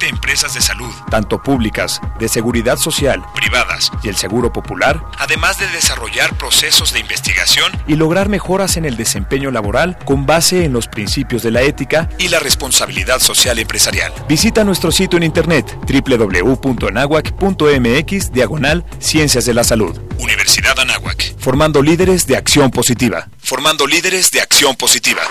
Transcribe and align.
20 0.00 0.08
empresas 0.08 0.54
de 0.54 0.60
salud, 0.60 0.92
tanto 1.10 1.42
públicas, 1.42 2.00
de 2.18 2.28
seguridad 2.28 2.78
social, 2.78 3.24
privadas 3.34 3.90
y 4.02 4.08
el 4.08 4.16
Seguro 4.16 4.52
Popular, 4.52 5.00
además 5.18 5.58
de 5.58 5.66
desarrollar 5.68 6.34
procesos 6.36 6.92
de 6.92 6.98
investigación 7.00 7.72
y 7.86 7.94
lograr 7.96 8.30
mejoras 8.30 8.76
en 8.76 8.84
el 8.86 8.96
desempeño 8.96 9.50
laboral 9.50 9.98
con 10.04 10.26
base 10.26 10.64
en 10.64 10.72
los 10.72 10.86
principios 10.88 11.42
de 11.42 11.50
la 11.50 11.62
ética 11.62 12.08
y 12.18 12.28
la 12.28 12.38
responsabilidad 12.38 13.18
social 13.20 13.58
empresarial. 13.58 14.12
Visita 14.28 14.62
nuestro 14.64 14.90
sitio 14.90 15.16
en 15.18 15.24
internet 15.24 15.76
www.anahuac.mx 15.86 18.32
diagonal 18.32 18.84
Ciencias 19.00 19.44
de 19.44 19.52
la 19.54 19.64
Salud. 19.64 19.98
Universidad 20.18 20.78
Anáhuac, 20.78 21.34
formando 21.38 21.82
líderes 21.82 22.26
de 22.26 22.36
acción 22.36 22.70
positiva. 22.70 23.28
Formando 23.38 23.86
líderes 23.86 24.30
de 24.30 24.40
acción 24.40 24.76
positiva. 24.76 25.22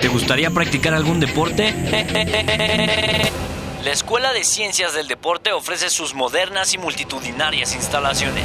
¿Te 0.00 0.08
gustaría 0.08 0.50
practicar 0.50 0.94
algún 0.94 1.20
deporte? 1.20 1.74
La 3.84 3.92
Escuela 3.92 4.32
de 4.32 4.44
Ciencias 4.44 4.94
del 4.94 5.08
Deporte 5.08 5.52
ofrece 5.52 5.88
sus 5.90 6.14
modernas 6.14 6.74
y 6.74 6.78
multitudinarias 6.78 7.74
instalaciones. 7.74 8.44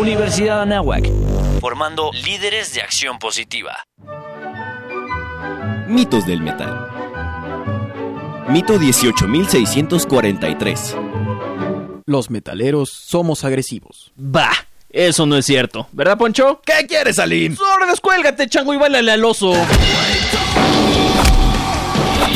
Universidad 0.00 0.62
Anáhuac, 0.62 1.04
formando 1.60 2.10
líderes 2.24 2.72
de 2.72 2.80
acción 2.80 3.18
positiva. 3.18 3.84
Mitos 5.88 6.26
del 6.26 6.40
metal. 6.40 6.88
Mito 8.48 8.78
18643. 8.78 10.96
Los 12.06 12.30
metaleros 12.30 12.90
somos 12.90 13.44
agresivos. 13.44 14.10
Bah, 14.16 14.50
eso 14.88 15.26
no 15.26 15.36
es 15.36 15.44
cierto. 15.44 15.86
¿Verdad, 15.92 16.16
Poncho? 16.16 16.62
¿Qué 16.64 16.86
quieres, 16.86 17.18
Aline? 17.18 17.54
Solo 17.54 17.86
descuélgate, 17.86 18.48
chango, 18.48 18.72
y 18.72 18.78
bailale 18.78 19.12
al 19.12 19.22
oso. 19.22 19.52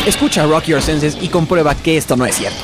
Escucha 0.06 0.44
Rock 0.44 0.66
Your 0.66 0.82
Senses 0.82 1.16
y 1.18 1.28
comprueba 1.28 1.74
que 1.74 1.96
esto 1.96 2.14
no 2.14 2.26
es 2.26 2.34
cierto. 2.34 2.60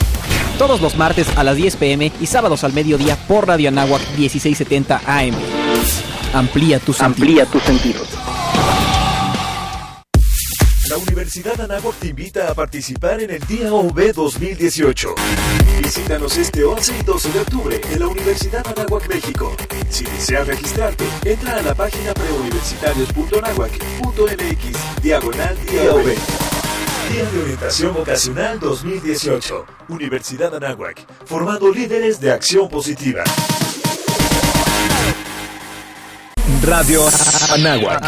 Todos 0.60 0.80
los 0.82 0.94
martes 0.94 1.26
a 1.38 1.42
las 1.42 1.56
10 1.56 1.76
pm 1.76 2.12
y 2.20 2.26
sábados 2.26 2.64
al 2.64 2.74
mediodía 2.74 3.16
por 3.26 3.48
Radio 3.48 3.70
Anáhuac 3.70 4.02
1670 4.18 5.00
AM. 5.06 5.34
Amplía 6.34 6.78
tus 6.78 7.00
Amplía 7.00 7.46
tus 7.46 7.62
sentidos. 7.62 8.06
La 10.90 10.98
Universidad 10.98 11.58
Anáhuac 11.62 11.96
te 11.96 12.08
invita 12.08 12.50
a 12.50 12.54
participar 12.54 13.22
en 13.22 13.30
el 13.30 13.40
Día 13.46 13.72
OB 13.72 14.12
2018. 14.12 15.14
Visítanos 15.82 16.36
este 16.36 16.62
11 16.62 16.98
y 16.98 17.02
12 17.04 17.32
de 17.32 17.40
octubre 17.40 17.80
en 17.90 17.98
la 17.98 18.08
Universidad 18.08 18.62
Anáhuac, 18.66 19.08
México. 19.08 19.56
Si 19.88 20.04
deseas 20.04 20.46
registrarte, 20.46 21.06
entra 21.24 21.56
a 21.56 21.62
la 21.62 21.74
página 21.74 22.12
preuniversitarios.anáhuac.mx, 22.12 25.02
diagonal 25.02 25.56
Día 25.70 25.94
OB. 25.94 26.49
Día 27.10 27.24
de 27.24 27.42
Orientación 27.42 27.92
Vocacional 27.94 28.60
2018. 28.60 29.66
Universidad 29.88 30.54
Anáhuac, 30.54 31.04
formando 31.26 31.72
líderes 31.72 32.20
de 32.20 32.30
acción 32.30 32.68
positiva. 32.68 33.24
Radio 36.62 37.02
Anáhuac. 37.52 38.00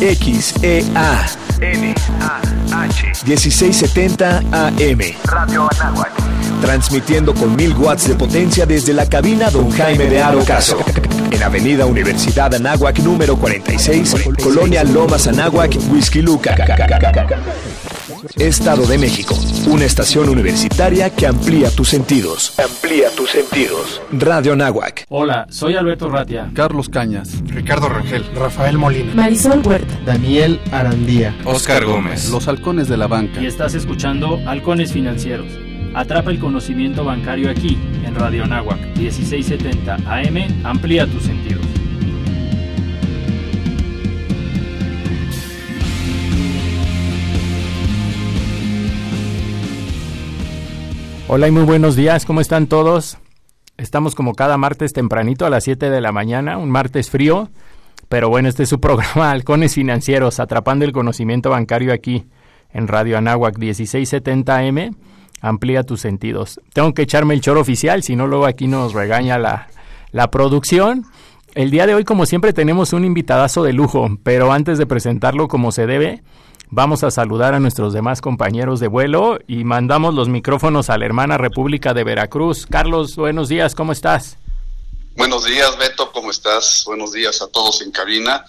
XEA. 0.00 1.26
NAH. 1.58 3.12
1670 3.26 4.38
AM. 4.52 5.00
Radio 5.24 5.68
Anáhuac. 5.72 6.12
Transmitiendo 6.60 7.34
con 7.34 7.56
1000 7.56 7.74
watts 7.74 8.08
de 8.08 8.14
potencia 8.14 8.66
desde 8.66 8.92
la 8.92 9.08
cabina 9.08 9.50
Don 9.50 9.70
Jaime 9.70 10.06
de 10.06 10.20
Aro 10.22 10.44
Caso. 10.44 10.78
En 11.30 11.42
Avenida 11.42 11.86
Universidad 11.86 12.52
Anáhuac 12.54 12.98
número 12.98 13.36
46, 13.36 14.26
Colonia 14.42 14.82
Lomas 14.84 15.26
Anáhuac, 15.28 15.76
Whisky 15.90 16.20
Luca. 16.20 16.56
Estado 18.36 18.86
de 18.86 18.98
México, 18.98 19.38
una 19.68 19.84
estación 19.84 20.28
universitaria 20.28 21.10
que 21.10 21.26
amplía 21.26 21.70
tus 21.70 21.88
sentidos. 21.88 22.58
Amplía 22.58 23.08
tus 23.16 23.30
sentidos. 23.30 24.02
Radio 24.12 24.54
Anáhuac. 24.54 25.04
Hola, 25.08 25.46
soy 25.50 25.76
Alberto 25.76 26.08
Ratia. 26.08 26.50
Carlos 26.54 26.88
Cañas. 26.88 27.30
Ricardo 27.46 27.88
Rangel. 27.88 28.24
Rafael 28.34 28.76
Molina. 28.76 29.14
Marisol 29.14 29.62
Huerta. 29.64 29.94
Daniel 30.04 30.60
Arandía. 30.72 31.36
Oscar 31.44 31.84
Gómez. 31.84 32.30
Los 32.30 32.48
halcones 32.48 32.88
de 32.88 32.96
la 32.96 33.06
banca. 33.06 33.40
Y 33.40 33.46
estás 33.46 33.74
escuchando 33.74 34.40
Halcones 34.46 34.92
Financieros. 34.92 35.67
Atrapa 35.98 36.30
el 36.30 36.38
conocimiento 36.38 37.04
bancario 37.04 37.50
aquí, 37.50 37.76
en 38.04 38.14
Radio 38.14 38.44
Anáhuac, 38.44 38.78
1670 38.96 39.96
AM. 40.06 40.64
Amplía 40.64 41.08
tus 41.08 41.24
sentidos. 41.24 41.66
Hola 51.26 51.48
y 51.48 51.50
muy 51.50 51.64
buenos 51.64 51.96
días, 51.96 52.24
¿cómo 52.24 52.40
están 52.40 52.68
todos? 52.68 53.18
Estamos 53.76 54.14
como 54.14 54.34
cada 54.34 54.56
martes 54.56 54.92
tempranito 54.92 55.46
a 55.46 55.50
las 55.50 55.64
7 55.64 55.90
de 55.90 56.00
la 56.00 56.12
mañana, 56.12 56.58
un 56.58 56.70
martes 56.70 57.10
frío, 57.10 57.50
pero 58.08 58.28
bueno, 58.28 58.48
este 58.48 58.62
es 58.62 58.68
su 58.68 58.78
programa 58.78 59.32
Halcones 59.32 59.74
Financieros, 59.74 60.38
atrapando 60.38 60.84
el 60.84 60.92
conocimiento 60.92 61.50
bancario 61.50 61.92
aquí 61.92 62.24
en 62.72 62.86
Radio 62.86 63.18
Anáhuac 63.18 63.58
1670M. 63.58 64.94
Amplía 65.40 65.84
tus 65.84 66.00
sentidos. 66.00 66.60
Tengo 66.72 66.94
que 66.94 67.02
echarme 67.02 67.34
el 67.34 67.40
choro 67.40 67.60
oficial, 67.60 68.02
si 68.02 68.16
no 68.16 68.26
luego 68.26 68.46
aquí 68.46 68.66
nos 68.66 68.92
regaña 68.92 69.38
la, 69.38 69.68
la 70.12 70.30
producción. 70.30 71.04
El 71.54 71.70
día 71.70 71.86
de 71.86 71.94
hoy, 71.94 72.04
como 72.04 72.26
siempre, 72.26 72.52
tenemos 72.52 72.92
un 72.92 73.04
invitadazo 73.04 73.62
de 73.62 73.72
lujo, 73.72 74.08
pero 74.22 74.52
antes 74.52 74.78
de 74.78 74.86
presentarlo 74.86 75.48
como 75.48 75.72
se 75.72 75.86
debe, 75.86 76.22
Vamos 76.70 77.02
a 77.02 77.10
saludar 77.10 77.54
a 77.54 77.60
nuestros 77.60 77.94
demás 77.94 78.20
compañeros 78.20 78.78
de 78.78 78.88
vuelo 78.88 79.38
y 79.46 79.64
mandamos 79.64 80.12
los 80.12 80.28
micrófonos 80.28 80.90
a 80.90 80.98
la 80.98 81.06
hermana 81.06 81.38
República 81.38 81.94
de 81.94 82.04
Veracruz. 82.04 82.66
Carlos, 82.66 83.16
buenos 83.16 83.48
días, 83.48 83.74
¿cómo 83.74 83.92
estás? 83.92 84.36
Buenos 85.16 85.46
días, 85.46 85.78
Beto, 85.78 86.12
¿cómo 86.12 86.30
estás? 86.30 86.82
Buenos 86.86 87.12
días 87.12 87.40
a 87.40 87.48
todos 87.48 87.80
en 87.80 87.90
cabina 87.90 88.44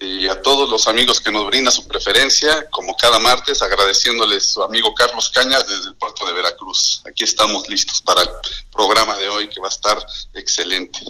y 0.00 0.26
a 0.28 0.40
todos 0.40 0.70
los 0.70 0.88
amigos 0.88 1.20
que 1.20 1.30
nos 1.30 1.46
brinda 1.46 1.70
su 1.70 1.86
preferencia, 1.86 2.66
como 2.70 2.96
cada 2.96 3.18
martes, 3.18 3.60
agradeciéndoles 3.60 4.44
su 4.44 4.62
amigo 4.62 4.94
Carlos 4.94 5.30
Cañas 5.30 5.68
desde 5.68 5.90
el 5.90 5.94
puerto 5.94 6.26
de 6.26 6.32
Veracruz. 6.32 7.02
Aquí 7.06 7.24
estamos 7.24 7.68
listos 7.68 8.00
para 8.00 8.22
el 8.22 8.28
programa 8.72 9.16
de 9.18 9.28
hoy 9.28 9.48
que 9.48 9.60
va 9.60 9.66
a 9.66 9.70
estar 9.70 9.98
excelente. 10.34 11.00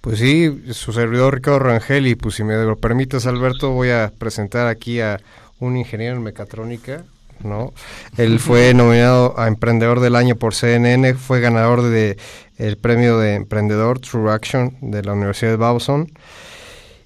Pues 0.00 0.20
sí, 0.20 0.62
su 0.72 0.92
servidor 0.92 1.34
Ricardo 1.34 1.58
Rangel 1.58 2.06
y 2.06 2.14
pues 2.14 2.36
si 2.36 2.44
me 2.44 2.54
lo 2.54 2.76
permites 2.76 3.26
Alberto 3.26 3.70
voy 3.70 3.90
a 3.90 4.12
presentar 4.16 4.68
aquí 4.68 5.00
a 5.00 5.20
un 5.58 5.76
ingeniero 5.76 6.14
en 6.14 6.22
mecatrónica, 6.22 7.04
¿no? 7.40 7.72
Él 8.16 8.38
fue 8.40 8.72
nominado 8.74 9.34
a 9.36 9.48
Emprendedor 9.48 9.98
del 9.98 10.14
Año 10.14 10.36
por 10.36 10.54
CNN, 10.54 11.14
fue 11.14 11.40
ganador 11.40 11.82
de 11.82 12.16
el 12.58 12.76
premio 12.78 13.18
de 13.18 13.34
Emprendedor 13.34 13.98
True 13.98 14.32
Action 14.32 14.76
de 14.80 15.02
la 15.02 15.14
Universidad 15.14 15.50
de 15.50 15.56
Bauson. 15.56 16.12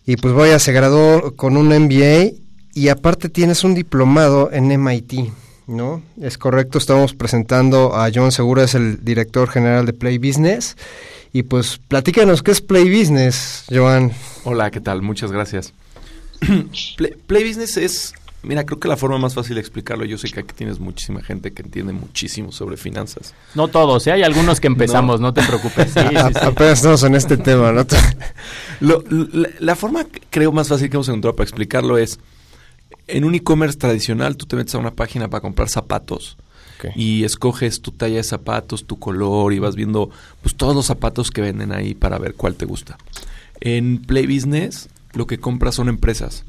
Y 0.07 0.17
pues 0.17 0.35
vaya, 0.35 0.59
se 0.59 0.73
graduó 0.73 1.37
con 1.37 1.57
un 1.57 1.69
MBA 1.69 2.33
y 2.75 2.89
aparte 2.89 3.29
tienes 3.29 3.65
un 3.65 3.75
diplomado 3.75 4.51
en 4.53 4.69
MIT, 4.69 5.31
¿no? 5.67 6.03
Es 6.21 6.39
correcto, 6.39 6.79
estamos 6.79 7.15
presentando 7.15 7.95
a 7.95 8.11
John 8.13 8.33
Segura, 8.33 8.65
es 8.65 8.75
el 8.75 9.05
director 9.05 9.49
general 9.49 9.87
de 9.87 9.93
Play 9.93 10.19
Business. 10.19 10.77
Y 11.33 11.45
pues 11.45 11.79
platícanos 11.87 12.43
qué 12.43 12.51
es 12.51 12.61
Play 12.61 12.89
Business, 12.89 13.65
Joan. 13.71 14.13
Hola, 14.45 14.71
¿qué 14.71 14.81
tal? 14.81 15.03
Muchas 15.03 15.31
gracias. 15.31 15.73
Play, 16.97 17.15
Play 17.27 17.47
Business 17.47 17.77
es 17.77 18.15
Mira, 18.43 18.65
creo 18.65 18.81
que 18.81 18.89
la 18.89 18.97
forma 18.97 19.19
más 19.19 19.35
fácil 19.35 19.57
de 19.57 19.61
explicarlo, 19.61 20.07
yo 20.07 20.17
sé 20.17 20.31
que 20.31 20.41
aquí 20.41 20.55
tienes 20.55 20.81
muchísima 20.81 21.23
gente 21.23 21.53
que 21.53 21.63
entiende 21.63 21.93
muchísimo 21.93 22.53
sobre 22.53 22.79
finanzas. 22.79 23.35
No 23.55 23.69
todos, 23.69 24.07
¿eh? 24.07 24.13
hay 24.13 24.23
algunos 24.23 24.61
que 24.61 24.67
empezamos, 24.67 25.21
no, 25.21 25.35
te 25.35 25.43
preocupes. 25.43 25.93
Sí, 25.93 26.01
sí, 26.01 26.17
sí. 26.17 26.39
Apenas 26.41 26.79
estamos 26.79 27.03
en 27.03 27.15
este 27.17 27.37
tema, 27.37 27.71
¿no? 27.73 27.85
Lo, 28.81 29.05
la, 29.11 29.51
la, 29.59 29.77
forma, 29.77 30.07
creo, 30.31 30.53
más 30.53 30.69
fácil 30.69 30.89
que 30.89 30.97
hemos 30.97 31.09
encontrado 31.09 31.37
para 31.37 31.45
explicarlo 31.45 31.99
es, 31.99 32.19
en 33.09 33.25
un 33.25 33.35
e-commerce 33.35 33.77
tradicional, 33.77 34.37
tú 34.39 34.47
te 34.47 34.57
metes 34.57 34.75
a 34.75 34.79
una 34.79 34.93
página 34.93 35.29
para 35.29 35.43
comprar 35.43 35.69
zapatos 35.69 36.39
okay. 36.79 36.93
y 36.95 37.25
escoges 37.25 37.83
tu 37.83 37.91
talla 37.91 38.17
de 38.17 38.23
zapatos, 38.23 38.87
tu 38.87 38.99
color 38.99 39.53
y 39.53 39.59
vas 39.59 39.77
viendo 39.77 40.09
pues 40.41 40.55
todos 40.55 40.75
los 40.75 40.87
zapatos 40.87 41.31
que 41.31 41.43
venden 41.43 41.73
ahí 41.73 41.95
para 41.95 42.19
ver 42.19 42.35
cuál 42.35 42.55
te 42.55 42.65
gusta. 42.65 42.97
En 43.61 43.99
Play 43.99 44.27
Business, 44.27 44.89
lo 45.13 45.27
que 45.27 45.39
compras 45.39 45.75
son 45.75 45.91
empresas 45.91 46.47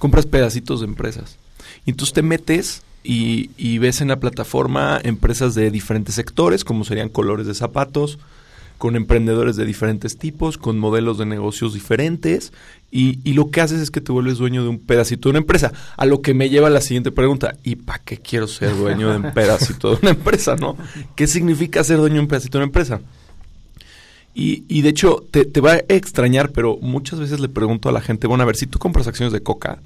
compras 0.00 0.26
pedacitos 0.26 0.80
de 0.80 0.86
empresas. 0.86 1.36
Y 1.86 1.90
entonces 1.90 2.12
te 2.12 2.22
metes 2.22 2.82
y, 3.04 3.50
y 3.56 3.78
ves 3.78 4.00
en 4.00 4.08
la 4.08 4.18
plataforma 4.18 4.98
empresas 5.04 5.54
de 5.54 5.70
diferentes 5.70 6.16
sectores, 6.16 6.64
como 6.64 6.84
serían 6.84 7.08
colores 7.08 7.46
de 7.46 7.54
zapatos, 7.54 8.18
con 8.80 8.96
emprendedores 8.96 9.56
de 9.56 9.66
diferentes 9.66 10.16
tipos, 10.16 10.56
con 10.56 10.78
modelos 10.78 11.18
de 11.18 11.26
negocios 11.26 11.74
diferentes, 11.74 12.50
y, 12.90 13.34
lo 13.34 13.50
que 13.50 13.60
haces 13.60 13.78
es 13.78 13.90
que 13.90 14.00
te 14.00 14.10
vuelves 14.10 14.38
dueño 14.38 14.62
de 14.62 14.70
un 14.70 14.78
pedacito 14.78 15.28
de 15.28 15.32
una 15.32 15.38
empresa. 15.40 15.70
A 15.98 16.06
lo 16.06 16.22
que 16.22 16.32
me 16.32 16.48
lleva 16.48 16.70
la 16.70 16.80
siguiente 16.80 17.12
pregunta, 17.12 17.54
¿y 17.62 17.76
para 17.76 17.98
qué 18.00 18.16
quiero 18.16 18.48
ser 18.48 18.74
dueño 18.74 19.10
de 19.10 19.18
un 19.18 19.32
pedacito 19.32 19.90
de 19.90 19.98
una 20.00 20.10
empresa, 20.16 20.56
no? 20.56 20.78
¿Qué 21.14 21.26
significa 21.26 21.84
ser 21.84 21.98
dueño 21.98 22.14
de 22.14 22.20
un 22.22 22.26
pedacito 22.26 22.56
de 22.56 22.64
una 22.64 22.68
empresa? 22.68 23.00
Y, 24.34 24.64
y 24.68 24.82
de 24.82 24.90
hecho, 24.90 25.24
te, 25.30 25.44
te, 25.44 25.60
va 25.60 25.72
a 25.72 25.82
extrañar, 25.88 26.50
pero 26.52 26.78
muchas 26.80 27.18
veces 27.18 27.40
le 27.40 27.48
pregunto 27.48 27.88
a 27.88 27.92
la 27.92 28.00
gente, 28.00 28.26
bueno, 28.26 28.42
a 28.42 28.46
ver, 28.46 28.56
si 28.56 28.66
tú 28.66 28.78
compras 28.78 29.06
acciones 29.08 29.32
de 29.32 29.42
coca, 29.42 29.80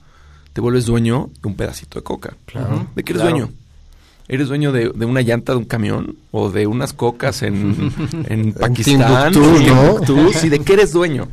te 0.53 0.61
vuelves 0.61 0.85
dueño 0.87 1.31
de 1.43 1.49
un 1.49 1.55
pedacito 1.57 1.99
de 1.99 2.05
coca. 2.05 2.37
Claro. 2.47 2.87
¿De 2.95 3.03
qué 3.05 3.13
eres 3.13 3.23
Claro. 3.23 3.37
dueño? 3.39 3.53
¿Eres 4.29 4.49
dueño 4.49 4.73
de, 4.73 4.91
de 4.95 5.05
una 5.07 5.21
llanta 5.23 5.53
de 5.53 5.59
un 5.59 5.65
camión? 5.65 6.17
¿O 6.31 6.51
de 6.51 6.67
unas 6.67 6.93
cocas 6.93 7.43
en, 7.43 7.93
en 8.29 8.53
Pakistán? 8.53 9.33
Timbuktu, 9.33 9.75
¿no? 9.75 10.01
Timbuktu. 10.01 10.39
Sí, 10.39 10.49
¿de 10.49 10.61
qué 10.61 10.75
eres 10.75 10.93
dueño? 10.93 11.29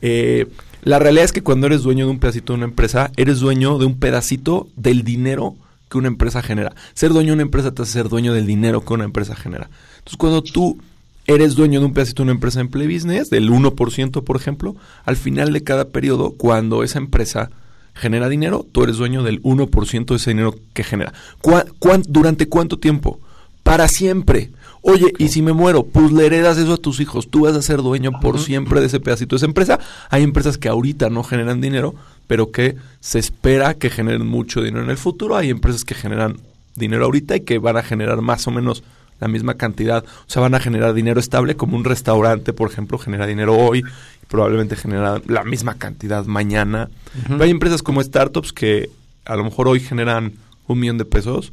Eh, 0.00 0.46
la 0.82 0.98
realidad 0.98 1.24
es 1.24 1.32
que 1.32 1.42
cuando 1.42 1.66
eres 1.66 1.82
dueño 1.82 2.06
de 2.06 2.10
un 2.12 2.18
pedacito 2.18 2.52
de 2.52 2.58
una 2.58 2.66
empresa, 2.66 3.10
eres 3.16 3.40
dueño 3.40 3.78
de 3.78 3.86
un 3.86 3.98
pedacito 3.98 4.68
del 4.76 5.02
dinero 5.02 5.56
que 5.90 5.98
una 5.98 6.08
empresa 6.08 6.42
genera. 6.42 6.72
Ser 6.94 7.12
dueño 7.12 7.28
de 7.28 7.34
una 7.34 7.42
empresa 7.42 7.72
te 7.72 7.82
hace 7.82 7.92
ser 7.92 8.08
dueño 8.08 8.32
del 8.32 8.46
dinero 8.46 8.84
que 8.84 8.94
una 8.94 9.04
empresa 9.04 9.34
genera. 9.34 9.68
Entonces, 9.98 10.16
cuando 10.16 10.42
tú 10.42 10.78
eres 11.28 11.54
dueño 11.54 11.78
de 11.78 11.86
un 11.86 11.92
pedacito 11.92 12.22
de 12.22 12.24
una 12.24 12.32
empresa 12.32 12.60
en 12.60 12.68
Play 12.68 12.92
Business, 12.92 13.30
del 13.30 13.50
1%, 13.50 14.24
por 14.24 14.36
ejemplo, 14.36 14.74
al 15.04 15.16
final 15.16 15.52
de 15.52 15.62
cada 15.62 15.84
periodo, 15.90 16.32
cuando 16.36 16.82
esa 16.82 16.98
empresa 16.98 17.50
genera 17.94 18.28
dinero, 18.28 18.66
tú 18.72 18.82
eres 18.82 18.96
dueño 18.96 19.22
del 19.22 19.40
1% 19.42 20.06
de 20.14 20.16
ese 20.16 20.30
dinero 20.30 20.54
que 20.72 20.82
genera. 20.84 21.12
¿Cuá- 21.40 21.66
cuán- 21.78 22.02
¿Durante 22.08 22.48
cuánto 22.48 22.78
tiempo? 22.78 23.20
Para 23.62 23.88
siempre. 23.88 24.50
Oye, 24.80 25.12
y 25.18 25.28
si 25.28 25.42
me 25.42 25.52
muero, 25.52 25.82
pues 25.84 26.12
le 26.12 26.24
heredas 26.24 26.56
eso 26.56 26.72
a 26.74 26.76
tus 26.78 27.00
hijos. 27.00 27.28
Tú 27.28 27.40
vas 27.42 27.54
a 27.54 27.60
ser 27.62 27.82
dueño 27.82 28.12
por 28.22 28.38
siempre 28.38 28.80
de 28.80 28.86
ese 28.86 29.00
pedacito 29.00 29.34
de 29.34 29.38
esa 29.38 29.46
empresa. 29.46 29.78
Hay 30.08 30.22
empresas 30.22 30.56
que 30.56 30.68
ahorita 30.68 31.10
no 31.10 31.24
generan 31.24 31.60
dinero, 31.60 31.94
pero 32.26 32.50
que 32.52 32.76
se 33.00 33.18
espera 33.18 33.74
que 33.74 33.90
generen 33.90 34.26
mucho 34.26 34.62
dinero 34.62 34.84
en 34.84 34.90
el 34.90 34.96
futuro. 34.96 35.36
Hay 35.36 35.50
empresas 35.50 35.84
que 35.84 35.94
generan 35.94 36.38
dinero 36.76 37.04
ahorita 37.04 37.36
y 37.36 37.40
que 37.40 37.58
van 37.58 37.76
a 37.76 37.82
generar 37.82 38.22
más 38.22 38.46
o 38.46 38.50
menos 38.52 38.82
la 39.20 39.28
misma 39.28 39.54
cantidad. 39.54 40.04
O 40.04 40.30
sea, 40.30 40.42
van 40.42 40.54
a 40.54 40.60
generar 40.60 40.94
dinero 40.94 41.20
estable, 41.20 41.56
como 41.56 41.76
un 41.76 41.84
restaurante, 41.84 42.52
por 42.52 42.70
ejemplo, 42.70 42.98
genera 42.98 43.26
dinero 43.26 43.56
hoy 43.56 43.80
y 44.22 44.26
probablemente 44.26 44.76
genera 44.76 45.20
la 45.26 45.44
misma 45.44 45.74
cantidad 45.74 46.24
mañana. 46.26 46.88
Pero 47.26 47.42
hay 47.42 47.50
empresas 47.50 47.82
como 47.82 48.02
startups 48.02 48.52
que 48.52 48.90
a 49.24 49.36
lo 49.36 49.44
mejor 49.44 49.68
hoy 49.68 49.80
generan 49.80 50.34
un 50.66 50.78
millón 50.78 50.98
de 50.98 51.04
pesos 51.04 51.52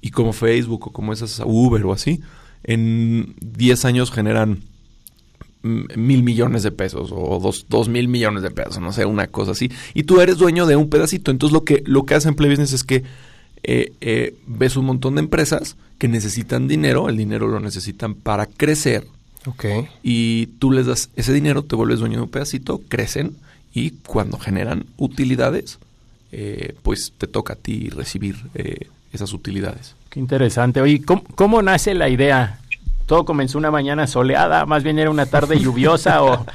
y 0.00 0.10
como 0.10 0.32
Facebook 0.32 0.88
o 0.88 0.92
como 0.92 1.12
esas 1.12 1.42
Uber 1.44 1.84
o 1.84 1.92
así, 1.92 2.20
en 2.62 3.34
10 3.40 3.84
años 3.84 4.10
generan 4.10 4.62
mil 5.62 6.22
millones 6.22 6.62
de 6.62 6.70
pesos 6.70 7.10
o 7.12 7.38
dos, 7.38 7.66
dos 7.68 7.88
mil 7.88 8.08
millones 8.08 8.42
de 8.42 8.50
pesos, 8.50 8.78
no 8.78 8.92
sé, 8.92 9.04
una 9.04 9.26
cosa 9.26 9.52
así. 9.52 9.70
Y 9.92 10.04
tú 10.04 10.20
eres 10.20 10.38
dueño 10.38 10.66
de 10.66 10.76
un 10.76 10.88
pedacito. 10.88 11.30
Entonces 11.30 11.52
lo 11.52 11.64
que, 11.64 11.82
lo 11.86 12.04
que 12.06 12.14
hace 12.14 12.28
en 12.28 12.34
Play 12.34 12.50
Business 12.50 12.72
es 12.72 12.84
que 12.84 13.02
eh, 13.62 13.92
eh, 14.00 14.34
ves 14.46 14.76
un 14.76 14.86
montón 14.86 15.14
de 15.16 15.20
empresas 15.20 15.76
que 15.98 16.08
necesitan 16.08 16.66
dinero, 16.68 17.08
el 17.08 17.16
dinero 17.16 17.48
lo 17.48 17.60
necesitan 17.60 18.14
para 18.14 18.46
crecer 18.46 19.06
Ok. 19.46 19.64
y 20.02 20.46
tú 20.58 20.70
les 20.72 20.86
das 20.86 21.10
ese 21.16 21.32
dinero, 21.32 21.62
te 21.62 21.76
vuelves 21.76 22.00
dueño 22.00 22.16
de 22.16 22.22
un 22.22 22.30
pedacito, 22.30 22.80
crecen 22.88 23.36
y 23.74 23.90
cuando 23.90 24.38
generan 24.38 24.86
utilidades, 24.96 25.78
eh, 26.32 26.74
pues 26.82 27.12
te 27.18 27.26
toca 27.26 27.52
a 27.54 27.56
ti 27.56 27.88
recibir 27.90 28.36
eh, 28.54 28.88
esas 29.12 29.32
utilidades. 29.32 29.94
Qué 30.08 30.20
interesante. 30.20 30.80
Oye, 30.80 31.02
¿cómo, 31.02 31.22
cómo 31.34 31.62
nace 31.62 31.94
la 31.94 32.08
idea? 32.08 32.60
¿Todo 33.06 33.24
comenzó 33.24 33.58
una 33.58 33.70
mañana 33.70 34.06
soleada? 34.06 34.66
¿Más 34.66 34.82
bien 34.82 34.98
era 34.98 35.10
una 35.10 35.26
tarde 35.26 35.58
lluviosa? 35.58 36.22
¿O 36.22 36.46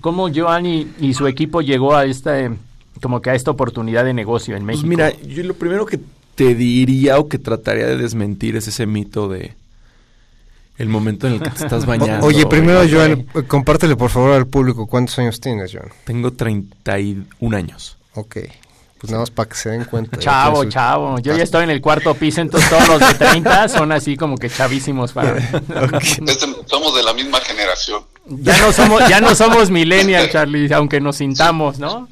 cómo 0.00 0.28
Joan 0.32 0.66
y, 0.66 0.88
y 1.00 1.14
su 1.14 1.26
equipo 1.26 1.60
llegó 1.60 1.94
a 1.94 2.04
esta, 2.04 2.36
como 3.00 3.20
que 3.20 3.30
a 3.30 3.34
esta 3.34 3.50
oportunidad 3.50 4.04
de 4.04 4.12
negocio 4.14 4.56
en 4.56 4.64
México? 4.64 4.86
Pues 4.86 4.96
mira, 4.96 5.12
yo 5.34 5.42
lo 5.44 5.54
primero 5.54 5.86
que 5.86 6.00
te 6.34 6.54
diría 6.54 7.18
o 7.18 7.28
que 7.28 7.38
trataría 7.38 7.86
de 7.86 7.96
desmentir 7.96 8.56
es 8.56 8.68
ese 8.68 8.86
mito 8.86 9.28
de 9.28 9.54
el 10.76 10.88
momento 10.88 11.28
en 11.28 11.34
el 11.34 11.40
que 11.40 11.50
te 11.50 11.64
estás 11.64 11.86
bañando. 11.86 12.26
Oye, 12.26 12.46
primero, 12.46 12.82
Joan, 12.90 13.22
compártele 13.46 13.96
por 13.96 14.10
favor 14.10 14.32
al 14.32 14.46
público 14.46 14.86
cuántos 14.86 15.18
años 15.18 15.40
tienes, 15.40 15.72
Joan. 15.72 15.90
Tengo 16.04 16.32
31 16.32 17.56
años. 17.56 17.96
Ok. 18.14 18.38
Pues 18.98 19.10
nada 19.10 19.22
más 19.22 19.30
para 19.30 19.48
que 19.50 19.56
se 19.56 19.68
den 19.68 19.84
cuenta. 19.84 20.18
Chavo, 20.18 20.64
chavo. 20.64 21.18
Yo 21.18 21.36
ya 21.36 21.42
estoy 21.42 21.64
en 21.64 21.70
el 21.70 21.82
cuarto 21.82 22.14
piso, 22.14 22.40
entonces 22.40 22.70
todos 22.70 22.88
los 22.88 23.00
de 23.00 23.14
30 23.14 23.68
son 23.68 23.92
así 23.92 24.16
como 24.16 24.38
que 24.38 24.48
chavísimos 24.48 25.12
para... 25.12 25.36
Este, 26.00 26.46
somos 26.64 26.96
de 26.96 27.02
la 27.02 27.12
misma 27.12 27.38
generación. 27.40 28.02
Ya 28.26 28.56
no 28.56 28.72
somos, 28.72 29.06
ya 29.06 29.20
no 29.20 29.34
somos 29.34 29.70
millennial, 29.70 30.30
Charlie, 30.30 30.72
aunque 30.72 31.00
nos 31.00 31.16
sintamos, 31.16 31.78
¿no? 31.78 32.08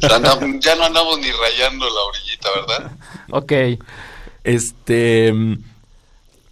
Ya 0.00 0.76
no 0.76 0.84
andamos 0.84 1.18
ni 1.18 1.32
rayando 1.32 1.84
la 1.86 2.00
orillita, 2.48 2.76
¿verdad? 2.78 2.92
Ok. 3.30 3.52
Este. 4.44 5.32
mm, 5.32 5.54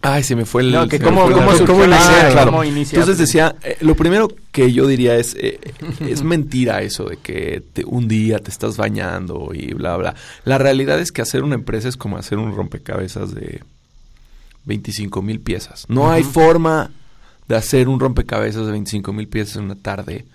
Ay, 0.01 0.23
se 0.23 0.33
me 0.37 0.45
fue 0.45 0.61
el. 0.61 0.71
No, 0.71 0.87
que 0.87 0.97
cómo- 0.97 1.23
cómo 1.65 1.83
Ah, 1.91 2.29
claro. 2.31 2.63
inicia. 2.63 2.95
Entonces 2.95 3.17
decía, 3.17 3.55
eh, 3.63 3.75
lo 3.81 3.95
primero 3.95 4.29
que 4.53 4.71
yo 4.71 4.87
diría 4.87 5.17
es, 5.17 5.35
eh, 5.37 5.59
es 6.07 6.23
mentira 6.23 6.81
eso 6.81 7.03
de 7.05 7.17
que 7.17 7.61
te- 7.73 7.83
un 7.83 8.07
día 8.07 8.39
te 8.39 8.49
estás 8.49 8.77
bañando 8.77 9.49
y 9.53 9.73
bla, 9.73 9.97
bla. 9.97 10.15
La 10.45 10.57
realidad 10.57 10.99
es 11.01 11.11
que 11.11 11.21
hacer 11.21 11.43
una 11.43 11.55
empresa 11.55 11.89
es 11.89 11.97
como 11.97 12.17
hacer 12.17 12.37
un 12.37 12.55
rompecabezas 12.55 13.35
de 13.35 13.61
25 14.63 15.21
mil 15.21 15.41
piezas. 15.41 15.85
No 15.89 16.09
hay 16.11 16.23
forma 16.23 16.91
de 17.49 17.55
hacer 17.57 17.89
un 17.89 17.99
rompecabezas 17.99 18.67
de 18.67 18.71
25 18.71 19.11
mil 19.11 19.27
piezas 19.27 19.57
en 19.57 19.63
una 19.63 19.75
tarde. 19.75 20.25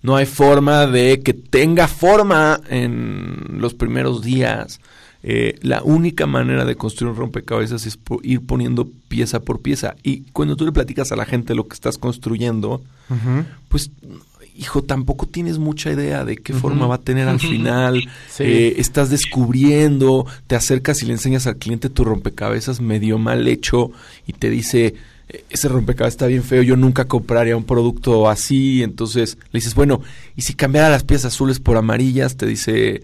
No 0.00 0.14
hay 0.14 0.26
forma 0.26 0.86
de 0.86 1.22
que 1.24 1.32
tenga 1.34 1.88
forma 1.88 2.60
en 2.68 3.56
los 3.58 3.74
primeros 3.74 4.22
días. 4.22 4.78
Eh, 5.22 5.58
la 5.62 5.82
única 5.82 6.26
manera 6.26 6.64
de 6.64 6.76
construir 6.76 7.10
un 7.10 7.18
rompecabezas 7.18 7.86
es 7.86 7.98
ir 8.22 8.40
poniendo 8.46 8.88
pieza 9.08 9.40
por 9.40 9.60
pieza. 9.60 9.96
Y 10.02 10.20
cuando 10.32 10.56
tú 10.56 10.64
le 10.64 10.72
platicas 10.72 11.10
a 11.10 11.16
la 11.16 11.26
gente 11.26 11.54
lo 11.54 11.66
que 11.66 11.74
estás 11.74 11.98
construyendo, 11.98 12.82
pues, 13.68 13.90
hijo, 14.56 14.82
tampoco 14.82 15.26
tienes 15.26 15.58
mucha 15.58 15.90
idea 15.92 16.24
de 16.24 16.36
qué 16.36 16.52
forma 16.52 16.86
va 16.86 16.96
a 16.96 17.00
tener 17.00 17.28
al 17.28 17.40
final. 17.40 18.08
Sí. 18.28 18.44
Eh, 18.44 18.74
estás 18.78 19.10
descubriendo, 19.10 20.26
te 20.46 20.54
acercas 20.54 21.02
y 21.02 21.06
le 21.06 21.12
enseñas 21.14 21.46
al 21.48 21.56
cliente 21.56 21.88
tu 21.90 22.04
rompecabezas 22.04 22.80
medio 22.80 23.18
mal 23.18 23.48
hecho 23.48 23.90
y 24.28 24.32
te 24.32 24.48
dice, 24.48 24.94
"Eh, 25.28 25.44
ese 25.50 25.68
rompecabezas 25.68 26.14
está 26.14 26.26
bien 26.26 26.44
feo, 26.44 26.62
yo 26.62 26.76
nunca 26.76 27.06
compraría 27.06 27.56
un 27.56 27.64
producto 27.64 28.28
así. 28.28 28.82
Entonces 28.84 29.38
le 29.52 29.58
dices, 29.58 29.74
bueno, 29.74 30.02
y 30.36 30.42
si 30.42 30.54
cambiara 30.54 30.88
las 30.88 31.02
piezas 31.02 31.34
azules 31.34 31.58
por 31.58 31.76
amarillas, 31.76 32.36
te 32.36 32.46
dice... 32.46 33.02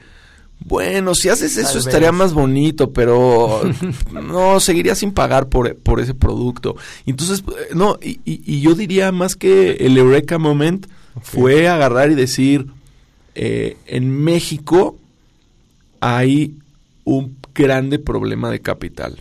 Bueno, 0.66 1.14
si 1.14 1.28
haces 1.28 1.56
eso 1.58 1.78
estaría 1.78 2.10
más 2.12 2.32
bonito, 2.32 2.90
pero 2.92 3.60
no, 4.12 4.58
seguiría 4.60 4.94
sin 4.94 5.12
pagar 5.12 5.48
por, 5.48 5.76
por 5.76 6.00
ese 6.00 6.14
producto. 6.14 6.74
Entonces, 7.04 7.40
eh, 7.48 7.74
no, 7.74 7.98
y, 8.02 8.18
y- 8.24 8.60
yo 8.60 8.74
diría 8.74 9.12
más 9.12 9.36
que 9.36 9.72
el 9.72 9.96
Eureka 9.98 10.38
Moment 10.38 10.86
fue 11.22 11.68
agarrar 11.68 12.10
y 12.10 12.14
decir, 12.14 12.66
eh, 13.34 13.76
en 13.86 14.10
México 14.10 14.96
hay 16.00 16.54
un 17.04 17.36
grande 17.54 17.98
problema 17.98 18.50
de 18.50 18.60
capital. 18.60 19.18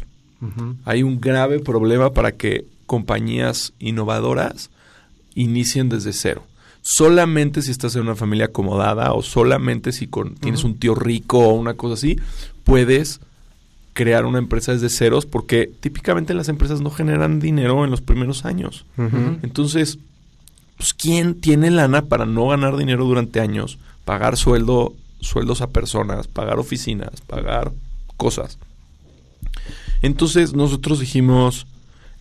Hay 0.83 1.03
un 1.03 1.21
grave 1.21 1.59
problema 1.59 2.11
para 2.11 2.33
que 2.33 2.65
compañías 2.85 3.71
innovadoras 3.79 4.69
inicien 5.35 5.87
desde 5.87 6.11
cero. 6.11 6.43
Solamente 6.85 7.61
si 7.61 7.71
estás 7.71 7.95
en 7.95 8.01
una 8.01 8.15
familia 8.15 8.47
acomodada 8.47 9.13
o 9.13 9.23
solamente 9.23 9.93
si 9.93 10.07
con, 10.07 10.35
tienes 10.35 10.65
un 10.65 10.75
tío 10.75 10.95
rico 10.95 11.39
o 11.39 11.53
una 11.53 11.75
cosa 11.75 11.93
así, 11.93 12.17
puedes 12.65 13.21
crear 13.93 14.25
una 14.25 14.39
empresa 14.39 14.73
desde 14.73 14.89
ceros 14.89 15.25
porque 15.25 15.71
típicamente 15.79 16.33
las 16.33 16.49
empresas 16.49 16.81
no 16.81 16.91
generan 16.91 17.39
dinero 17.39 17.85
en 17.85 17.91
los 17.91 18.01
primeros 18.01 18.43
años. 18.43 18.85
Entonces, 19.43 19.97
pues 20.75 20.93
¿quién 20.93 21.39
tiene 21.39 21.71
lana 21.71 22.01
para 22.03 22.25
no 22.25 22.49
ganar 22.49 22.75
dinero 22.75 23.05
durante 23.05 23.39
años? 23.39 23.77
Pagar 24.03 24.35
sueldo, 24.35 24.93
sueldos 25.21 25.61
a 25.61 25.69
personas, 25.69 26.27
pagar 26.27 26.59
oficinas, 26.59 27.21
pagar 27.21 27.71
cosas. 28.17 28.57
Entonces 30.01 30.53
nosotros 30.53 30.99
dijimos, 30.99 31.65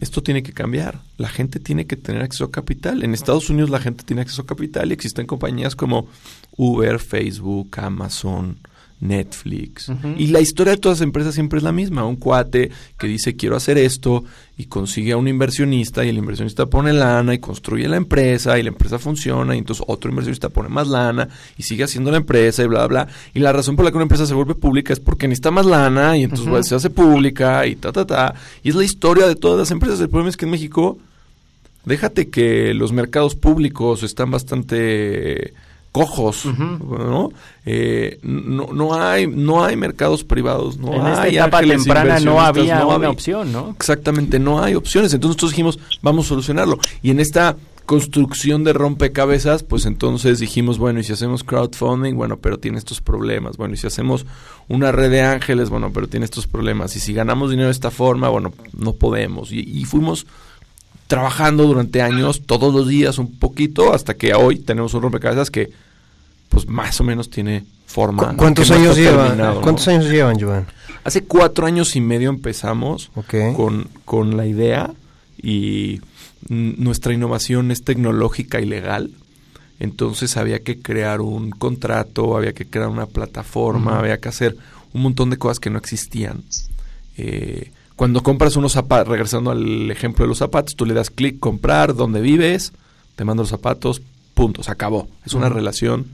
esto 0.03 0.21
tiene 0.21 0.43
que 0.43 0.53
cambiar. 0.53 1.01
La 1.17 1.29
gente 1.29 1.61
tiene 1.61 1.87
que 1.87 1.97
tener 1.97 2.23
acceso 2.23 2.47
a 2.47 2.51
capital. 2.51 3.05
En 3.05 3.15
Estados 3.15 3.49
Unidos 3.51 3.71
la 3.71 3.79
gente 3.79 4.03
tiene 4.03 4.23
acceso 4.23 4.43
a 4.43 4.47
capital 4.47 4.91
y 4.91 4.95
existen 4.95 5.27
compañías 5.27 5.77
como 5.77 6.09
Uber, 6.57 6.99
Facebook, 6.99 7.71
Amazon, 7.79 8.59
Netflix. 9.03 9.91
Y 10.17 10.29
la 10.29 10.41
historia 10.41 10.75
de 10.75 10.79
todas 10.79 11.01
las 11.01 11.05
empresas 11.05 11.35
siempre 11.35 11.59
es 11.59 11.65
la 11.65 11.73
misma. 11.73 12.07
Un 12.07 12.17
cuate 12.17 12.71
que 12.97 13.09
dice 13.09 13.35
quiero 13.35 13.57
hacer 13.57 13.77
esto 13.77 14.25
y 14.57 14.67
consigue 14.67 15.13
a 15.13 15.17
un 15.17 15.27
inversionista 15.27 16.05
y 16.05 16.09
el 16.09 16.19
inversionista 16.19 16.67
pone 16.67 16.93
lana 16.93 17.35
y 17.35 17.39
construye 17.39 17.89
la 17.89 17.97
empresa 17.97 18.59
y 18.61 18.63
la 18.63 18.69
empresa 18.69 19.01
funciona 19.01 19.57
y 19.57 19.59
entonces 19.59 19.85
otro 19.89 20.09
inversionista 20.09 20.51
pone 20.51 20.69
más 20.69 20.87
lana 20.87 21.29
y 21.59 21.65
sigue 21.65 21.83
haciendo 21.83 22.13
la 22.13 22.19
empresa 22.19 22.63
y 22.63 22.69
bla, 22.69 22.87
bla, 22.87 23.05
bla. 23.05 23.15
Y 23.35 23.41
la 23.41 23.53
razón 23.53 23.75
por 23.75 23.85
la 23.85 23.91
que 23.91 23.97
una 23.97 24.05
empresa 24.05 24.25
se 24.25 24.35
vuelve 24.35 24.55
pública 24.55 24.93
es 24.93 25.01
porque 25.01 25.27
necesita 25.27 25.51
más 25.51 25.67
lana 25.67 26.17
y 26.17 26.23
entonces 26.23 26.49
pues, 26.49 26.69
se 26.69 26.77
hace 26.77 26.89
pública 26.89 27.67
y 27.67 27.75
ta, 27.75 27.91
ta, 27.91 28.07
ta. 28.07 28.35
Y 28.63 28.69
es 28.69 28.77
la 28.77 28.85
historia 28.85 29.27
de 29.27 29.35
todas 29.35 29.59
las 29.59 29.71
empresas. 29.73 30.01
El 30.01 30.11
problema 30.11 30.31
es 30.31 30.37
que 30.37 30.45
en 30.45 30.53
México, 30.53 30.99
déjate 31.85 32.29
que 32.29 32.73
los 32.73 32.93
mercados 32.93 33.35
públicos 33.35 34.05
están 34.05 34.31
bastante 34.31 35.55
cojos, 35.93 36.47
¿no? 36.47 37.31
Eh, 37.67 38.19
¿no? 38.23 38.69
no, 38.73 38.95
hay 38.95 39.27
no 39.27 39.63
hay 39.63 39.77
mercados 39.77 40.25
privados, 40.25 40.79
no 40.79 40.95
en 40.95 41.03
hay 41.03 41.37
esta 41.37 41.47
etapa 41.47 41.61
temprana 41.61 42.19
no 42.19 42.41
había 42.41 42.85
una 42.87 43.11
opción, 43.11 43.53
¿no? 43.53 43.71
Exactamente, 43.71 44.39
no 44.39 44.63
hay 44.63 44.75
opciones. 44.75 45.13
Entonces 45.13 45.37
nosotros 45.37 45.51
dijimos, 45.53 45.79
vamos 46.01 46.27
a 46.27 46.29
solucionarlo. 46.31 46.79
Y 47.03 47.11
en 47.11 47.21
esta 47.21 47.57
construcción 47.85 48.65
de 48.65 48.73
rompecabezas, 48.73 49.65
pues 49.65 49.85
entonces 49.85 50.39
dijimos, 50.39 50.79
bueno, 50.79 51.01
y 51.01 51.05
si 51.05 51.13
hacemos 51.13 51.45
crowdfunding, 51.45 52.15
bueno, 52.15 52.39
pero 52.39 52.59
tiene 52.59 52.79
estos 52.79 53.03
problemas. 53.03 53.59
Bueno, 53.59 53.75
y 53.75 53.77
si 53.77 53.87
hacemos 53.87 54.25
una 54.69 54.93
red 54.93 55.11
de 55.11 55.23
ángeles, 55.23 55.69
bueno, 55.69 55.93
pero 55.93 56.09
tiene 56.09 56.25
estos 56.25 56.47
problemas. 56.47 56.97
Y 56.97 57.01
si 57.01 57.13
ganamos 57.13 57.51
dinero 57.51 57.67
de 57.67 57.73
esta 57.73 57.91
forma, 57.91 58.31
bueno, 58.31 58.53
no 58.73 58.95
podemos. 58.95 59.53
y 59.53 59.85
fuimos 59.85 60.27
trabajando 61.13 61.65
durante 61.65 62.01
años, 62.01 62.41
todos 62.47 62.73
los 62.73 62.89
días 62.89 63.19
un 63.19 63.39
poquito, 63.39 63.93
hasta 63.93 64.15
que 64.15 64.33
hoy 64.33 64.59
tenemos 64.59 64.95
un 64.95 65.03
rompecabezas 65.03 65.51
que 65.51 65.69
pues 66.49 66.67
más 66.67 66.99
o 67.03 67.05
menos 67.05 67.29
tiene 67.29 67.67
forma. 67.85 68.35
¿Cuántos 68.35 68.71
años 68.71 68.97
llevan? 68.97 69.61
¿Cuántos 69.61 69.87
años 69.89 70.07
llevan, 70.07 70.41
Joan? 70.41 70.67
Hace 71.05 71.25
cuatro 71.25 71.67
años 71.67 71.97
y 71.97 72.01
medio 72.01 72.31
empezamos 72.31 73.11
con, 73.55 73.89
con 74.07 74.39
la 74.39 74.47
idea 74.47 74.91
y 75.37 76.01
nuestra 76.49 77.13
innovación 77.13 77.71
es 77.73 77.85
tecnológica 77.85 78.63
y 78.63 78.65
legal. 78.65 79.11
Entonces 79.81 80.39
había 80.39 80.61
que 80.61 80.81
crear 80.81 81.21
un 81.21 81.51
contrato, 81.51 82.39
había 82.39 82.55
que 82.55 82.65
crear 82.65 82.89
una 82.89 83.05
plataforma, 83.05 83.99
había 83.99 84.17
que 84.17 84.31
hacer 84.31 84.57
un 84.95 85.03
montón 85.03 85.29
de 85.29 85.37
cosas 85.37 85.61
que 85.61 85.69
no 85.69 85.77
existían. 85.77 86.43
Eh, 87.19 87.71
cuando 87.97 88.23
compras 88.23 88.57
unos 88.57 88.73
zapatos, 88.73 89.09
regresando 89.09 89.51
al 89.51 89.91
ejemplo 89.91 90.25
de 90.25 90.29
los 90.29 90.39
zapatos, 90.39 90.75
tú 90.77 90.87
le 90.87 90.95
das 90.95 91.11
clic, 91.11 91.39
comprar, 91.39 91.95
donde 91.95 92.21
vives, 92.21 92.73
te 93.17 93.25
mando 93.25 93.43
los 93.43 93.51
zapatos, 93.51 94.03
punto, 94.35 94.63
se 94.63 94.71
acabó. 94.71 95.09
Es 95.25 95.35
una 95.35 95.49
relación 95.49 96.07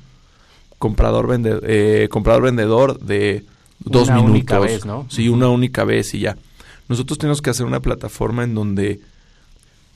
comprador-vendedor 0.78 1.62
eh, 1.66 2.08
comprador 2.11 2.44
-vendedor 2.44 2.99
de 2.99 3.44
dos 3.80 4.08
una 4.08 4.20
Única 4.20 4.58
vez, 4.58 4.85
¿no? 4.85 5.06
Sí, 5.08 5.28
una 5.28 5.49
única 5.49 5.85
vez 5.85 6.14
y 6.14 6.20
ya. 6.20 6.37
Nosotros 6.88 7.18
tenemos 7.18 7.42
que 7.42 7.50
hacer 7.50 7.66
una 7.66 7.80
plataforma 7.80 8.44
en 8.44 8.54
donde 8.54 9.00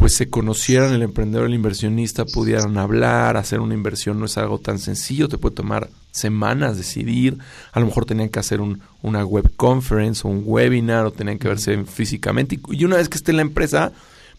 pues 0.02 0.16
se 0.16 0.28
conocieran 0.28 0.92
el 0.94 1.02
emprendedor, 1.02 1.46
el 1.46 1.54
inversionista, 1.54 2.24
pudieran 2.24 2.76
hablar, 2.76 3.36
hacer 3.36 3.60
una 3.60 3.74
inversión 3.74 4.18
no 4.18 4.26
es 4.26 4.36
algo 4.36 4.58
tan 4.58 4.80
sencillo, 4.80 5.28
te 5.28 5.38
puede 5.38 5.54
tomar 5.54 5.90
semanas 6.10 6.76
decidir, 6.76 7.38
a 7.70 7.78
lo 7.78 7.86
mejor 7.86 8.04
tenían 8.04 8.28
que 8.28 8.40
hacer 8.40 8.60
un, 8.60 8.80
una 9.02 9.24
web 9.24 9.48
conference 9.54 10.26
o 10.26 10.30
un 10.32 10.42
webinar 10.44 11.06
o 11.06 11.12
tenían 11.12 11.38
que 11.38 11.46
verse 11.46 11.84
físicamente 11.84 12.58
y, 12.72 12.84
una 12.84 12.96
vez 12.96 13.08
que 13.08 13.16
esté 13.16 13.30
en 13.30 13.36
la 13.36 13.42
empresa, 13.42 13.92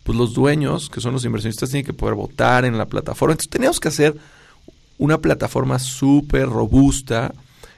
pues 0.03 0.17
los 0.17 0.33
dueños, 0.33 0.89
que 0.89 0.99
son 0.99 1.13
los 1.13 1.23
inversionistas, 1.23 1.69
tienen 1.69 1.85
que 1.85 1.93
poder 1.93 2.15
votar 2.15 2.65
en 2.65 2.77
la 2.77 2.87
plataforma. 2.87 3.31
Entonces 3.31 3.49
teníamos 3.49 3.79
que 3.79 3.87
hacer 3.87 4.17
una 4.97 5.19
plataforma 5.19 5.79
súper 5.79 6.49
robusta 6.49 7.33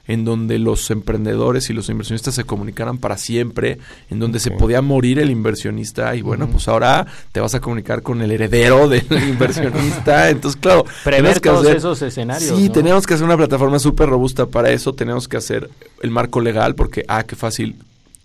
en 0.08 0.24
donde 0.24 0.58
los 0.58 0.90
emprendedores 0.90 1.70
y 1.70 1.72
los 1.72 1.88
inversionistas 1.88 2.34
se 2.34 2.44
comunicaran 2.44 2.98
para 2.98 3.16
siempre, 3.16 3.78
en 4.10 4.18
donde 4.18 4.40
se 4.40 4.50
podía 4.50 4.82
morir 4.82 5.18
el 5.18 5.30
inversionista 5.30 6.14
y 6.14 6.22
bueno, 6.22 6.48
pues 6.48 6.68
ahora 6.68 7.06
te 7.32 7.40
vas 7.40 7.54
a 7.54 7.60
comunicar 7.60 8.02
con 8.02 8.22
el 8.22 8.30
heredero 8.30 8.88
del 8.88 9.06
inversionista. 9.28 10.30
Entonces, 10.30 10.60
claro, 10.60 10.84
prever 11.04 11.40
que 11.40 11.48
todos 11.48 11.66
esos 11.66 12.02
escenarios. 12.02 12.58
Sí, 12.58 12.68
tenemos 12.68 13.06
que 13.06 13.14
hacer 13.14 13.24
una 13.24 13.36
plataforma 13.36 13.78
súper 13.78 14.08
robusta 14.08 14.46
para 14.46 14.70
eso, 14.70 14.94
tenemos 14.94 15.28
que 15.28 15.36
hacer 15.36 15.70
el 16.02 16.10
marco 16.10 16.40
legal 16.40 16.74
porque, 16.74 17.04
ah, 17.08 17.24
qué 17.24 17.36
fácil 17.36 17.76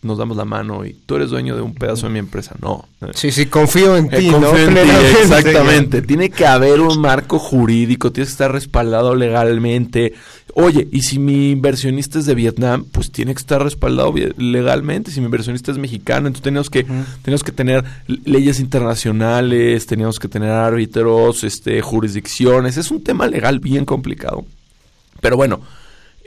nos 0.03 0.17
damos 0.17 0.35
la 0.35 0.45
mano 0.45 0.83
y 0.83 0.93
tú 1.05 1.15
eres 1.15 1.29
dueño 1.29 1.55
de 1.55 1.61
un 1.61 1.75
pedazo 1.75 2.07
de 2.07 2.13
mi 2.13 2.19
empresa. 2.19 2.55
No. 2.59 2.87
Sí, 3.13 3.31
sí, 3.31 3.45
confío 3.45 3.95
en 3.95 4.11
eh, 4.11 4.17
ti, 4.17 4.29
confío 4.29 4.57
En 4.57 4.73
ti, 4.73 4.91
exactamente. 5.21 6.01
Tiene 6.01 6.31
que 6.31 6.45
haber 6.45 6.81
un 6.81 6.99
marco 6.99 7.37
jurídico, 7.37 8.11
tienes 8.11 8.29
que 8.29 8.33
estar 8.33 8.51
respaldado 8.51 9.15
legalmente. 9.15 10.13
Oye, 10.55 10.87
y 10.91 11.03
si 11.03 11.19
mi 11.19 11.51
inversionista 11.51 12.17
es 12.17 12.25
de 12.25 12.33
Vietnam, 12.33 12.85
pues 12.91 13.11
tiene 13.11 13.33
que 13.35 13.39
estar 13.39 13.63
respaldado 13.63 14.13
legalmente. 14.37 15.11
Si 15.11 15.19
mi 15.19 15.25
inversionista 15.25 15.71
es 15.71 15.77
mexicano, 15.77 16.27
entonces 16.27 16.43
tenemos 16.43 16.69
que, 16.69 16.85
tenemos 17.21 17.43
que 17.43 17.51
tener 17.51 17.83
leyes 18.07 18.59
internacionales, 18.59 19.85
tenemos 19.85 20.19
que 20.19 20.27
tener 20.27 20.49
árbitros, 20.49 21.43
este, 21.43 21.81
jurisdicciones. 21.81 22.77
Es 22.77 22.89
un 22.89 23.03
tema 23.03 23.27
legal 23.27 23.59
bien 23.59 23.85
complicado. 23.85 24.45
Pero 25.21 25.37
bueno, 25.37 25.61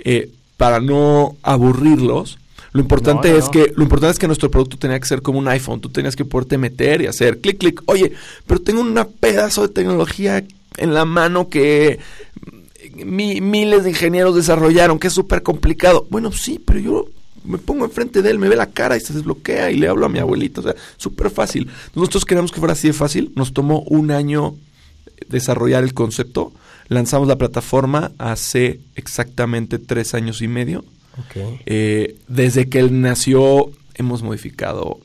eh, 0.04 0.30
para 0.56 0.80
no 0.80 1.34
aburrirlos, 1.42 2.38
lo 2.74 2.80
importante 2.80 3.36
es 3.36 3.48
que 3.48 3.72
lo 3.76 3.84
importante 3.84 4.14
es 4.14 4.18
que 4.18 4.26
nuestro 4.26 4.50
producto 4.50 4.76
tenía 4.76 4.98
que 4.98 5.06
ser 5.06 5.22
como 5.22 5.38
un 5.38 5.46
iPhone. 5.46 5.80
Tú 5.80 5.90
tenías 5.90 6.16
que 6.16 6.24
poderte 6.24 6.58
meter 6.58 7.02
y 7.02 7.06
hacer 7.06 7.38
clic 7.38 7.58
clic. 7.58 7.80
Oye, 7.86 8.12
pero 8.48 8.60
tengo 8.60 8.80
un 8.80 8.98
pedazo 9.20 9.62
de 9.62 9.68
tecnología 9.68 10.44
en 10.76 10.92
la 10.92 11.04
mano 11.04 11.48
que 11.48 12.00
miles 12.96 13.84
de 13.84 13.90
ingenieros 13.90 14.34
desarrollaron, 14.34 14.98
que 14.98 15.06
es 15.06 15.12
súper 15.12 15.44
complicado. 15.44 16.08
Bueno, 16.10 16.32
sí, 16.32 16.60
pero 16.66 16.80
yo 16.80 17.06
me 17.44 17.58
pongo 17.58 17.84
enfrente 17.84 18.22
de 18.22 18.30
él, 18.30 18.40
me 18.40 18.48
ve 18.48 18.56
la 18.56 18.70
cara 18.70 18.96
y 18.96 19.00
se 19.00 19.12
desbloquea 19.12 19.70
y 19.70 19.76
le 19.76 19.86
hablo 19.86 20.06
a 20.06 20.08
mi 20.08 20.18
abuelito. 20.18 20.60
O 20.60 20.64
sea, 20.64 20.74
súper 20.96 21.30
fácil. 21.30 21.70
Nosotros 21.94 22.24
queríamos 22.24 22.50
que 22.50 22.58
fuera 22.58 22.72
así 22.72 22.88
de 22.88 22.92
fácil. 22.92 23.30
Nos 23.36 23.52
tomó 23.52 23.82
un 23.82 24.10
año 24.10 24.56
desarrollar 25.28 25.84
el 25.84 25.94
concepto. 25.94 26.52
Lanzamos 26.88 27.28
la 27.28 27.38
plataforma 27.38 28.10
hace 28.18 28.80
exactamente 28.96 29.78
tres 29.78 30.12
años 30.12 30.42
y 30.42 30.48
medio. 30.48 30.84
Eh, 31.66 32.16
desde 32.28 32.68
que 32.68 32.80
él 32.80 33.00
nació 33.00 33.70
hemos 33.94 34.22
modificado 34.22 35.00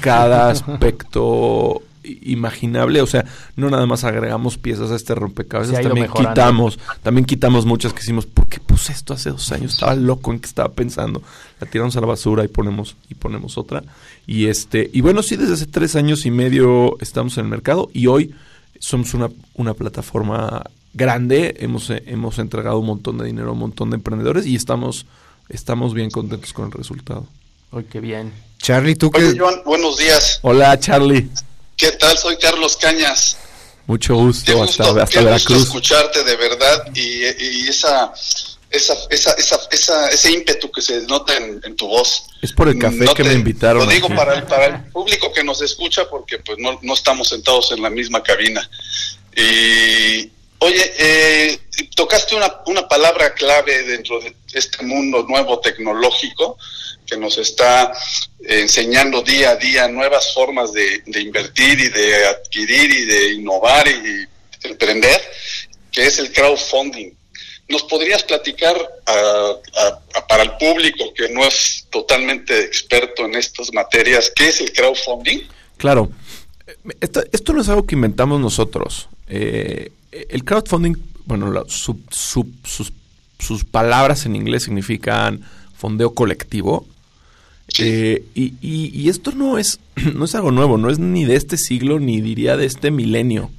cada 0.00 0.50
aspecto 0.50 1.82
imaginable, 2.04 3.00
o 3.00 3.06
sea, 3.06 3.24
no 3.56 3.70
nada 3.70 3.86
más 3.86 4.04
agregamos 4.04 4.58
piezas 4.58 4.90
a 4.90 4.96
este 4.96 5.14
rompecabezas, 5.14 5.80
también 5.82 6.08
quitamos, 6.08 6.78
también 7.02 7.24
quitamos 7.24 7.64
muchas 7.64 7.92
que 7.92 8.00
hicimos, 8.00 8.26
¿por 8.26 8.48
qué 8.48 8.58
puse 8.58 8.92
esto 8.92 9.14
hace 9.14 9.30
dos 9.30 9.52
años? 9.52 9.74
Estaba 9.74 9.94
loco 9.94 10.32
en 10.32 10.40
qué 10.40 10.46
estaba 10.46 10.72
pensando. 10.72 11.22
La 11.60 11.66
tiramos 11.68 11.96
a 11.96 12.00
la 12.00 12.06
basura 12.06 12.44
y 12.44 12.48
ponemos, 12.48 12.96
y 13.08 13.14
ponemos 13.14 13.56
otra. 13.56 13.84
Y 14.26 14.46
este, 14.46 14.90
y 14.92 15.00
bueno, 15.00 15.22
sí, 15.22 15.36
desde 15.36 15.54
hace 15.54 15.66
tres 15.66 15.94
años 15.94 16.26
y 16.26 16.30
medio 16.30 16.98
estamos 17.00 17.38
en 17.38 17.44
el 17.44 17.50
mercado 17.50 17.88
y 17.92 18.06
hoy 18.06 18.34
somos 18.78 19.14
una, 19.14 19.30
una 19.54 19.74
plataforma 19.74 20.64
grande, 20.94 21.54
hemos, 21.58 21.90
eh, 21.90 22.02
hemos 22.06 22.38
entregado 22.38 22.78
un 22.78 22.86
montón 22.86 23.18
de 23.18 23.26
dinero 23.26 23.50
a 23.50 23.52
un 23.52 23.58
montón 23.58 23.90
de 23.90 23.96
emprendedores 23.96 24.46
y 24.46 24.56
estamos, 24.56 25.06
estamos 25.48 25.94
bien 25.94 26.10
contentos 26.10 26.52
con 26.52 26.66
el 26.66 26.72
resultado. 26.72 27.26
Uy, 27.70 27.84
qué 27.84 28.00
bien. 28.00 28.32
Charlie, 28.58 28.94
tú 28.94 29.10
qué... 29.10 29.36
Joan, 29.38 29.62
buenos 29.64 29.96
días. 29.96 30.38
Hola, 30.42 30.78
Charlie. 30.78 31.28
¿Qué 31.76 31.92
tal? 31.92 32.16
Soy 32.18 32.36
Carlos 32.36 32.76
Cañas. 32.76 33.36
Mucho 33.86 34.14
gusto, 34.14 34.62
hasta, 34.62 35.02
hasta 35.02 35.22
Veracruz. 35.22 35.64
escucharte 35.64 36.22
de 36.22 36.36
verdad 36.36 36.84
y, 36.94 37.24
y 37.24 37.68
esa, 37.68 38.12
esa, 38.70 38.94
esa, 39.10 39.34
esa, 39.70 40.08
ese 40.08 40.32
ímpetu 40.32 40.70
que 40.70 40.80
se 40.80 41.02
nota 41.02 41.36
en, 41.36 41.76
tu 41.76 41.88
voz. 41.88 42.24
Es 42.40 42.52
por 42.52 42.68
el 42.68 42.78
café 42.78 43.06
que 43.14 43.24
me 43.24 43.32
invitaron. 43.32 43.84
Lo 43.84 43.90
digo 43.90 44.08
para 44.08 44.34
el, 44.34 44.44
para 44.44 44.66
el 44.66 44.84
público 44.92 45.32
que 45.32 45.42
nos 45.42 45.60
escucha 45.62 46.08
porque 46.08 46.38
pues 46.38 46.58
no, 46.58 46.78
no 46.82 46.94
estamos 46.94 47.28
sentados 47.28 47.72
en 47.72 47.82
la 47.82 47.90
misma 47.90 48.22
cabina. 48.22 48.68
Y, 49.36 50.30
Oye, 50.64 50.92
eh, 50.96 51.58
tocaste 51.96 52.36
una, 52.36 52.88
palabra 52.88 53.34
clave 53.34 53.82
dentro 53.82 54.20
de 54.20 54.32
este 54.52 54.84
mundo 54.84 55.26
nuevo 55.28 55.58
tecnológico 55.58 56.56
que 57.04 57.16
nos 57.16 57.36
está 57.36 57.92
enseñando 58.38 59.22
día 59.22 59.50
a 59.50 59.56
día 59.56 59.88
nuevas 59.88 60.32
formas 60.32 60.72
de, 60.72 61.02
invertir 61.20 61.80
y 61.80 61.88
de 61.88 62.26
adquirir 62.26 62.92
y 62.92 63.04
de 63.06 63.32
innovar 63.32 63.88
y, 63.88 64.24
emprender, 64.68 65.20
que 65.90 66.06
es 66.06 66.20
el 66.20 66.30
crowdfunding. 66.30 67.10
¿Nos 67.66 67.82
podrías 67.82 68.22
platicar 68.22 68.76
para 70.28 70.44
el 70.44 70.52
público 70.58 71.12
que 71.12 71.28
no 71.30 71.44
es 71.44 71.88
totalmente 71.90 72.60
experto 72.60 73.24
en 73.24 73.34
estas 73.34 73.72
materias, 73.72 74.30
qué 74.32 74.50
es 74.50 74.60
el 74.60 74.72
crowdfunding? 74.72 75.40
Claro, 75.76 76.12
esto, 77.00 77.24
esto 77.32 77.52
no 77.52 77.62
es 77.62 77.68
algo 77.68 77.84
que 77.84 77.96
inventamos 77.96 78.38
nosotros. 78.38 79.08
Eh, 79.28 79.90
el 80.12 80.44
crowdfunding, 80.44 80.94
bueno, 81.24 81.64
sus, 81.68 81.96
sus, 82.10 83.64
palabras 83.64 84.26
en 84.26 84.36
inglés 84.36 84.64
significan 84.64 85.40
fondeo 85.76 86.14
colectivo. 86.14 86.86
Eh, 87.78 88.24
y, 88.34 88.54
y, 88.60 89.08
esto 89.08 89.32
no 89.32 89.56
es, 89.56 89.80
no 90.14 90.26
es 90.26 90.34
algo 90.34 90.50
nuevo, 90.50 90.76
no 90.76 90.90
es 90.90 90.98
ni 90.98 91.24
de 91.24 91.36
este 91.36 91.56
siglo, 91.56 91.98
ni 91.98 92.20
diría 92.20 92.56
de 92.56 92.66
este 92.66 92.90
milenio. 92.90 93.50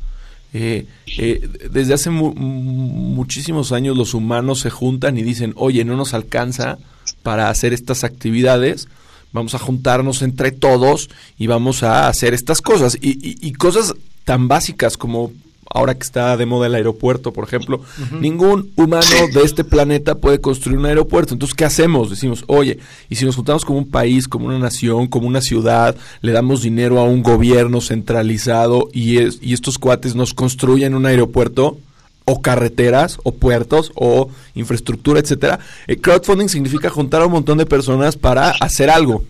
Eh, 0.53 0.85
eh, 1.17 1.49
desde 1.71 1.95
hace 1.95 2.11
muchísimos 2.11 3.71
años 3.71 3.97
los 3.97 4.13
humanos 4.13 4.59
se 4.59 4.69
juntan 4.69 5.17
y 5.17 5.23
dicen, 5.23 5.53
oye, 5.55 5.83
no 5.83 5.97
nos 5.97 6.13
alcanza 6.13 6.77
para 7.23 7.49
hacer 7.49 7.73
estas 7.73 8.03
actividades, 8.03 8.87
vamos 9.31 9.55
a 9.55 9.59
juntarnos 9.59 10.21
entre 10.21 10.51
todos 10.51 11.09
y 11.39 11.47
vamos 11.47 11.81
a 11.81 12.07
hacer 12.07 12.35
estas 12.35 12.61
cosas. 12.61 12.97
y 13.01 13.51
cosas 13.53 13.95
tan 14.25 14.47
básicas 14.47 14.95
como 14.95 15.31
ahora 15.73 15.95
que 15.95 16.03
está 16.03 16.37
de 16.37 16.45
moda 16.45 16.67
el 16.67 16.75
aeropuerto, 16.75 17.33
por 17.33 17.45
ejemplo, 17.45 17.81
ningún 18.19 18.71
humano 18.75 19.27
de 19.33 19.41
este 19.41 19.63
planeta 19.63 20.15
puede 20.15 20.39
construir 20.39 20.77
un 20.77 20.85
aeropuerto. 20.85 21.33
Entonces, 21.33 21.55
¿qué 21.55 21.65
hacemos? 21.65 22.11
Decimos, 22.11 22.43
oye, 22.47 22.79
y 23.09 23.15
si 23.15 23.25
nos 23.25 23.35
juntamos 23.35 23.65
como 23.65 23.79
un 23.79 23.89
país, 23.89 24.27
como 24.27 24.45
una 24.45 24.59
nación, 24.59 25.07
como 25.07 25.27
una 25.27 25.41
ciudad, 25.41 25.95
le 26.21 26.31
damos 26.31 26.61
dinero 26.61 26.99
a 26.99 27.03
un 27.03 27.23
gobierno 27.23 27.81
centralizado 27.81 28.89
y, 28.93 29.17
es, 29.17 29.39
y 29.41 29.53
estos 29.53 29.79
cuates 29.79 30.15
nos 30.15 30.33
construyen 30.33 30.93
un 30.93 31.07
aeropuerto, 31.07 31.77
o 32.25 32.41
carreteras, 32.41 33.17
o 33.23 33.33
puertos, 33.33 33.91
o 33.95 34.29
infraestructura, 34.55 35.19
etcétera. 35.19 35.59
El 35.87 35.99
crowdfunding 35.99 36.47
significa 36.47 36.89
juntar 36.89 37.21
a 37.21 37.25
un 37.25 37.33
montón 37.33 37.57
de 37.57 37.65
personas 37.65 38.15
para 38.15 38.51
hacer 38.51 38.89
algo. 38.89 39.23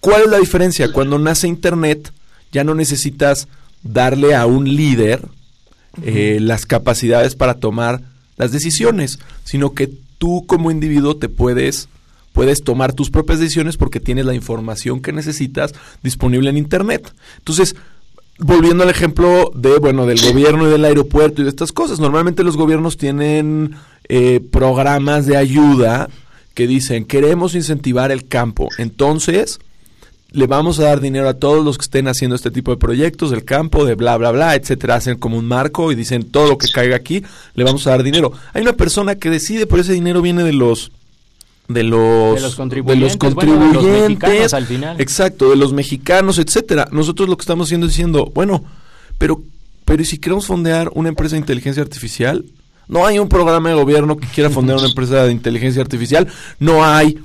¿Cuál 0.00 0.22
es 0.22 0.30
la 0.30 0.38
diferencia? 0.38 0.90
Cuando 0.92 1.18
nace 1.18 1.46
Internet, 1.46 2.10
ya 2.50 2.64
no 2.64 2.74
necesitas 2.74 3.48
darle 3.82 4.34
a 4.34 4.46
un 4.46 4.64
líder 4.64 5.28
eh, 6.02 6.38
las 6.40 6.66
capacidades 6.66 7.34
para 7.34 7.54
tomar 7.54 8.00
las 8.36 8.52
decisiones, 8.52 9.18
sino 9.44 9.74
que 9.74 9.90
tú 10.18 10.44
como 10.46 10.70
individuo 10.70 11.16
te 11.16 11.28
puedes 11.28 11.88
puedes 12.32 12.64
tomar 12.64 12.94
tus 12.94 13.10
propias 13.10 13.40
decisiones 13.40 13.76
porque 13.76 14.00
tienes 14.00 14.24
la 14.24 14.34
información 14.34 15.02
que 15.02 15.12
necesitas 15.12 15.74
disponible 16.02 16.48
en 16.48 16.56
internet. 16.56 17.12
Entonces, 17.38 17.76
volviendo 18.38 18.84
al 18.84 18.90
ejemplo 18.90 19.50
de 19.54 19.78
bueno 19.78 20.06
del 20.06 20.20
gobierno 20.20 20.66
y 20.66 20.70
del 20.70 20.84
aeropuerto 20.84 21.42
y 21.42 21.44
de 21.44 21.50
estas 21.50 21.72
cosas, 21.72 22.00
normalmente 22.00 22.42
los 22.42 22.56
gobiernos 22.56 22.96
tienen 22.96 23.74
eh, 24.08 24.40
programas 24.50 25.26
de 25.26 25.36
ayuda 25.36 26.08
que 26.54 26.66
dicen 26.66 27.04
queremos 27.04 27.54
incentivar 27.54 28.10
el 28.10 28.26
campo, 28.26 28.68
entonces 28.78 29.58
le 30.32 30.46
vamos 30.46 30.78
a 30.78 30.84
dar 30.84 31.00
dinero 31.00 31.28
a 31.28 31.34
todos 31.34 31.64
los 31.64 31.78
que 31.78 31.82
estén 31.82 32.08
haciendo 32.08 32.36
este 32.36 32.50
tipo 32.50 32.70
de 32.70 32.76
proyectos 32.76 33.30
del 33.30 33.44
campo, 33.44 33.84
de 33.84 33.94
bla, 33.94 34.16
bla, 34.16 34.30
bla, 34.30 34.54
etcétera. 34.54 34.96
Hacen 34.96 35.18
como 35.18 35.38
un 35.38 35.46
marco 35.46 35.92
y 35.92 35.94
dicen 35.94 36.24
todo 36.30 36.48
lo 36.48 36.58
que 36.58 36.68
caiga 36.68 36.96
aquí, 36.96 37.22
le 37.54 37.64
vamos 37.64 37.86
a 37.86 37.90
dar 37.90 38.02
dinero. 38.02 38.32
Hay 38.52 38.62
una 38.62 38.72
persona 38.72 39.16
que 39.16 39.30
decide, 39.30 39.66
pero 39.66 39.82
ese 39.82 39.92
dinero 39.92 40.22
viene 40.22 40.42
de 40.42 40.52
los 40.52 40.92
de 41.68 41.84
los, 41.84 42.34
de 42.34 42.40
los 42.40 43.16
contribuyentes, 43.16 44.52
al 44.52 44.66
final. 44.66 45.00
exacto, 45.00 45.50
de 45.50 45.56
los 45.56 45.72
mexicanos, 45.72 46.38
etcétera. 46.38 46.88
Nosotros 46.90 47.28
lo 47.28 47.36
que 47.36 47.42
estamos 47.42 47.68
haciendo 47.68 47.86
es 47.86 47.92
diciendo, 47.92 48.30
bueno, 48.34 48.64
pero 49.18 49.42
pero 49.84 50.02
¿y 50.02 50.06
si 50.06 50.18
queremos 50.18 50.46
fondear 50.46 50.90
una 50.94 51.08
empresa 51.08 51.34
de 51.34 51.40
inteligencia 51.40 51.82
artificial? 51.82 52.44
No 52.88 53.06
hay 53.06 53.18
un 53.18 53.28
programa 53.28 53.68
de 53.70 53.74
gobierno 53.74 54.16
que 54.16 54.26
quiera 54.26 54.50
fondear 54.50 54.78
una 54.78 54.88
empresa 54.88 55.24
de 55.24 55.32
inteligencia 55.32 55.82
artificial, 55.82 56.28
no 56.58 56.84
hay 56.84 57.18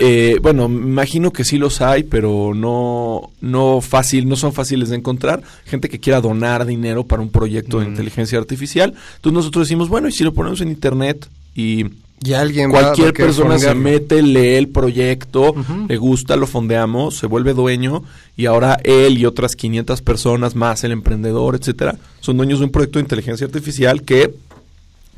eh, 0.00 0.38
bueno, 0.42 0.66
imagino 0.66 1.32
que 1.32 1.44
sí 1.44 1.58
los 1.58 1.80
hay, 1.80 2.02
pero 2.04 2.52
no, 2.54 3.30
no 3.40 3.80
fácil, 3.80 4.28
no 4.28 4.36
son 4.36 4.52
fáciles 4.52 4.88
de 4.90 4.96
encontrar. 4.96 5.42
Gente 5.64 5.88
que 5.88 6.00
quiera 6.00 6.20
donar 6.20 6.66
dinero 6.66 7.04
para 7.04 7.22
un 7.22 7.30
proyecto 7.30 7.80
de 7.80 7.86
inteligencia 7.86 8.38
artificial. 8.38 8.94
Entonces 9.16 9.34
nosotros 9.34 9.66
decimos, 9.66 9.88
bueno, 9.88 10.08
y 10.08 10.12
si 10.12 10.24
lo 10.24 10.34
ponemos 10.34 10.60
en 10.60 10.68
internet 10.68 11.28
y 11.54 11.86
alguien 12.34 12.70
cualquier 12.70 13.12
persona 13.12 13.58
se 13.58 13.74
mete, 13.74 14.22
lee 14.22 14.56
el 14.56 14.68
proyecto, 14.68 15.54
le 15.88 15.96
gusta, 15.96 16.36
lo 16.36 16.46
fondeamos, 16.46 17.16
se 17.16 17.26
vuelve 17.26 17.54
dueño 17.54 18.02
y 18.36 18.46
ahora 18.46 18.78
él 18.82 19.18
y 19.18 19.24
otras 19.24 19.54
500 19.54 20.02
personas 20.02 20.54
más, 20.54 20.82
el 20.84 20.92
emprendedor, 20.92 21.54
etcétera, 21.54 21.96
son 22.20 22.36
dueños 22.36 22.58
de 22.58 22.66
un 22.66 22.72
proyecto 22.72 22.98
de 22.98 23.04
inteligencia 23.04 23.46
artificial 23.46 24.02
que 24.02 24.34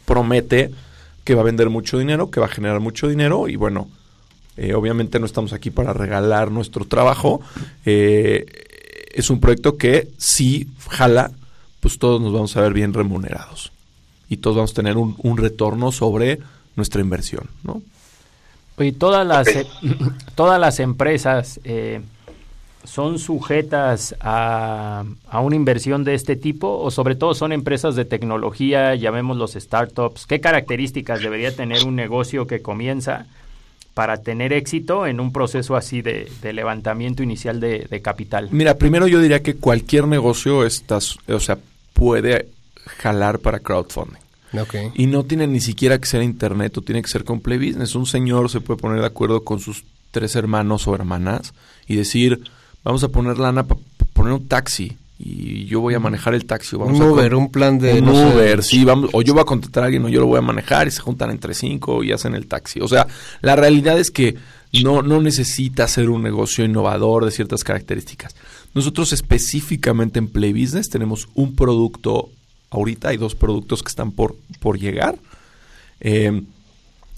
promete 0.04 0.70
que 1.24 1.34
va 1.34 1.42
a 1.42 1.44
vender 1.44 1.70
mucho 1.70 1.98
dinero, 1.98 2.30
que 2.30 2.40
va 2.40 2.46
a 2.46 2.50
generar 2.50 2.80
mucho 2.80 3.08
dinero 3.08 3.48
y 3.48 3.56
bueno, 3.56 3.88
eh, 4.60 4.74
obviamente 4.74 5.18
no 5.18 5.24
estamos 5.24 5.54
aquí 5.54 5.70
para 5.70 5.94
regalar 5.94 6.50
nuestro 6.50 6.84
trabajo. 6.84 7.40
Eh, 7.86 8.44
es 9.10 9.30
un 9.30 9.40
proyecto 9.40 9.78
que 9.78 10.08
si 10.18 10.68
jala, 10.90 11.30
pues 11.80 11.98
todos 11.98 12.20
nos 12.20 12.30
vamos 12.30 12.54
a 12.58 12.60
ver 12.60 12.74
bien 12.74 12.92
remunerados. 12.92 13.72
Y 14.28 14.36
todos 14.36 14.56
vamos 14.58 14.72
a 14.72 14.74
tener 14.74 14.98
un, 14.98 15.36
retorno 15.38 15.92
sobre 15.92 16.40
nuestra 16.76 17.00
inversión, 17.00 17.48
¿no? 17.64 17.80
Y 18.78 18.92
todas 18.92 19.26
las, 19.26 19.48
e, 19.48 19.66
todas 20.34 20.60
las 20.60 20.78
empresas 20.78 21.58
eh, 21.64 22.02
son 22.84 23.18
sujetas 23.18 24.14
a, 24.20 25.04
a, 25.30 25.40
una 25.40 25.56
inversión 25.56 26.04
de 26.04 26.12
este 26.12 26.36
tipo 26.36 26.78
o 26.78 26.90
sobre 26.90 27.14
todo 27.14 27.32
son 27.32 27.52
empresas 27.52 27.96
de 27.96 28.04
tecnología, 28.04 28.94
llamémoslos 28.94 29.54
startups. 29.54 30.26
¿Qué 30.26 30.38
características 30.42 31.22
debería 31.22 31.56
tener 31.56 31.84
un 31.84 31.96
negocio 31.96 32.46
que 32.46 32.60
comienza 32.60 33.26
para 33.94 34.22
tener 34.22 34.52
éxito 34.52 35.06
en 35.06 35.20
un 35.20 35.32
proceso 35.32 35.76
así 35.76 36.02
de, 36.02 36.30
levantamiento 36.42 37.22
inicial 37.22 37.60
de, 37.60 38.00
capital? 38.02 38.48
Mira, 38.50 38.74
primero 38.76 39.06
yo 39.06 39.20
diría 39.20 39.42
que 39.42 39.56
cualquier 39.56 40.06
negocio 40.06 40.64
estás, 40.64 41.16
o 41.28 41.40
sea, 41.40 41.58
puede 41.92 42.48
jalar 42.98 43.38
para 43.38 43.60
crowdfunding. 43.60 44.18
Okay. 44.52 44.90
Y 44.94 45.06
no 45.06 45.24
tiene 45.24 45.46
ni 45.46 45.60
siquiera 45.60 45.98
que 45.98 46.06
ser 46.06 46.22
internet 46.22 46.76
o 46.76 46.82
tiene 46.82 47.02
que 47.02 47.08
ser 47.08 47.24
con 47.24 47.40
Play 47.40 47.58
Business. 47.58 47.94
Un 47.94 48.06
señor 48.06 48.50
se 48.50 48.60
puede 48.60 48.80
poner 48.80 49.00
de 49.00 49.06
acuerdo 49.06 49.44
con 49.44 49.60
sus 49.60 49.84
tres 50.10 50.34
hermanos 50.34 50.88
o 50.88 50.94
hermanas 50.94 51.54
y 51.86 51.94
decir, 51.94 52.50
vamos 52.82 53.04
a 53.04 53.08
poner 53.08 53.38
lana 53.38 53.64
para 53.64 53.80
poner 54.12 54.32
un 54.32 54.48
taxi 54.48 54.96
y 55.22 55.66
yo 55.66 55.80
voy 55.80 55.92
a 55.92 56.00
manejar 56.00 56.32
el 56.32 56.46
taxi. 56.46 56.76
Vamos 56.76 56.98
un 56.98 57.10
Uber, 57.10 57.34
un 57.34 57.50
plan 57.50 57.78
de... 57.78 58.00
Un 58.00 58.08
Uber, 58.08 58.62
sí, 58.62 58.84
vamos, 58.86 59.10
o 59.12 59.20
yo 59.20 59.34
voy 59.34 59.42
a 59.42 59.44
contratar 59.44 59.82
a 59.82 59.86
alguien 59.86 60.02
o 60.06 60.08
yo 60.08 60.20
lo 60.20 60.26
voy 60.26 60.38
a 60.38 60.42
manejar 60.42 60.88
y 60.88 60.90
se 60.90 61.00
juntan 61.00 61.30
entre 61.30 61.52
cinco 61.52 62.02
y 62.02 62.10
hacen 62.10 62.34
el 62.34 62.46
taxi. 62.46 62.80
O 62.80 62.88
sea, 62.88 63.06
la 63.42 63.54
realidad 63.54 63.98
es 63.98 64.10
que 64.10 64.36
no, 64.82 65.02
no 65.02 65.20
necesita 65.20 65.86
ser 65.88 66.08
un 66.08 66.22
negocio 66.22 66.64
innovador 66.64 67.26
de 67.26 67.32
ciertas 67.32 67.64
características. 67.64 68.34
Nosotros 68.72 69.12
específicamente 69.12 70.18
en 70.18 70.28
Play 70.28 70.54
Business 70.54 70.88
tenemos 70.88 71.28
un 71.34 71.54
producto, 71.54 72.30
ahorita 72.70 73.08
hay 73.08 73.18
dos 73.18 73.34
productos 73.34 73.82
que 73.82 73.88
están 73.88 74.12
por, 74.12 74.36
por 74.58 74.78
llegar. 74.78 75.16
Eh, 76.00 76.42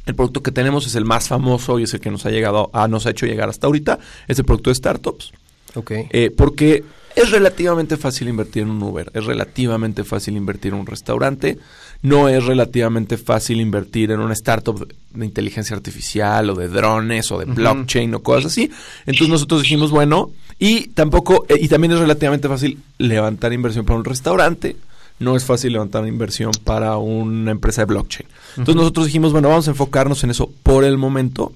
el 0.06 0.14
producto 0.16 0.42
que 0.42 0.50
tenemos 0.50 0.88
es 0.88 0.96
el 0.96 1.04
más 1.04 1.28
famoso 1.28 1.78
y 1.78 1.84
es 1.84 1.94
el 1.94 2.00
que 2.00 2.10
nos 2.10 2.26
ha 2.26 2.30
llegado 2.30 2.68
a, 2.72 2.88
nos 2.88 3.06
ha 3.06 3.10
hecho 3.10 3.26
llegar 3.26 3.48
hasta 3.48 3.68
ahorita, 3.68 4.00
es 4.26 4.40
el 4.40 4.44
producto 4.44 4.70
de 4.70 4.74
startups. 4.74 5.32
Okay. 5.74 6.08
Eh, 6.10 6.30
porque 6.36 6.84
es 7.16 7.31
relativamente 7.31 7.96
fácil 7.96 8.29
invertir 8.29 8.62
en 8.62 8.70
un 8.70 8.83
Uber, 8.83 9.11
es 9.14 9.25
relativamente 9.25 10.05
fácil 10.05 10.37
invertir 10.37 10.72
en 10.72 10.81
un 10.81 10.87
restaurante, 10.87 11.59
no 12.03 12.29
es 12.29 12.44
relativamente 12.44 13.16
fácil 13.16 13.61
invertir 13.61 14.11
en 14.11 14.20
una 14.20 14.33
startup 14.33 14.88
de 15.12 15.25
inteligencia 15.25 15.77
artificial 15.77 16.51
o 16.51 16.55
de 16.55 16.68
drones 16.68 17.31
o 17.31 17.38
de 17.38 17.44
blockchain 17.44 18.14
o 18.14 18.22
cosas 18.22 18.53
así. 18.53 18.70
Entonces 19.07 19.29
nosotros 19.29 19.62
dijimos, 19.62 19.90
bueno, 19.90 20.31
y 20.59 20.88
tampoco, 20.88 21.44
eh, 21.48 21.59
y 21.61 21.68
también 21.68 21.92
es 21.92 21.98
relativamente 21.98 22.48
fácil 22.48 22.79
levantar 22.98 23.53
inversión 23.53 23.85
para 23.85 23.98
un 23.98 24.05
restaurante, 24.05 24.77
no 25.18 25.37
es 25.37 25.44
fácil 25.44 25.72
levantar 25.72 26.07
inversión 26.07 26.53
para 26.64 26.96
una 26.96 27.53
empresa 27.53 27.83
de 27.83 27.87
blockchain. 27.87 28.29
Entonces 28.57 28.77
nosotros 28.77 29.07
dijimos, 29.07 29.33
bueno, 29.33 29.48
vamos 29.48 29.68
a 29.68 29.70
enfocarnos 29.70 30.25
en 30.25 30.31
eso 30.31 30.51
por 30.62 30.85
el 30.85 30.98
momento. 30.98 31.53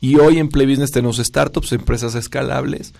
Y 0.00 0.16
hoy 0.16 0.38
en 0.38 0.48
Play 0.48 0.66
Business 0.66 0.90
tenemos 0.90 1.16
startups, 1.16 1.72
empresas 1.72 2.14
escalables, 2.14 2.92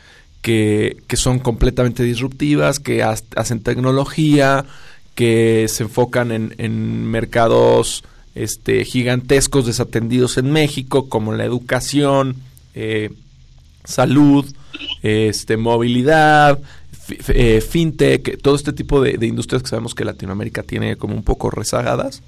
que, 0.46 1.16
son 1.16 1.40
completamente 1.40 2.04
disruptivas, 2.04 2.78
que 2.78 3.02
hacen 3.02 3.64
tecnología, 3.64 4.64
que 5.16 5.66
se 5.68 5.82
enfocan 5.82 6.30
en, 6.30 7.04
mercados 7.06 8.04
este, 8.37 8.85
gigantescos 8.85 9.66
desatendidos 9.66 10.38
en 10.38 10.52
México, 10.52 11.09
como 11.09 11.32
la 11.32 11.44
educación, 11.44 12.37
eh, 12.76 13.11
salud, 13.82 14.46
este, 15.02 15.56
movilidad, 15.56 16.61
eh, 17.26 17.61
fintech, 17.61 18.40
todo 18.40 18.54
este 18.54 18.72
tipo 18.72 19.00
de, 19.00 19.18
industrias 19.26 19.64
que 19.64 19.68
sabemos 19.70 19.96
que 19.96 20.04
Latinoamérica 20.04 20.62
tiene 20.62 20.94
como 20.94 21.16
un 21.16 21.24
poco 21.24 21.50
rezagadas. 21.50 22.22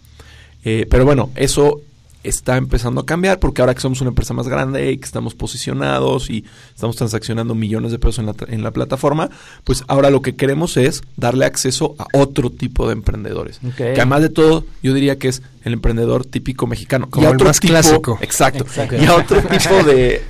Eh, 0.65 0.87
pero 0.91 1.05
bueno, 1.05 1.31
eso 1.37 1.83
está 2.29 2.57
empezando 2.57 3.01
a 3.01 3.07
cambiar 3.07 3.39
porque 3.39 3.63
ahora 3.63 3.75
que 3.75 3.81
somos 3.81 4.01
una 4.01 4.09
empresa 4.09 4.35
más 4.35 4.49
grande 4.49 4.93
y 4.93 4.99
que 4.99 5.05
estamos 5.05 5.35
posicionados 5.35 6.31
y 6.31 6.45
estamos 6.75 6.97
transaccionando 6.97 7.55
millones 7.55 7.93
de 7.93 7.99
pesos 7.99 8.19
en 8.19 8.27
la, 8.27 8.35
en 8.49 8.63
la 8.63 8.71
plataforma, 8.71 9.31
pues 9.65 9.85
ahora 9.89 10.11
lo 10.11 10.23
que 10.23 10.37
queremos 10.37 10.77
es 10.77 11.03
darle 11.17 11.45
acceso 11.45 11.95
a 11.99 12.07
otro 12.13 12.51
tipo 12.51 12.87
de 12.87 12.93
emprendedores. 12.93 13.61
Que 13.77 13.93
además 13.93 14.23
de 14.23 14.29
todo, 14.29 14.65
yo 14.83 14.95
diría 14.95 15.19
que 15.19 15.29
es 15.29 15.43
el 15.65 15.73
emprendedor 15.73 16.25
típico 16.25 16.67
mexicano. 16.67 17.09
Como 17.11 17.29
el 17.29 17.39
más 17.39 17.61
clásico. 17.61 18.19
Exacto. 18.21 18.65
Y 18.99 19.07
a 19.07 19.15
otro 19.15 19.43
tipo 19.43 19.83
de 19.85 20.23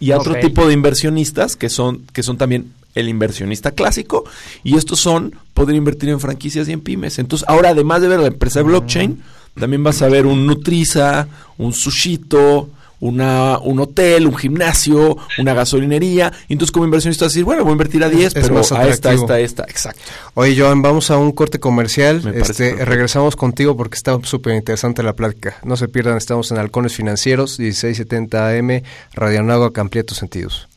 y 0.00 0.12
a 0.12 0.18
otro 0.18 0.38
tipo 0.38 0.66
de 0.66 0.74
inversionistas 0.74 1.56
que 1.56 1.68
son 1.68 2.04
que 2.12 2.22
son 2.22 2.36
también 2.36 2.72
el 2.94 3.08
inversionista 3.08 3.72
clásico 3.72 4.24
y 4.64 4.76
estos 4.76 5.00
son 5.00 5.34
poder 5.54 5.76
invertir 5.76 6.08
en 6.08 6.20
franquicias 6.20 6.68
y 6.68 6.72
en 6.72 6.80
pymes. 6.80 7.18
Entonces, 7.18 7.48
ahora 7.48 7.70
además 7.70 8.00
de 8.02 8.08
ver 8.08 8.20
la 8.20 8.28
empresa 8.28 8.60
de 8.60 8.64
blockchain, 8.64 9.22
también 9.58 9.82
vas 9.82 10.02
a 10.02 10.08
ver 10.08 10.26
un 10.26 10.46
Nutriza, 10.46 11.28
un 11.58 11.72
Sushito, 11.72 12.70
una, 13.00 13.58
un 13.58 13.78
hotel, 13.80 14.26
un 14.26 14.36
gimnasio, 14.36 15.16
una 15.38 15.54
gasolinería. 15.54 16.32
Y 16.48 16.54
entonces 16.54 16.72
como 16.72 16.84
inversionista 16.84 17.26
decir, 17.26 17.44
bueno, 17.44 17.62
voy 17.62 17.70
a 17.70 17.72
invertir 17.72 18.02
a 18.02 18.08
10, 18.08 18.34
pero 18.34 18.58
a 18.58 18.88
esta, 18.88 19.12
esta, 19.12 19.40
esta. 19.40 19.64
Exacto. 19.64 20.02
Oye, 20.34 20.58
Joan, 20.58 20.82
vamos 20.82 21.10
a 21.10 21.18
un 21.18 21.32
corte 21.32 21.60
comercial. 21.60 22.22
Este, 22.34 22.84
regresamos 22.84 23.36
contigo 23.36 23.76
porque 23.76 23.96
está 23.96 24.18
súper 24.22 24.54
interesante 24.54 25.02
la 25.02 25.14
plática. 25.14 25.56
No 25.64 25.76
se 25.76 25.88
pierdan, 25.88 26.16
estamos 26.16 26.50
en 26.50 26.58
Halcones 26.58 26.94
Financieros, 26.94 27.58
1670 27.58 28.48
AM, 28.50 28.82
Radio 29.14 29.42
Nago, 29.42 29.72
amplía 29.76 30.04
tus 30.04 30.18
sentidos. 30.18 30.68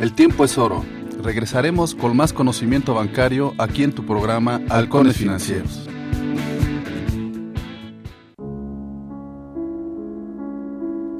El 0.00 0.12
tiempo 0.14 0.44
es 0.44 0.58
oro. 0.58 0.84
Regresaremos 1.22 1.94
con 1.94 2.16
más 2.16 2.32
conocimiento 2.32 2.94
bancario 2.94 3.54
aquí 3.58 3.84
en 3.84 3.92
tu 3.92 4.06
programa 4.06 4.62
Halcones 4.70 5.16
Financieros. 5.18 5.86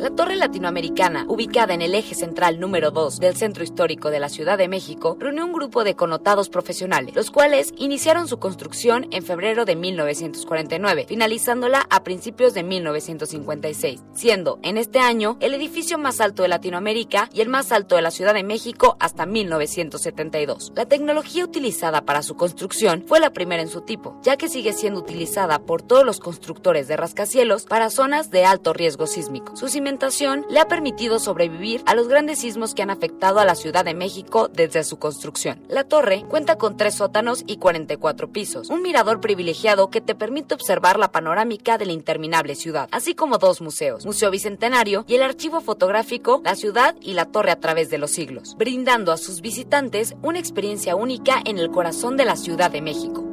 La 0.01 0.09
Torre 0.09 0.37
Latinoamericana, 0.37 1.27
ubicada 1.29 1.75
en 1.75 1.83
el 1.83 1.95
eje 1.95 2.15
central 2.15 2.59
número 2.59 2.91
2 2.91 3.21
del 3.21 3.37
Centro 3.37 3.63
Histórico 3.63 4.09
de 4.09 4.19
la 4.19 4.31
Ciudad 4.31 4.57
de 4.57 4.67
México, 4.67 5.19
reunió 5.21 5.45
un 5.45 5.53
grupo 5.53 5.85
de 5.85 5.95
connotados 5.95 6.49
profesionales, 6.49 7.15
los 7.15 7.31
cuales 7.31 7.75
iniciaron 7.77 8.27
su 8.27 8.39
construcción 8.39 9.09
en 9.11 9.23
febrero 9.23 9.67
de 9.67 9.77
1949, 9.77 11.05
finalizándola 11.07 11.87
a 11.91 12.03
principios 12.03 12.55
de 12.55 12.63
1956, 12.63 14.03
siendo 14.15 14.59
en 14.63 14.79
este 14.79 15.01
año 15.01 15.37
el 15.41 15.53
edificio 15.53 15.99
más 15.99 16.23
alto 16.23 16.45
de 16.45 16.49
Latinoamérica 16.49 17.29
y 17.35 17.43
el 17.43 17.51
más 17.51 17.71
alto 17.71 17.97
de 17.97 18.01
la 18.01 18.11
Ciudad 18.11 18.33
de 18.33 18.43
México 18.43 18.97
hasta 19.01 19.27
1972. 19.27 20.73
La 20.77 20.87
tecnología 20.87 21.45
utilizada 21.45 22.07
para 22.07 22.23
su 22.23 22.37
construcción 22.37 23.05
fue 23.07 23.21
la 23.21 23.35
primera 23.35 23.61
en 23.61 23.69
su 23.69 23.83
tipo, 23.83 24.19
ya 24.23 24.39
que 24.39 24.49
sigue 24.49 24.73
siendo 24.73 25.01
utilizada 25.01 25.59
por 25.59 25.83
todos 25.83 26.07
los 26.07 26.21
constructores 26.21 26.89
de 26.89 26.97
rascacielos 26.97 27.67
para 27.67 27.91
zonas 27.91 28.31
de 28.31 28.47
alto 28.47 28.73
riesgo 28.73 29.07
sísmico. 29.07 29.55
Su 29.91 30.45
le 30.49 30.61
ha 30.61 30.69
permitido 30.69 31.19
sobrevivir 31.19 31.83
a 31.85 31.95
los 31.95 32.07
grandes 32.07 32.39
sismos 32.39 32.75
que 32.75 32.83
han 32.83 32.91
afectado 32.91 33.41
a 33.41 33.45
la 33.45 33.57
Ciudad 33.57 33.85
de 33.85 33.95
México 33.95 34.49
desde 34.49 34.85
su 34.85 34.99
construcción. 34.99 35.61
La 35.69 35.85
torre 35.85 36.25
cuenta 36.29 36.57
con 36.57 36.77
tres 36.77 36.95
sótanos 36.95 37.43
y 37.47 37.57
44 37.57 38.31
pisos, 38.31 38.71
un 38.71 38.83
mirador 38.83 39.21
privilegiado 39.21 39.91
que 39.91 40.01
te 40.01 40.15
permite 40.15 40.55
observar 40.55 40.99
la 40.99 41.11
panorámica 41.11 41.77
de 41.77 41.87
la 41.87 41.93
interminable 41.93 42.55
ciudad, 42.55 42.89
así 42.93 43.15
como 43.15 43.39
dos 43.39 43.61
museos, 43.61 44.07
Museo 44.07 44.31
Bicentenario 44.31 45.05
y 45.09 45.17
el 45.17 45.23
archivo 45.23 45.61
fotográfico 45.61 46.41
La 46.45 46.55
ciudad 46.55 46.95
y 47.01 47.15
la 47.15 47.27
torre 47.27 47.51
a 47.51 47.59
través 47.59 47.91
de 47.91 47.99
los 47.99 48.13
siglos, 48.13 48.55
brindando 48.57 49.13
a 49.13 49.17
sus 49.17 49.41
visitantes 49.41 50.15
una 50.23 50.39
experiencia 50.39 50.95
única 50.95 51.41
en 51.45 51.59
el 51.59 51.71
corazón 51.71 52.17
de 52.17 52.27
la 52.27 52.37
Ciudad 52.37 52.71
de 52.71 52.83
México. 52.83 53.30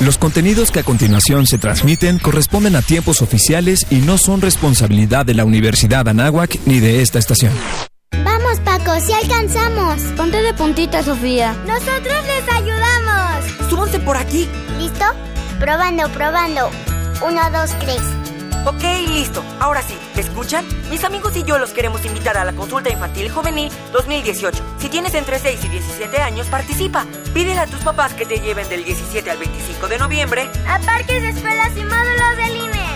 Los 0.00 0.16
contenidos 0.16 0.70
que 0.70 0.80
a 0.80 0.82
continuación 0.82 1.46
se 1.46 1.58
transmiten 1.58 2.18
corresponden 2.18 2.74
a 2.74 2.80
tiempos 2.80 3.20
oficiales 3.20 3.86
y 3.90 3.96
no 3.96 4.16
son 4.16 4.40
responsabilidad 4.40 5.26
de 5.26 5.34
la 5.34 5.44
Universidad 5.44 6.08
Anáhuac 6.08 6.58
ni 6.64 6.80
de 6.80 7.02
esta 7.02 7.18
estación. 7.18 7.52
Vamos, 8.24 8.58
Paco, 8.64 8.98
si 9.04 9.12
alcanzamos. 9.12 10.00
Ponte 10.16 10.40
de 10.40 10.54
puntita, 10.54 11.02
Sofía. 11.02 11.54
Nosotros 11.66 12.16
les 12.26 12.54
ayudamos. 12.54 13.68
Súbanse 13.68 14.00
por 14.00 14.16
aquí. 14.16 14.48
¿Listo? 14.78 15.04
Probando, 15.58 16.08
probando. 16.12 16.70
Uno, 17.22 17.40
dos, 17.52 17.70
tres. 17.80 18.00
Ok, 18.66 18.82
listo. 19.08 19.42
Ahora 19.58 19.82
sí, 19.82 19.96
¿me 20.14 20.20
escuchan? 20.20 20.66
Mis 20.90 21.02
amigos 21.04 21.34
y 21.36 21.44
yo 21.44 21.58
los 21.58 21.72
queremos 21.72 22.04
invitar 22.04 22.36
a 22.36 22.44
la 22.44 22.52
consulta 22.52 22.90
infantil 22.90 23.30
juvenil 23.30 23.70
2018. 23.92 24.62
Si 24.78 24.88
tienes 24.88 25.14
entre 25.14 25.38
6 25.38 25.64
y 25.64 25.68
17 25.68 26.18
años, 26.18 26.46
participa. 26.48 27.06
Pídele 27.32 27.60
a 27.60 27.66
tus 27.66 27.80
papás 27.80 28.12
que 28.14 28.26
te 28.26 28.38
lleven 28.38 28.68
del 28.68 28.84
17 28.84 29.30
al 29.30 29.38
25 29.38 29.88
de 29.88 29.98
noviembre 29.98 30.50
a 30.68 30.78
parques, 30.80 31.22
escuelas 31.22 31.76
y 31.76 31.84
módulos 31.84 32.36
del 32.36 32.56
INE. 32.56 32.86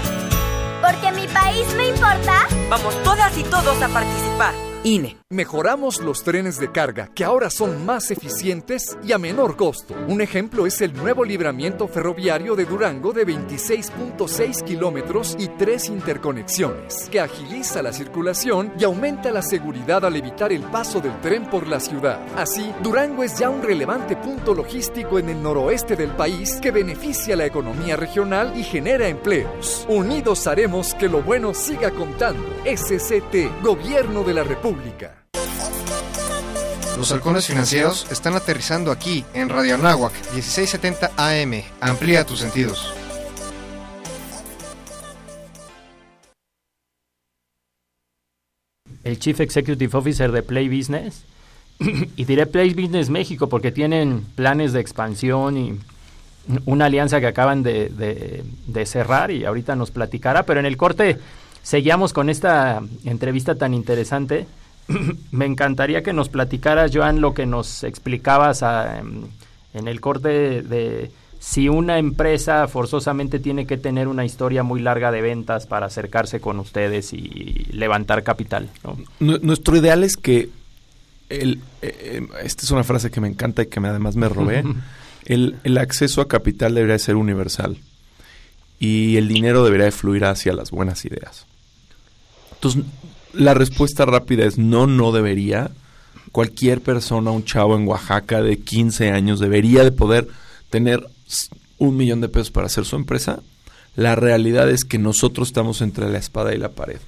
Porque 0.83 1.13
mi 1.13 1.27
país 1.29 1.67
me 1.77 1.89
importa. 1.89 2.47
Vamos 2.69 3.03
todas 3.03 3.37
y 3.39 3.45
todos 3.45 3.81
a 3.83 3.89
participar. 3.89 4.55
INE. 4.83 5.24
Mejoramos 5.35 6.01
los 6.01 6.23
trenes 6.23 6.61
de 6.61 6.71
carga, 6.71 7.11
que 7.13 7.25
ahora 7.25 7.51
son 7.51 7.85
más 7.85 8.13
eficientes 8.13 8.97
y 9.03 9.11
a 9.11 9.19
menor 9.19 9.57
costo. 9.57 9.93
Un 10.07 10.21
ejemplo 10.21 10.65
es 10.65 10.81
el 10.81 10.95
nuevo 10.95 11.25
libramiento 11.25 11.89
ferroviario 11.89 12.55
de 12.55 12.65
Durango 12.65 13.13
de 13.13 13.27
26.6 13.27 14.63
kilómetros 14.63 15.35
y 15.37 15.49
tres 15.49 15.89
interconexiones, 15.89 17.09
que 17.11 17.19
agiliza 17.19 17.83
la 17.83 17.93
circulación 17.93 18.75
y 18.79 18.85
aumenta 18.85 19.33
la 19.33 19.43
seguridad 19.43 20.05
al 20.05 20.15
evitar 20.15 20.53
el 20.53 20.63
paso 20.63 21.01
del 21.01 21.21
tren 21.21 21.51
por 21.51 21.67
la 21.67 21.81
ciudad. 21.81 22.21
Así, 22.37 22.73
Durango 22.81 23.25
es 23.25 23.37
ya 23.37 23.51
un 23.51 23.65
relevante 23.65 24.15
punto 24.15 24.55
logístico 24.55 25.19
en 25.19 25.31
el 25.31 25.43
noroeste 25.43 25.97
del 25.97 26.11
país 26.11 26.61
que 26.63 26.71
beneficia 26.71 27.35
la 27.35 27.47
economía 27.47 27.97
regional 27.97 28.57
y 28.57 28.63
genera 28.63 29.09
empleos. 29.09 29.85
Unidos 29.89 30.47
haremos 30.47 30.95
que 30.95 31.09
lo 31.09 31.23
bueno 31.23 31.55
siga 31.55 31.91
contando. 31.91 32.45
SCT, 32.65 33.65
Gobierno 33.65 34.23
de 34.23 34.35
la 34.35 34.45
República. 34.45 35.24
Los 36.97 37.11
halcones 37.11 37.49
financieros 37.49 38.07
están 38.13 38.35
aterrizando 38.35 38.93
aquí 38.93 39.25
en 39.35 39.49
Radio 39.49 39.75
Anáhuac 39.75 40.13
1670 40.33 41.11
AM. 41.17 41.63
Amplía 41.81 42.25
tus 42.25 42.39
sentidos. 42.39 42.95
El 49.03 49.19
Chief 49.19 49.39
Executive 49.41 49.99
Officer 49.99 50.31
de 50.31 50.43
Play 50.43 50.69
Business. 50.69 51.25
y 51.81 52.25
diré 52.25 52.47
Play 52.47 52.75
Business 52.75 53.11
México 53.11 53.49
porque 53.49 53.73
tienen 53.73 54.25
planes 54.37 54.73
de 54.73 54.81
expansión 54.81 55.59
y 55.59 55.79
una 56.65 56.87
alianza 56.87 57.19
que 57.19 57.27
acaban 57.27 57.65
de, 57.65 58.45
de 58.67 58.87
cerrar 58.87 59.33
y 59.33 59.45
ahorita 59.45 59.75
nos 59.75 59.91
platicará. 59.91 60.45
Pero 60.45 60.61
en 60.61 60.67
el 60.67 60.77
corte 60.77 61.19
seguíamos 61.63 62.13
con 62.13 62.31
esta 62.31 62.81
entrevista 63.05 63.57
tan 63.57 63.75
interesante 63.75 64.47
me 65.31 65.47
encantaría 65.47 66.03
que 66.03 66.13
nos 66.13 66.29
platicaras, 66.29 66.91
Joan, 66.95 67.21
lo 67.21 67.35
que 67.35 67.47
nos 67.47 67.85
explicabas 67.85 68.63
em, 68.63 69.25
en 69.73 69.89
el 69.89 70.01
corte 70.01 70.63
de, 70.63 71.11
si 71.39 71.69
una 71.69 71.99
empresa 71.99 72.67
forzosamente 72.69 73.39
tiene 73.39 73.67
que 73.67 73.77
tener 73.77 74.09
una 74.09 74.25
historia 74.25 74.63
muy 74.63 74.81
larga 74.81 75.11
de 75.11 75.21
ventas 75.21 75.67
para 75.67 75.87
acercarse 75.87 76.41
con 76.41 76.59
ustedes 76.59 77.13
y 77.13 77.67
levantar 77.71 78.23
capital. 78.23 78.71
Nuestro 79.21 79.77
ideal 79.77 80.05
es 80.05 80.17
que 80.17 80.49
el, 81.29 81.61
eh, 81.83 82.13
em, 82.15 82.29
esta 82.43 82.63
es 82.63 82.71
una 82.71 82.85
frase 82.85 83.11
que 83.11 83.21
me 83.21 83.29
encanta 83.29 83.63
y 83.63 83.67
que 83.67 83.81
además 83.81 84.17
me 84.17 84.29
robé. 84.29 84.65
el, 85.27 85.57
el 85.65 85.79
acceso 85.79 86.21
a 86.21 86.29
capital 86.29 86.75
debería 86.75 86.99
ser 86.99 87.17
universal 87.17 87.79
y 88.79 89.17
el 89.17 89.29
dinero 89.29 89.65
debería 89.65 89.91
fluir 89.93 90.25
hacia 90.25 90.53
las 90.53 90.71
buenas 90.71 91.05
ideas. 91.05 91.47
Entonces, 92.55 92.85
la 93.37 93.55
respuesta 93.55 94.05
rápida 94.05 94.45
es 94.45 94.59
no, 94.59 94.87
no 94.87 95.13
debería. 95.13 95.71
Cualquier 96.33 96.81
persona, 96.81 97.31
un 97.31 97.45
chavo 97.45 97.77
en 97.77 97.87
Oaxaca 97.87 98.43
de 98.43 98.59
15 98.59 99.11
años 99.11 99.41
debería 99.41 99.85
de 99.85 99.93
poder 99.93 100.29
tener 100.71 101.07
un 101.79 101.97
millón 101.97 102.21
de 102.21 102.29
pesos 102.29 102.51
para 102.51 102.67
hacer 102.67 102.85
su 102.85 102.97
empresa. 102.97 103.41
La 103.97 104.17
realidad 104.17 104.69
es 104.71 104.85
que 104.85 104.99
nosotros 104.99 105.49
estamos 105.49 105.81
entre 105.81 106.11
la 106.11 106.19
espada 106.19 106.55
y 106.55 106.59
la 106.59 106.71
pared. 106.71 106.99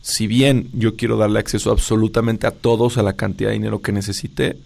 Si 0.00 0.26
bien 0.26 0.68
yo 0.72 0.94
quiero 0.94 1.16
darle 1.16 1.40
acceso 1.40 1.72
absolutamente 1.72 2.46
a 2.46 2.52
todos 2.52 2.98
a 2.98 3.02
la 3.02 3.14
cantidad 3.14 3.50
de 3.50 3.54
dinero 3.54 3.82
que 3.82 3.92
necesite, 3.92 4.56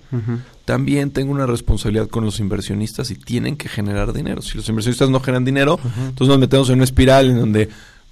también 0.65 1.11
tengo 1.11 1.33
una 1.33 1.47
responsabilidad 1.47 2.09
con 2.09 2.25
los 2.25 2.39
inversionistas 2.39 3.11
y 3.11 3.17
tienen 3.17 3.57
que 3.57 3.69
generar 3.69 4.13
dinero. 4.13 4.43
Si 4.43 4.57
los 4.57 4.69
inversionistas 4.69 5.11
no 5.11 5.21
generan 5.21 5.45
dinero, 5.45 5.81
entonces 5.83 6.29
nos 6.29 6.39
metemos 6.39 6.69
en 6.69 6.77
una 6.77 6.85
espiral 6.85 7.31
en 7.31 7.39
donde 7.39 7.69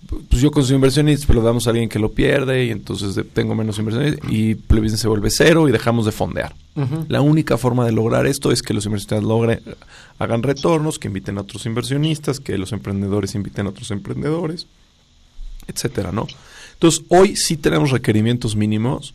pues 0.08 0.42
yo 0.42 0.50
consigo 0.50 0.76
inversionistas, 0.76 1.26
pero 1.26 1.40
lo 1.40 1.46
damos 1.46 1.66
a 1.66 1.70
alguien 1.70 1.88
que 1.88 1.98
lo 1.98 2.12
pierde 2.12 2.66
y 2.66 2.70
entonces 2.70 3.24
tengo 3.32 3.54
menos 3.54 3.78
inversiones 3.78 4.18
y 4.28 4.54
Plebiscite 4.54 5.00
se 5.00 5.08
vuelve 5.08 5.30
cero 5.30 5.68
y 5.68 5.72
dejamos 5.72 6.06
de 6.06 6.12
fondear. 6.12 6.54
La 7.08 7.20
única 7.20 7.58
forma 7.58 7.84
de 7.84 7.92
lograr 7.92 8.26
esto 8.26 8.50
es 8.50 8.62
que 8.62 8.74
los 8.74 8.86
inversionistas 8.86 9.22
logren, 9.22 9.60
hagan 10.18 10.42
retornos, 10.42 10.98
que 10.98 11.08
inviten 11.08 11.38
a 11.38 11.42
otros 11.42 11.66
inversionistas, 11.66 12.40
que 12.40 12.56
los 12.58 12.72
emprendedores 12.72 13.34
inviten 13.34 13.66
a 13.66 13.70
otros 13.70 13.90
emprendedores, 13.90 14.66
etcétera, 15.66 16.12
¿no? 16.12 16.26
Entonces, 16.74 17.04
hoy 17.08 17.36
sí 17.36 17.56
tenemos 17.56 17.90
requerimientos 17.90 18.56
mínimos. 18.56 19.14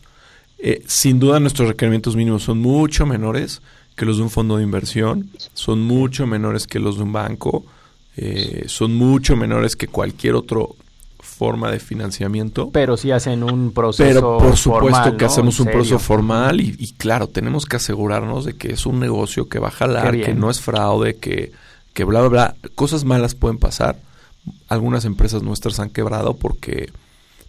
Eh, 0.60 0.84
sin 0.88 1.20
duda 1.20 1.40
nuestros 1.40 1.68
requerimientos 1.68 2.16
mínimos 2.16 2.44
son 2.44 2.60
mucho 2.60 3.06
menores 3.06 3.62
que 3.96 4.06
los 4.06 4.18
de 4.18 4.24
un 4.24 4.30
fondo 4.30 4.58
de 4.58 4.64
inversión, 4.64 5.30
son 5.54 5.82
mucho 5.82 6.28
menores 6.28 6.68
que 6.68 6.80
los 6.80 6.98
de 6.98 7.04
un 7.04 7.12
banco 7.12 7.66
eh, 8.18 8.64
son 8.68 8.96
mucho 8.96 9.36
menores 9.36 9.76
que 9.76 9.88
cualquier 9.88 10.36
otro 10.36 10.76
forma 11.20 11.70
de 11.70 11.80
financiamiento. 11.80 12.72
Pero 12.72 12.98
si 12.98 13.12
hacen 13.12 13.44
un 13.44 13.72
proceso 13.72 14.08
Pero 14.08 14.38
por 14.40 14.58
supuesto 14.58 15.16
que 15.16 15.26
hacemos 15.26 15.60
un 15.60 15.68
proceso 15.68 16.00
formal 16.00 16.60
y, 16.60 16.94
claro, 16.98 17.28
tenemos 17.28 17.66
que 17.66 17.76
asegurarnos 17.76 18.46
de 18.46 18.58
que 18.58 18.74
es 18.74 18.88
un 18.88 19.00
negocio 19.00 19.48
que 19.48 19.60
va 19.60 19.68
a 19.68 19.72
jalar, 19.72 20.20
que 20.20 20.34
no 20.34 20.50
es 20.50 20.60
fraude, 20.60 21.18
que, 21.18 21.52
que 21.94 22.04
bla, 22.04 22.22
bla, 22.22 22.30
bla. 22.30 22.56
Cosas 22.74 23.04
malas 23.04 23.36
pueden 23.36 23.60
pasar. 23.60 24.00
Algunas 24.68 25.06
empresas 25.06 25.44
nuestras 25.44 25.80
han 25.80 25.90
quebrado 25.92 26.36
porque 26.36 26.90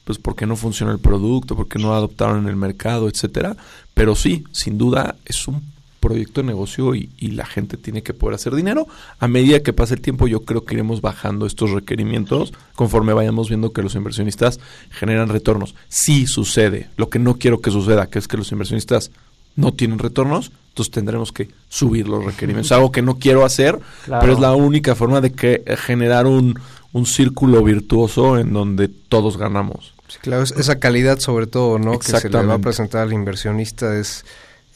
pues 0.04 0.18
porque 0.18 0.46
no 0.46 0.56
funciona 0.56 0.92
el 0.92 0.98
producto, 0.98 1.54
porque 1.54 1.78
no 1.78 1.94
adoptaron 1.94 2.40
en 2.40 2.48
el 2.48 2.56
mercado, 2.56 3.08
etcétera. 3.08 3.56
Pero 3.94 4.14
sí, 4.14 4.44
sin 4.52 4.76
duda 4.76 5.16
es 5.24 5.48
un 5.48 5.62
proyecto 6.00 6.40
de 6.40 6.46
negocio 6.46 6.94
y, 6.94 7.10
y, 7.18 7.32
la 7.32 7.46
gente 7.46 7.76
tiene 7.76 8.02
que 8.02 8.14
poder 8.14 8.34
hacer 8.34 8.54
dinero. 8.54 8.86
A 9.18 9.28
medida 9.28 9.60
que 9.60 9.72
pase 9.72 9.94
el 9.94 10.00
tiempo, 10.00 10.26
yo 10.26 10.40
creo 10.40 10.64
que 10.64 10.74
iremos 10.74 11.00
bajando 11.00 11.46
estos 11.46 11.70
requerimientos 11.70 12.52
conforme 12.74 13.12
vayamos 13.12 13.48
viendo 13.48 13.72
que 13.72 13.82
los 13.82 13.94
inversionistas 13.94 14.60
generan 14.90 15.28
retornos. 15.28 15.74
Sí 15.88 16.26
sucede, 16.26 16.88
lo 16.96 17.08
que 17.08 17.18
no 17.18 17.34
quiero 17.34 17.60
que 17.60 17.70
suceda, 17.70 18.08
que 18.08 18.18
es 18.18 18.28
que 18.28 18.36
los 18.36 18.52
inversionistas 18.52 19.10
no 19.56 19.72
tienen 19.72 19.98
retornos, 19.98 20.52
entonces 20.68 20.92
tendremos 20.92 21.32
que 21.32 21.48
subir 21.68 22.08
los 22.08 22.24
requerimientos. 22.24 22.70
Algo 22.72 22.92
que 22.92 23.02
no 23.02 23.18
quiero 23.18 23.44
hacer, 23.44 23.78
pero 24.06 24.32
es 24.32 24.38
la 24.38 24.54
única 24.54 24.94
forma 24.94 25.20
de 25.20 25.32
que 25.32 25.64
generar 25.78 26.26
un, 26.26 26.58
un 26.92 27.06
círculo 27.06 27.62
virtuoso 27.64 28.38
en 28.38 28.52
donde 28.52 28.88
todos 28.88 29.36
ganamos. 29.36 29.94
Sí, 30.08 30.18
claro, 30.22 30.44
esa 30.44 30.78
calidad 30.78 31.18
sobre 31.18 31.46
todo, 31.46 31.78
¿no? 31.78 31.98
Que 31.98 32.06
se 32.06 32.30
le 32.30 32.42
va 32.44 32.54
a 32.54 32.58
presentar 32.58 33.02
al 33.02 33.12
inversionista 33.12 33.98
es, 33.98 34.24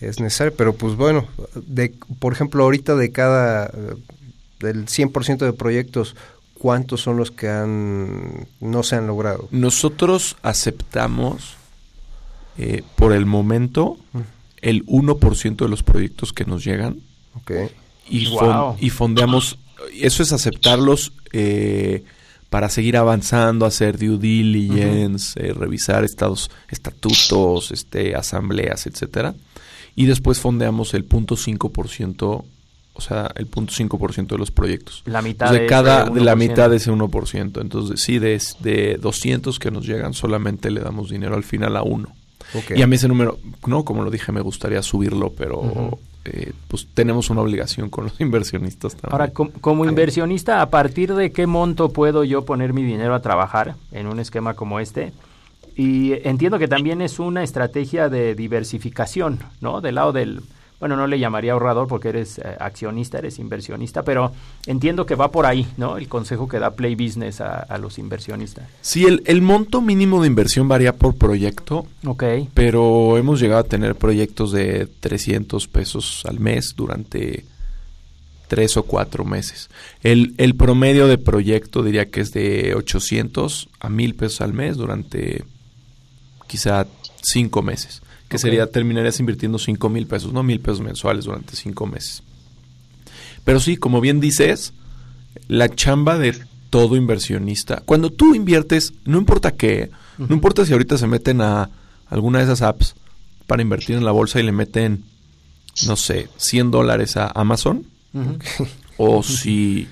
es 0.03 0.21
necesario, 0.21 0.55
pero 0.57 0.75
pues 0.75 0.97
bueno, 0.97 1.27
de, 1.55 1.95
por 2.19 2.33
ejemplo, 2.33 2.65
ahorita 2.65 2.97
de 2.97 3.13
cada, 3.13 3.71
del 4.61 4.87
100% 4.87 5.39
de 5.39 5.53
proyectos, 5.53 6.17
¿cuántos 6.55 7.01
son 7.01 7.17
los 7.17 7.31
que 7.31 7.49
han, 7.49 8.47
no 8.61 8.83
se 8.83 8.97
han 8.97 9.07
logrado? 9.07 9.49
Nosotros 9.51 10.37
aceptamos, 10.43 11.57
eh, 12.59 12.83
por 12.97 13.13
el 13.13 13.27
momento, 13.27 13.97
el 14.61 14.85
1% 14.87 15.57
de 15.57 15.69
los 15.69 15.83
proyectos 15.83 16.33
que 16.33 16.45
nos 16.45 16.65
llegan. 16.65 16.99
Okay. 17.43 17.69
Y, 18.09 18.29
wow. 18.31 18.77
y 18.79 18.91
fondeamos, 18.91 19.59
eso 20.01 20.23
es 20.23 20.33
aceptarlos 20.33 21.13
eh, 21.33 22.05
para 22.51 22.69
seguir 22.69 22.97
avanzando, 22.97 23.65
hacer 23.65 23.99
due 23.99 24.19
diligence, 24.19 25.41
uh 25.41 25.43
-huh. 25.43 25.51
eh, 25.51 25.55
revisar 25.55 26.05
estados, 26.05 26.51
estatutos, 26.69 27.71
este, 27.71 28.15
asambleas, 28.15 28.87
etcétera. 28.87 29.35
Y 29.95 30.07
después 30.07 30.41
fondeamos 30.41 30.95
el 30.95 31.09
0.5%, 31.09 32.45
o 32.95 33.01
sea, 33.01 33.31
el 33.37 33.51
0.5% 33.51 34.27
de 34.27 34.39
los 34.39 34.51
proyectos. 34.51 35.03
La 35.07 35.23
mitad 35.23 35.53
de, 35.53 35.61
de 35.61 35.67
cada, 35.67 36.05
de 36.07 36.21
la 36.21 36.35
1%. 36.35 36.39
mitad 36.39 36.71
de 36.71 36.77
ese 36.77 36.91
1%. 36.91 37.61
Entonces, 37.61 38.01
sí, 38.03 38.19
de, 38.19 38.41
de 38.61 38.99
200 39.01 39.59
que 39.59 39.71
nos 39.71 39.87
llegan, 39.87 40.15
solamente 40.15 40.71
le 40.71 40.81
damos 40.81 41.11
dinero 41.11 41.35
al 41.35 41.45
final 41.45 41.77
a 41.77 41.83
uno. 41.83 42.15
Okay. 42.55 42.79
Y 42.79 42.83
a 42.83 42.87
mí 42.87 42.97
ese 42.97 43.09
número, 43.09 43.39
no, 43.67 43.85
como 43.85 44.03
lo 44.03 44.11
dije, 44.11 44.33
me 44.33 44.41
gustaría 44.41 44.83
subirlo, 44.83 45.31
pero 45.31 45.61
uh 45.61 45.75
-huh. 45.75 45.99
eh, 46.27 46.53
pues 46.69 46.87
tenemos 46.93 47.31
una 47.31 47.41
obligación 47.41 47.89
con 47.89 48.05
los 48.05 48.21
inversionistas 48.21 48.93
también. 48.95 49.13
Ahora, 49.13 49.33
com 49.33 49.51
como 49.61 49.85
inversionista, 49.85 50.61
¿a 50.61 50.69
partir 50.69 51.15
de 51.15 51.33
qué 51.33 51.47
monto 51.47 51.91
puedo 51.91 52.25
yo 52.25 52.45
poner 52.45 52.73
mi 52.73 52.83
dinero 52.83 53.15
a 53.15 53.21
trabajar 53.21 53.77
en 53.91 54.07
un 54.07 54.21
esquema 54.21 54.55
como 54.55 54.81
este? 54.81 55.13
Y 55.77 56.13
entiendo 56.27 56.59
que 56.59 56.69
también 56.69 57.01
es 57.01 57.19
una 57.19 57.43
estrategia 57.43 58.09
de 58.09 58.35
diversificación, 58.35 59.41
¿no? 59.61 59.81
Del 59.81 59.95
lado 59.95 60.13
del, 60.13 60.43
bueno, 60.83 60.97
no 60.97 61.07
le 61.07 61.19
llamaría 61.19 61.53
ahorrador 61.53 61.87
porque 61.87 62.09
eres 62.09 62.39
eh, 62.39 62.43
accionista, 62.59 63.19
eres 63.19 63.39
inversionista, 63.39 64.03
pero 64.03 64.33
entiendo 64.67 65.07
que 65.07 65.15
va 65.15 65.31
por 65.31 65.47
ahí, 65.47 65.65
¿no? 65.77 65.97
El 65.97 66.09
consejo 66.09 66.49
que 66.49 66.59
da 66.59 66.73
Play 66.73 66.97
Business 66.97 67.41
a, 67.41 67.61
a 67.61 67.79
los 67.79 67.99
inversionistas. 67.99 68.67
Sí, 68.81 69.05
el, 69.05 69.23
el, 69.27 69.43
monto 69.43 69.81
mínimo 69.81 70.21
de 70.21 70.27
inversión 70.27 70.67
varía 70.67 70.93
por 70.93 71.15
proyecto. 71.15 71.87
Ok. 72.05 72.25
Pero 72.53 73.17
hemos 73.17 73.39
llegado 73.39 73.61
a 73.61 73.65
tener 73.65 73.95
proyectos 73.95 74.51
de 74.51 74.89
300 75.01 75.69
pesos 75.69 76.25
al 76.27 76.41
mes 76.41 76.75
durante 76.77 77.45
tres 78.49 78.77
o 78.77 78.83
cuatro 78.83 79.25
meses. 79.25 79.71
El, 80.03 80.35
el 80.37 80.57
promedio 80.57 81.07
de 81.07 81.17
proyecto 81.17 81.83
diría 81.83 82.11
que 82.11 82.21
es 82.21 82.33
de 82.33 82.75
800 82.75 83.69
a 83.81 83.89
1000 83.89 84.15
pesos 84.15 84.41
al 84.41 84.53
mes 84.53 84.77
durante 84.77 85.45
quizá 86.53 86.87
cinco 87.23 87.63
meses 87.63 88.03
que 88.29 88.37
okay. 88.37 88.51
sería 88.51 88.67
terminarías 88.67 89.19
invirtiendo 89.21 89.59
cinco 89.59 89.89
mil 89.89 90.07
pesos, 90.07 90.35
no 90.35 90.43
mil 90.43 90.61
pesos 90.61 90.83
mensuales 90.83 91.25
durante 91.25 91.57
cinco 91.57 91.87
meses. 91.87 92.23
Pero 93.45 93.59
sí, 93.59 93.79
como 93.79 94.03
bien 94.03 94.21
dices, 94.21 94.75
la 95.49 95.71
chamba 95.71 96.19
de 96.19 96.37
todo 96.69 96.97
inversionista, 96.97 97.83
cuando 97.87 98.11
tú 98.11 98.35
inviertes, 98.35 98.93
no 99.05 99.17
importa 99.19 99.53
qué, 99.53 99.91
uh 100.19 100.23
-huh. 100.23 100.29
no 100.29 100.35
importa 100.35 100.67
si 100.67 100.73
ahorita 100.73 100.99
se 100.99 101.07
meten 101.07 101.41
a 101.41 101.71
alguna 102.07 102.39
de 102.39 102.45
esas 102.45 102.61
apps 102.61 102.95
para 103.47 103.63
invertir 103.63 103.97
en 103.97 104.05
la 104.05 104.13
bolsa 104.13 104.41
y 104.41 104.43
le 104.43 104.53
meten, 104.53 105.05
no 105.87 105.97
sé, 105.97 106.29
100 106.37 106.71
dólares 106.71 107.17
a 107.17 107.33
Amazon, 107.35 107.87
uh 108.13 108.21
-huh. 108.21 108.69
o 108.99 109.23
si 109.23 109.89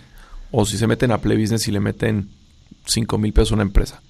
o 0.51 0.67
si 0.67 0.77
se 0.77 0.87
meten 0.87 1.11
a 1.13 1.19
Play 1.19 1.39
Business 1.41 1.69
y 1.69 1.73
le 1.73 1.81
meten 1.81 2.31
5 2.87 3.19
mil 3.19 3.33
pesos 3.33 3.53
a 3.53 3.55
una 3.55 3.63
empresa. 3.65 4.03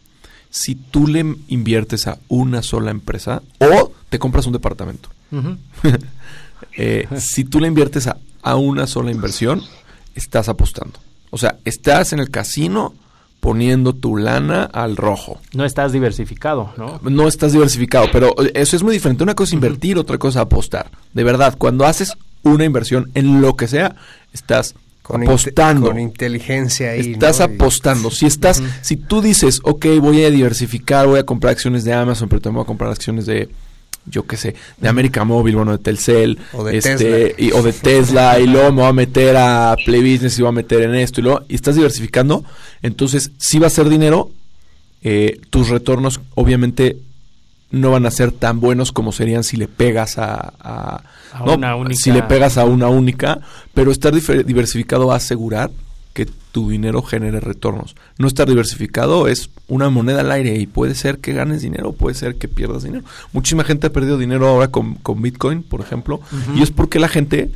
Si 0.51 0.75
tú 0.75 1.07
le 1.07 1.21
inviertes 1.49 2.07
a 2.07 2.19
una 2.29 2.63
sola 2.63 2.91
empresa, 2.91 3.43
o 3.59 3.93
te 4.09 4.19
compras 4.19 4.47
un 4.47 4.53
departamento. 4.53 5.09
Uh 5.31 5.37
-huh. 5.83 5.99
eh, 6.77 7.09
si 7.19 7.45
tú 7.45 7.61
le 7.61 7.69
inviertes 7.69 8.07
a, 8.07 8.17
a, 8.43 8.57
una 8.57 8.87
sola 8.87 9.11
inversión, 9.13 9.63
estás 10.15 10.49
apostando. 10.49 10.99
O 11.31 11.39
sea, 11.39 11.59
estás 11.65 12.13
en 12.13 12.19
el 12.19 12.31
casino 12.31 12.95
poniendo 13.39 13.95
tu 13.95 14.17
lana 14.17 14.65
al 14.65 14.97
rojo. 14.97 15.41
No 15.55 15.65
estás 15.65 15.93
diversificado, 15.93 16.73
¿no? 16.77 17.01
No 17.03 17.27
estás 17.27 17.53
diversificado, 17.53 18.07
pero 18.13 18.35
eso 18.55 18.77
es 18.77 18.83
muy 18.83 18.93
diferente. 18.93 19.23
Una 19.23 19.35
cosa 19.35 19.51
es 19.51 19.55
invertir, 19.55 19.97
uh 19.97 20.01
-huh. 20.01 20.03
otra 20.03 20.19
cosa 20.19 20.41
es 20.41 20.47
apostar. 20.47 20.91
De 21.15 21.25
verdad, 21.25 21.55
cuando 21.57 21.87
haces 21.87 22.17
una 22.43 22.65
inversión 22.65 23.11
en 23.15 23.41
lo 23.41 23.57
que 23.57 23.69
sea, 23.69 23.97
estás 24.33 24.75
con 25.11 25.23
apostando. 25.25 25.89
con 25.89 25.99
inteligencia 25.99 26.91
ahí. 26.91 27.13
Estás 27.13 27.41
¿no? 27.41 27.47
apostando. 27.47 28.11
Si 28.11 28.27
estás, 28.27 28.61
uh 28.61 28.65
-huh. 28.65 28.71
si 28.81 28.97
tú 28.97 29.21
dices, 29.21 29.61
ok, 29.65 29.87
voy 30.01 30.23
a 30.25 30.31
diversificar, 30.31 31.07
voy 31.07 31.19
a 31.19 31.25
comprar 31.25 31.53
acciones 31.53 31.83
de 31.85 31.93
Amazon, 31.93 32.29
pero 32.29 32.41
también 32.41 32.57
voy 32.57 32.63
a 32.63 32.67
comprar 32.67 32.93
acciones 32.93 33.27
de, 33.27 33.49
yo 34.07 34.25
qué 34.27 34.37
sé, 34.37 34.55
de 34.79 34.89
América 34.89 35.25
Móvil, 35.25 35.57
bueno, 35.57 35.73
de 35.73 35.79
Telcel, 35.79 36.39
o 36.53 36.63
de 36.63 36.79
este, 36.79 36.97
Tesla, 36.97 37.35
y, 37.39 37.51
o 37.51 37.63
de 37.63 37.73
Tesla, 37.73 38.39
y 38.39 38.47
luego 38.47 38.71
me 38.71 38.83
voy 38.83 38.91
a 38.91 38.93
meter 38.93 39.37
a 39.37 39.77
Play 39.85 40.01
Business 40.01 40.39
y 40.39 40.43
voy 40.43 40.51
a 40.51 40.53
meter 40.53 40.83
en 40.83 40.95
esto, 40.95 41.21
y 41.21 41.25
luego, 41.25 41.43
y 41.49 41.57
estás 41.57 41.75
diversificando, 41.75 42.45
entonces 42.83 43.33
si 43.39 43.59
va 43.59 43.67
a 43.67 43.71
ser 43.71 43.89
dinero, 43.89 44.31
eh, 45.03 45.41
tus 45.51 45.71
retornos 45.71 46.21
obviamente 46.35 46.99
no 47.71 47.91
van 47.91 48.07
a 48.07 48.11
ser 48.11 48.33
tan 48.33 48.61
buenos 48.61 48.93
como 48.93 49.13
serían 49.13 49.45
si 49.45 49.57
le 49.57 49.69
pegas 49.69 50.19
a, 50.19 50.53
a, 50.61 51.03
a 51.33 51.45
no, 51.45 51.55
una 51.55 51.77
única. 51.77 51.97
si 52.03 52.11
le 52.11 52.23
pegas 52.23 52.59
a 52.59 52.65
una 52.65 52.89
única, 52.89 53.41
pero 53.75 53.91
estar 53.93 54.13
diversificado 54.13 55.07
va 55.07 55.15
a 55.15 55.19
asegurar 55.19 55.71
que 56.13 56.27
tu 56.27 56.69
dinero 56.69 57.03
genere 57.03 57.39
retornos. 57.39 57.95
No 58.19 58.27
estar 58.27 58.49
diversificado 58.49 59.29
es 59.29 59.51
una 59.69 59.89
moneda 59.91 60.21
al 60.21 60.33
aire 60.33 60.57
y 60.57 60.67
puede 60.67 60.97
ser 60.97 61.19
que 61.19 61.33
ganes 61.33 61.63
dinero, 61.63 61.93
puede 61.93 62.17
ser 62.17 62.35
que 62.35 62.49
pierdas 62.49 62.83
dinero. 62.83 63.05
Muchísima 63.33 63.63
gente 63.63 63.87
ha 63.87 63.93
perdido 63.93 64.19
dinero 64.19 64.49
ahora 64.49 64.69
con, 64.69 64.97
con 64.97 65.23
Bitcoin, 65.23 65.63
por 65.63 65.81
ejemplo, 65.81 66.17
uh 66.17 66.35
-huh. 66.35 66.59
y 66.59 66.63
es 66.63 66.73
porque 66.73 66.99
la 66.99 67.09
gente 67.09 67.53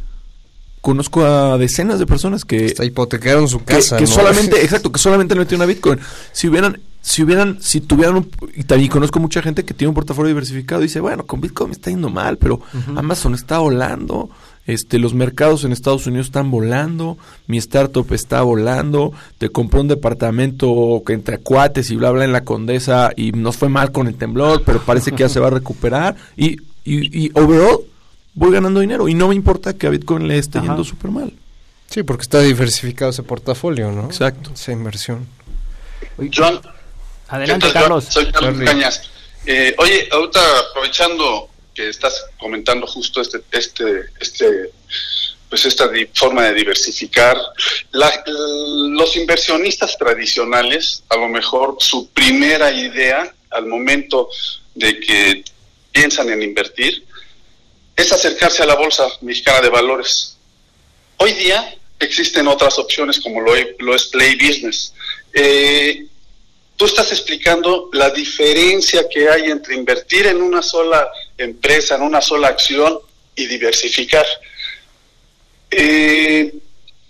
conozco 0.84 1.24
a 1.24 1.56
decenas 1.56 1.98
de 1.98 2.04
personas 2.04 2.44
que 2.44 2.66
Hasta 2.66 2.84
hipotecaron 2.84 3.48
su 3.48 3.64
casa, 3.64 3.96
que, 3.96 4.04
que 4.04 4.10
¿no? 4.10 4.14
solamente, 4.14 4.60
exacto, 4.62 4.92
que 4.92 4.98
solamente 4.98 5.34
le 5.34 5.40
metieron 5.40 5.62
a 5.62 5.66
Bitcoin. 5.66 5.98
Si 6.30 6.46
hubieran 6.46 6.78
si 7.00 7.22
hubieran, 7.22 7.58
si 7.60 7.80
tuvieran, 7.80 8.16
un, 8.16 8.30
y 8.54 8.64
también 8.64 8.90
conozco 8.90 9.18
mucha 9.18 9.40
gente 9.40 9.64
que 9.64 9.72
tiene 9.72 9.88
un 9.90 9.94
portafolio 9.94 10.28
diversificado 10.28 10.82
y 10.82 10.86
dice, 10.86 11.00
bueno, 11.00 11.24
con 11.24 11.40
Bitcoin 11.40 11.70
me 11.70 11.74
está 11.74 11.90
yendo 11.90 12.10
mal, 12.10 12.36
pero 12.36 12.56
uh 12.56 12.78
-huh. 12.78 12.98
Amazon 12.98 13.34
está 13.34 13.58
volando, 13.58 14.28
este, 14.66 14.98
los 14.98 15.14
mercados 15.14 15.64
en 15.64 15.72
Estados 15.72 16.06
Unidos 16.06 16.26
están 16.26 16.50
volando, 16.50 17.16
mi 17.46 17.56
startup 17.58 18.10
está 18.12 18.42
volando, 18.42 19.12
te 19.38 19.48
compró 19.48 19.80
un 19.80 19.88
departamento 19.88 21.02
que 21.06 21.14
entre 21.14 21.38
cuates 21.38 21.90
y 21.90 21.96
bla 21.96 22.10
bla 22.10 22.24
en 22.24 22.32
la 22.32 22.44
Condesa 22.44 23.10
y 23.16 23.32
nos 23.32 23.56
fue 23.56 23.70
mal 23.70 23.90
con 23.90 24.06
el 24.06 24.16
temblor, 24.16 24.62
pero 24.64 24.80
parece 24.80 25.12
que 25.12 25.18
ya 25.18 25.28
se 25.30 25.40
va 25.40 25.48
a 25.48 25.50
recuperar 25.50 26.16
y, 26.36 26.56
y, 26.84 27.24
y 27.24 27.30
overall 27.34 27.80
voy 28.34 28.52
ganando 28.52 28.80
dinero 28.80 29.08
y 29.08 29.14
no 29.14 29.28
me 29.28 29.34
importa 29.34 29.74
que 29.74 29.86
a 29.86 29.90
Bitcoin 29.90 30.28
le 30.28 30.38
esté 30.38 30.58
Ajá. 30.58 30.68
yendo 30.68 30.84
súper 30.84 31.10
mal. 31.10 31.32
Sí, 31.88 32.02
porque 32.02 32.22
está 32.22 32.40
diversificado 32.40 33.10
ese 33.10 33.22
portafolio, 33.22 33.92
¿no? 33.92 34.06
Exacto. 34.06 34.50
Esa 34.54 34.72
inversión. 34.72 35.26
John, 36.34 36.60
Adelante, 37.28 37.72
Carlos. 37.72 38.04
Soy 38.08 38.30
Carlos 38.30 38.60
Cañas. 38.64 39.02
Eh, 39.46 39.74
oye, 39.78 40.08
ahorita 40.10 40.40
aprovechando 40.70 41.50
que 41.74 41.88
estás 41.88 42.24
comentando 42.38 42.86
justo 42.86 43.20
este, 43.20 43.42
este, 43.50 44.04
este, 44.20 44.70
pues 45.48 45.66
esta 45.66 45.90
forma 46.14 46.44
de 46.44 46.54
diversificar, 46.54 47.36
la, 47.90 48.10
los 48.26 49.16
inversionistas 49.16 49.98
tradicionales, 49.98 51.02
a 51.08 51.16
lo 51.16 51.28
mejor 51.28 51.76
su 51.80 52.08
primera 52.08 52.70
idea 52.72 53.34
al 53.50 53.66
momento 53.66 54.28
de 54.74 54.98
que 55.00 55.44
piensan 55.92 56.30
en 56.30 56.42
invertir 56.42 57.03
es 57.96 58.12
acercarse 58.12 58.62
a 58.62 58.66
la 58.66 58.74
bolsa 58.74 59.06
mexicana 59.20 59.60
de 59.60 59.68
valores. 59.68 60.36
Hoy 61.18 61.32
día 61.32 61.76
existen 62.00 62.48
otras 62.48 62.78
opciones 62.78 63.20
como 63.20 63.40
lo, 63.40 63.52
lo 63.78 63.94
es 63.94 64.06
Play 64.06 64.34
Business. 64.34 64.92
Eh, 65.32 66.06
tú 66.76 66.86
estás 66.86 67.12
explicando 67.12 67.88
la 67.92 68.10
diferencia 68.10 69.08
que 69.08 69.28
hay 69.28 69.50
entre 69.50 69.74
invertir 69.74 70.26
en 70.26 70.42
una 70.42 70.62
sola 70.62 71.08
empresa, 71.38 71.94
en 71.94 72.02
una 72.02 72.20
sola 72.20 72.48
acción 72.48 72.98
y 73.36 73.46
diversificar. 73.46 74.26
Eh, 75.70 76.52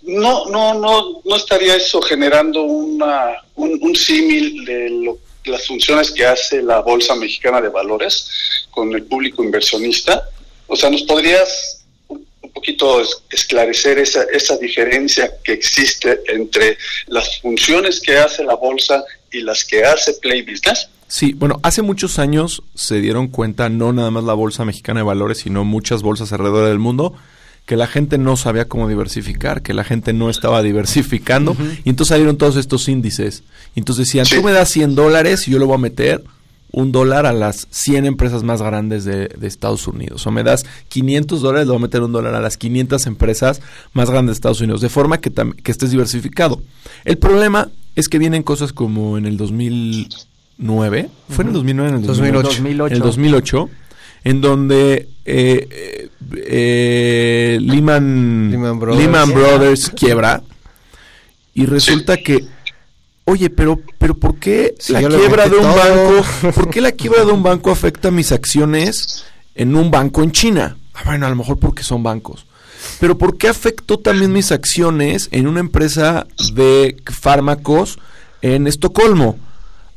no, 0.03 0.45
no, 0.45 0.75
no, 0.75 1.21
no 1.23 1.35
estaría 1.35 1.75
eso 1.75 2.01
generando 2.01 2.61
una, 2.63 3.37
un, 3.55 3.79
un 3.81 3.95
símil 3.95 4.63
de 4.65 5.15
las 5.45 5.65
funciones 5.65 6.11
que 6.11 6.25
hace 6.25 6.61
la 6.61 6.79
Bolsa 6.81 7.15
Mexicana 7.15 7.59
de 7.61 7.69
Valores 7.69 8.67
con 8.71 8.93
el 8.93 9.03
público 9.03 9.43
inversionista. 9.43 10.29
O 10.67 10.75
sea, 10.75 10.89
¿nos 10.89 11.03
podrías 11.03 11.83
un 12.07 12.51
poquito 12.53 13.01
esclarecer 13.29 13.99
esa, 13.99 14.23
esa 14.33 14.57
diferencia 14.57 15.31
que 15.43 15.53
existe 15.53 16.21
entre 16.27 16.77
las 17.07 17.39
funciones 17.39 17.99
que 17.99 18.17
hace 18.17 18.43
la 18.43 18.55
bolsa 18.55 19.03
y 19.31 19.41
las 19.41 19.63
que 19.63 19.83
hace 19.83 20.13
Play 20.13 20.41
Business? 20.41 20.89
Sí, 21.07 21.33
bueno, 21.33 21.59
hace 21.63 21.81
muchos 21.81 22.17
años 22.17 22.63
se 22.73 22.99
dieron 22.99 23.27
cuenta, 23.27 23.69
no 23.69 23.93
nada 23.93 24.09
más 24.09 24.23
la 24.23 24.33
Bolsa 24.33 24.65
Mexicana 24.65 25.01
de 25.01 25.05
Valores, 25.05 25.39
sino 25.39 25.63
muchas 25.63 26.01
bolsas 26.01 26.33
alrededor 26.33 26.67
del 26.67 26.79
mundo, 26.79 27.13
que 27.65 27.75
la 27.75 27.87
gente 27.87 28.17
no 28.17 28.37
sabía 28.37 28.65
cómo 28.65 28.87
diversificar, 28.87 29.61
que 29.61 29.73
la 29.73 29.83
gente 29.83 30.13
no 30.13 30.29
estaba 30.29 30.61
diversificando, 30.63 31.55
y 31.83 31.89
entonces 31.89 32.09
salieron 32.09 32.37
todos 32.37 32.55
estos 32.55 32.87
índices. 32.87 33.43
Y 33.75 33.79
entonces 33.79 34.07
decían, 34.07 34.25
tú 34.27 34.43
me 34.43 34.51
das 34.51 34.69
100 34.69 34.95
dólares 34.95 35.47
y 35.47 35.51
yo 35.51 35.59
le 35.59 35.65
voy 35.65 35.75
a 35.75 35.79
meter 35.79 36.23
un 36.75 36.91
dólar 36.91 37.25
a 37.25 37.31
las 37.31 37.67
100 37.71 38.05
empresas 38.05 38.43
más 38.43 38.61
grandes 38.61 39.05
de, 39.05 39.29
Estados 39.43 39.87
Unidos. 39.87 40.27
O 40.27 40.31
me 40.31 40.43
das 40.43 40.65
500 40.89 41.41
dólares, 41.41 41.67
le 41.67 41.71
voy 41.71 41.79
a 41.79 41.83
meter 41.83 42.01
un 42.01 42.11
dólar 42.11 42.35
a 42.35 42.41
las 42.41 42.57
500 42.57 43.07
empresas 43.07 43.61
más 43.93 44.09
grandes 44.09 44.33
de 44.33 44.37
Estados 44.39 44.59
Unidos, 44.59 44.81
de 44.81 44.89
forma 44.89 45.21
que, 45.21 45.31
que 45.31 45.71
estés 45.71 45.91
diversificado. 45.91 46.61
El 47.05 47.17
problema 47.17 47.69
es 47.95 48.09
que 48.09 48.19
vienen 48.19 48.43
cosas 48.43 48.73
como 48.73 49.17
en 49.17 49.25
el 49.25 49.37
2009, 49.37 51.09
¿fue 51.29 51.43
en 51.43 51.47
el 51.47 51.53
2009? 51.53 51.89
En 51.89 51.95
el 51.95 52.03
2008. 52.05 52.61
En 52.87 52.93
el 52.93 52.99
2008 52.99 53.69
en 54.25 54.41
donde 54.41 55.07
eh, 55.23 56.09
eh, 56.35 57.57
Lehman, 57.61 58.79
Brothers, 58.79 59.91
quiebra 59.91 60.41
y 61.53 61.67
resulta 61.67 62.17
que 62.17 62.43
Oye, 63.25 63.49
pero, 63.49 63.81
pero 63.97 64.15
¿por 64.15 64.37
qué 64.37 64.75
la 64.89 65.01
quiebra 65.07 65.49
de 65.49 65.57
un 65.57 65.63
banco? 65.63 66.51
¿Por 66.55 66.69
qué 66.69 66.79
la 66.79 66.91
quiebra 66.91 67.25
de 67.25 67.31
un 67.31 67.41
banco 67.41 67.71
afecta 67.71 68.11
mis 68.11 68.31
acciones 68.31 69.25
en 69.55 69.75
un 69.75 69.89
banco 69.89 70.21
en 70.21 70.31
China? 70.31 70.77
Ah, 70.93 71.01
bueno, 71.05 71.25
a 71.25 71.29
lo 71.29 71.35
mejor 71.35 71.57
porque 71.57 71.83
son 71.83 72.03
bancos. 72.03 72.45
Pero 72.99 73.17
¿por 73.17 73.37
qué 73.37 73.47
afectó 73.47 73.97
también 73.97 74.31
mis 74.31 74.51
acciones 74.51 75.27
en 75.31 75.47
una 75.47 75.59
empresa 75.59 76.27
de 76.53 76.97
fármacos 77.05 77.97
en 78.43 78.67
Estocolmo? 78.67 79.37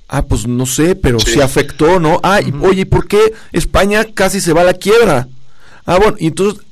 Ah, 0.08 0.22
pues 0.22 0.46
no 0.46 0.64
sé, 0.64 0.94
pero 0.96 1.20
sí, 1.20 1.38
afectó, 1.42 2.00
¿no? 2.00 2.20
Ah, 2.22 2.40
y, 2.40 2.50
oye, 2.62 2.86
¿por 2.86 3.06
qué 3.06 3.34
España 3.52 4.06
casi 4.14 4.40
se 4.40 4.54
va 4.54 4.62
a 4.62 4.64
la 4.64 4.72
quiebra? 4.72 5.28
Ah, 5.84 5.98
bueno, 5.98 6.16
y 6.18 6.28
entonces, 6.28 6.62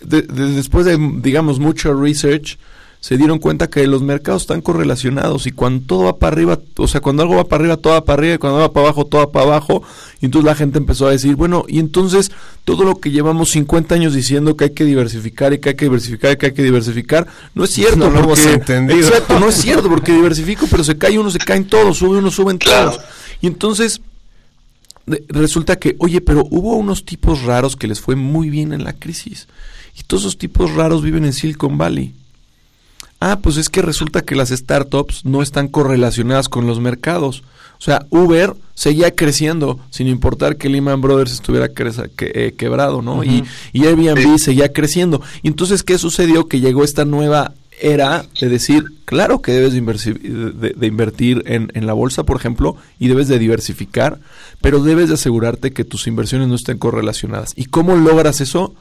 después 0.00 0.86
de, 0.86 0.96
digamos, 1.20 1.58
mucho 1.58 1.92
research, 1.92 2.58
se 3.00 3.16
dieron 3.16 3.38
cuenta 3.38 3.70
que 3.70 3.86
los 3.86 4.02
mercados 4.02 4.42
están 4.42 4.60
correlacionados 4.60 5.46
y 5.46 5.52
cuando 5.52 5.86
todo 5.86 6.04
va 6.04 6.18
para 6.18 6.32
arriba, 6.32 6.58
o 6.76 6.88
sea, 6.88 7.00
cuando 7.00 7.22
algo 7.22 7.36
va 7.36 7.44
para 7.44 7.62
arriba, 7.62 7.76
todo 7.76 7.92
va 7.92 8.04
para 8.04 8.18
arriba 8.18 8.34
y 8.34 8.38
cuando 8.38 8.58
va 8.58 8.72
para 8.72 8.86
abajo, 8.86 9.04
todo 9.06 9.20
va 9.20 9.30
para 9.30 9.46
abajo. 9.46 9.82
Y 10.20 10.26
entonces 10.26 10.46
la 10.46 10.56
gente 10.56 10.78
empezó 10.78 11.06
a 11.06 11.12
decir, 11.12 11.36
bueno, 11.36 11.64
y 11.68 11.78
entonces 11.78 12.32
todo 12.64 12.84
lo 12.84 12.96
que 12.96 13.10
llevamos 13.10 13.50
50 13.50 13.94
años 13.94 14.14
diciendo 14.14 14.56
que 14.56 14.64
hay 14.64 14.70
que 14.70 14.84
diversificar 14.84 15.52
y 15.52 15.58
que 15.58 15.70
hay 15.70 15.74
que 15.76 15.84
diversificar 15.84 16.32
y 16.32 16.36
que 16.36 16.46
hay 16.46 16.52
que 16.52 16.62
diversificar, 16.62 17.26
no 17.54 17.64
es 17.64 17.70
cierto. 17.70 17.98
No 18.08 18.10
lo 18.10 18.20
hemos 18.20 18.46
entendido. 18.46 18.98
Exacto, 19.00 19.40
no 19.40 19.48
es 19.48 19.54
cierto 19.60 19.88
porque 19.88 20.12
diversifico, 20.12 20.66
pero 20.70 20.84
se 20.84 20.96
cae 20.96 21.18
uno, 21.18 21.30
se 21.30 21.38
caen 21.38 21.66
todos, 21.66 21.98
sube 21.98 22.18
uno, 22.18 22.30
suben 22.30 22.58
todos. 22.58 23.00
Y 23.40 23.46
entonces 23.46 24.00
resulta 25.28 25.76
que, 25.76 25.96
oye, 25.98 26.20
pero 26.20 26.46
hubo 26.50 26.76
unos 26.76 27.04
tipos 27.04 27.42
raros 27.42 27.76
que 27.76 27.86
les 27.86 28.00
fue 28.00 28.16
muy 28.16 28.50
bien 28.50 28.72
en 28.72 28.84
la 28.84 28.92
crisis. 28.92 29.48
Y 29.98 30.02
todos 30.02 30.22
esos 30.22 30.38
tipos 30.38 30.74
raros 30.74 31.02
viven 31.02 31.24
en 31.24 31.32
Silicon 31.32 31.78
Valley. 31.78 32.14
Ah, 33.20 33.40
pues 33.40 33.56
es 33.56 33.68
que 33.68 33.82
resulta 33.82 34.22
que 34.22 34.36
las 34.36 34.50
startups 34.50 35.24
no 35.24 35.42
están 35.42 35.68
correlacionadas 35.68 36.48
con 36.48 36.66
los 36.66 36.80
mercados. 36.80 37.42
O 37.78 37.82
sea, 37.82 38.06
Uber 38.10 38.54
seguía 38.74 39.14
creciendo 39.14 39.78
sin 39.90 40.08
importar 40.08 40.56
que 40.56 40.68
Lehman 40.68 41.00
Brothers 41.00 41.32
estuviera 41.32 41.68
eh, 42.18 42.54
quebrado, 42.56 43.02
¿no? 43.02 43.22
y, 43.24 43.44
Airbnb 43.74 44.38
seguía 44.38 44.72
creciendo. 44.72 45.20
Y 45.42 45.48
entonces, 45.48 45.82
¿qué 45.82 45.98
sucedió? 45.98 46.48
Que 46.48 46.60
llegó 46.60 46.84
esta 46.84 47.04
nueva 47.04 47.54
era 47.80 48.24
de 48.40 48.48
decir, 48.48 48.84
claro 49.04 49.40
que 49.40 49.52
debes 49.52 49.72
de, 49.72 50.74
de 50.76 50.86
invertir 50.86 51.44
en, 51.46 51.70
en, 51.74 51.86
la 51.86 51.92
bolsa, 51.92 52.24
por 52.24 52.36
ejemplo, 52.36 52.76
y 52.98 53.06
debes 53.06 53.28
de 53.28 53.38
diversificar, 53.38 54.18
pero 54.60 54.82
debes 54.82 55.08
de 55.08 55.14
asegurarte 55.14 55.72
que 55.72 55.84
tus 55.84 56.08
inversiones 56.08 56.48
no 56.48 56.56
estén 56.56 56.78
correlacionadas. 56.78 57.52
¿Y 57.54 57.66
cómo 57.66 57.94
logras 57.94 58.40
eso? 58.40 58.74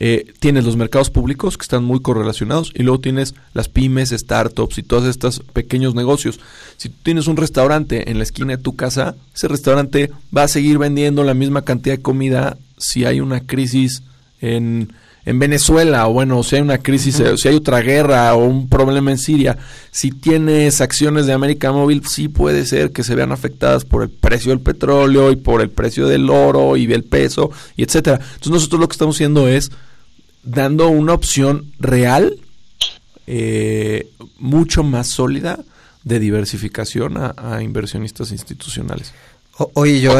Eh, 0.00 0.32
tienes 0.40 0.64
los 0.64 0.76
mercados 0.76 1.10
públicos 1.10 1.56
que 1.56 1.62
están 1.62 1.84
muy 1.84 2.00
correlacionados 2.00 2.72
y 2.74 2.82
luego 2.82 3.00
tienes 3.00 3.34
las 3.52 3.68
pymes, 3.68 4.10
startups 4.10 4.78
y 4.78 4.82
todos 4.82 5.04
estos 5.04 5.40
pequeños 5.52 5.94
negocios. 5.94 6.40
Si 6.76 6.88
tú 6.88 6.96
tienes 7.02 7.26
un 7.26 7.36
restaurante 7.36 8.10
en 8.10 8.18
la 8.18 8.24
esquina 8.24 8.56
de 8.56 8.62
tu 8.62 8.74
casa, 8.74 9.14
ese 9.34 9.48
restaurante 9.48 10.10
va 10.36 10.42
a 10.42 10.48
seguir 10.48 10.78
vendiendo 10.78 11.22
la 11.22 11.34
misma 11.34 11.62
cantidad 11.62 11.96
de 11.96 12.02
comida 12.02 12.56
si 12.76 13.04
hay 13.04 13.20
una 13.20 13.40
crisis 13.40 14.02
en, 14.40 14.92
en 15.26 15.38
Venezuela 15.38 16.06
o 16.06 16.12
bueno, 16.12 16.42
si 16.42 16.56
hay 16.56 16.62
una 16.62 16.78
crisis, 16.78 17.18
eh, 17.20 17.36
si 17.38 17.48
hay 17.48 17.54
otra 17.54 17.80
guerra 17.80 18.34
o 18.34 18.44
un 18.44 18.68
problema 18.68 19.10
en 19.10 19.18
Siria. 19.18 19.56
Si 19.90 20.10
tienes 20.10 20.80
acciones 20.80 21.26
de 21.26 21.32
América 21.32 21.72
Móvil, 21.72 22.06
sí 22.06 22.28
puede 22.28 22.66
ser 22.66 22.92
que 22.92 23.04
se 23.04 23.14
vean 23.14 23.32
afectadas 23.32 23.84
por 23.84 24.02
el 24.02 24.10
precio 24.10 24.50
del 24.50 24.60
petróleo 24.60 25.30
y 25.30 25.36
por 25.36 25.62
el 25.62 25.70
precio 25.70 26.06
del 26.06 26.28
oro 26.28 26.76
y 26.76 26.86
del 26.86 27.04
peso 27.04 27.50
y 27.76 27.84
etcétera. 27.84 28.16
Entonces 28.16 28.52
nosotros 28.52 28.80
lo 28.80 28.88
que 28.88 28.94
estamos 28.94 29.16
haciendo 29.16 29.48
es 29.48 29.70
dando 30.42 30.88
una 30.88 31.14
opción 31.14 31.72
real, 31.78 32.36
eh, 33.26 34.08
mucho 34.38 34.82
más 34.82 35.08
sólida 35.08 35.58
de 36.02 36.18
diversificación 36.18 37.16
a, 37.16 37.62
inversionistas 37.62 38.30
institucionales. 38.30 39.14
oye, 39.56 40.00
yo 40.00 40.18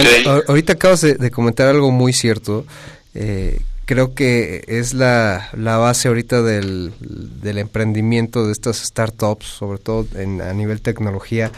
ahorita 0.48 0.72
acabas 0.72 1.02
de, 1.02 1.30
comentar 1.30 1.68
algo 1.68 1.90
muy 1.90 2.14
cierto. 2.14 2.64
Eh, 3.12 3.60
creo 3.87 4.14
que 4.14 4.64
es 4.66 4.94
la, 4.94 5.49
la 5.53 5.77
base 5.77 6.09
ahorita 6.09 6.42
del, 6.42 6.92
del, 7.01 7.59
emprendimiento 7.59 8.47
de 8.47 8.53
estas 8.53 8.79
startups, 8.79 9.47
sobre 9.47 9.79
todo 9.79 10.07
en, 10.14 10.40
a 10.40 10.53
nivel 10.53 10.81
tecnología, 10.81 11.51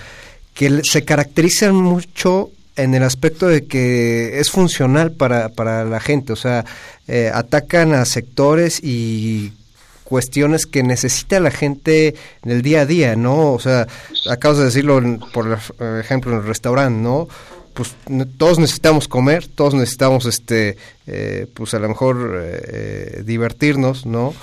que 0.55 0.83
se 0.85 1.05
caracterizan 1.05 1.75
mucho 1.75 2.51
en 2.77 2.95
el 2.95 3.03
aspecto 3.03 3.47
de 3.47 3.67
que 3.67 4.39
es 4.39 4.51
funcional 4.51 5.12
para, 5.12 5.49
para 5.51 5.85
la 5.85 6.01
gente, 6.01 6.33
o 6.33 6.37
sea, 6.37 6.65
eh, 7.09 7.31
atacan 7.33 7.95
a 7.95 8.05
sectores 8.05 8.81
y 8.83 9.53
cuestiones 10.05 10.67
que 10.67 10.83
necesita 10.83 11.41
la 11.41 11.51
gente 11.51 12.15
en 12.45 12.51
el 12.51 12.62
día 12.62 12.83
a 12.83 12.87
día, 12.87 13.17
¿no? 13.17 13.53
O 13.53 13.59
sea, 13.59 13.87
acabas 14.31 14.59
de 14.59 14.65
decirlo, 14.65 15.01
por 15.33 15.59
ejemplo, 16.01 16.33
en 16.33 16.39
el 16.39 16.45
restaurante, 16.45 17.01
¿no? 17.01 17.29
Pues 17.77 17.95
todos 18.39 18.59
necesitamos 18.59 19.07
comer, 19.07 19.47
todos 19.47 19.75
necesitamos, 19.75 20.25
este, 20.27 20.77
eh, 21.07 21.47
pues 21.53 21.75
a 21.75 21.79
lo 21.79 21.89
mejor 21.89 22.41
eh, 22.43 23.23
divertirnos, 23.25 24.07
¿no? 24.07 24.35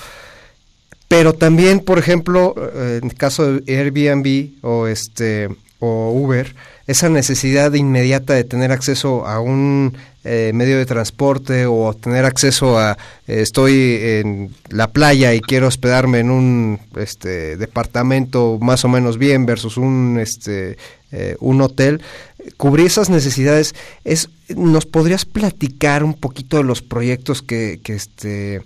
Pero 1.08 1.34
también, 1.34 1.80
por 1.80 2.00
ejemplo, 2.00 2.56
en 2.76 3.04
el 3.04 3.15
caso 3.15 3.54
de 3.54 3.78
Airbnb 3.78 4.54
o 4.62 4.88
este 4.88 5.50
o 5.86 6.13
Uber, 6.13 6.56
esa 6.88 7.10
necesidad 7.10 7.74
inmediata 7.74 8.34
de 8.34 8.46
tener 8.46 8.72
acceso 8.72 9.28
a 9.28 9.41
un 9.41 9.98
eh, 10.24 10.52
medio 10.54 10.78
de 10.78 10.86
transporte 10.86 11.65
o 11.65 11.93
tener 11.93 12.24
acceso 12.24 12.80
a 12.80 12.98
eh, 13.28 13.41
estoy 13.41 13.98
en 14.02 14.56
la 14.69 14.88
playa 14.88 15.34
y 15.34 15.41
quiero 15.41 15.67
hospedarme 15.67 16.19
en 16.19 16.32
un 16.32 16.80
este 16.96 17.58
departamento 17.58 18.58
más 18.62 18.86
o 18.86 18.88
menos 18.88 19.17
bien 19.17 19.46
versus 19.46 19.76
un 19.76 20.19
este 20.22 20.78
eh, 21.12 21.36
un 21.41 21.60
hotel 21.60 22.02
cubrir 22.56 22.86
esas 22.86 23.10
necesidades 23.10 23.76
es 24.06 24.30
nos 24.56 24.86
podrías 24.86 25.26
platicar 25.26 26.06
un 26.06 26.13
poquito 26.13 26.56
de 26.56 26.63
los 26.63 26.82
proyectos 26.82 27.41
que, 27.41 27.82
este 27.84 28.62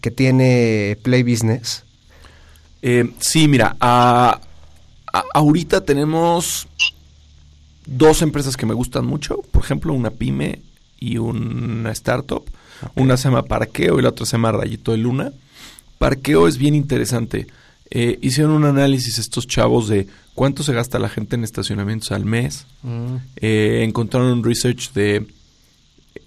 que 0.00 0.10
tiene 0.12 0.96
Play 1.02 1.24
Business 1.24 1.82
sí 3.18 3.48
mira 3.48 3.76
ahorita 5.34 5.82
tenemos 5.82 6.68
dos 7.86 8.22
empresas 8.22 8.56
que 8.56 8.66
me 8.66 8.74
gustan 8.74 9.04
mucho, 9.06 9.42
por 9.50 9.64
ejemplo, 9.64 9.92
una 9.92 10.10
pyme 10.10 10.60
y 10.98 11.18
una 11.18 11.90
startup. 11.92 12.44
Una 12.94 13.16
se 13.16 13.24
llama 13.24 13.42
Parqueo 13.42 13.98
y 13.98 14.02
la 14.02 14.10
otra 14.10 14.24
se 14.24 14.32
llama 14.32 14.52
Rayito 14.52 14.92
de 14.92 14.98
Luna. 14.98 15.32
Parqueo 15.98 16.48
es 16.48 16.56
bien 16.56 16.74
interesante. 16.74 17.46
Eh, 17.90 18.18
hicieron 18.22 18.52
un 18.52 18.64
análisis 18.64 19.18
estos 19.18 19.46
chavos 19.46 19.88
de 19.88 20.06
cuánto 20.34 20.62
se 20.62 20.72
gasta 20.72 20.98
la 20.98 21.08
gente 21.08 21.36
en 21.36 21.44
estacionamientos 21.44 22.12
al 22.12 22.24
mes. 22.24 22.66
Mm. 22.82 23.16
Eh, 23.36 23.82
encontraron 23.84 24.32
un 24.32 24.44
research 24.44 24.92
de 24.92 25.26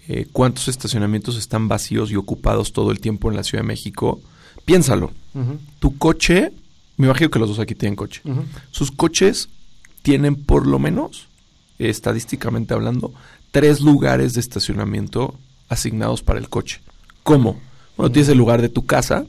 eh, 0.06 0.26
cuántos 0.30 0.68
estacionamientos 0.68 1.36
están 1.36 1.68
vacíos 1.68 2.10
y 2.10 2.16
ocupados 2.16 2.72
todo 2.72 2.90
el 2.90 3.00
tiempo 3.00 3.30
en 3.30 3.36
la 3.36 3.42
Ciudad 3.42 3.64
de 3.64 3.68
México. 3.68 4.20
Piénsalo. 4.64 5.12
Tu 5.80 5.98
coche, 5.98 6.52
me 6.96 7.06
imagino 7.06 7.30
que 7.30 7.38
los 7.38 7.48
dos 7.48 7.58
aquí 7.58 7.74
tienen 7.74 7.96
coche. 7.96 8.22
Sus 8.70 8.90
coches 8.90 9.48
tienen 10.02 10.36
por 10.36 10.66
lo 10.66 10.78
menos 10.78 11.28
estadísticamente 11.78 12.74
hablando, 12.74 13.12
tres 13.50 13.80
lugares 13.80 14.34
de 14.34 14.40
estacionamiento 14.40 15.34
asignados 15.68 16.22
para 16.22 16.38
el 16.38 16.48
coche. 16.48 16.80
¿Cómo? 17.22 17.60
Bueno, 17.96 18.12
tienes 18.12 18.28
el 18.28 18.38
lugar 18.38 18.62
de 18.62 18.68
tu 18.68 18.86
casa, 18.86 19.26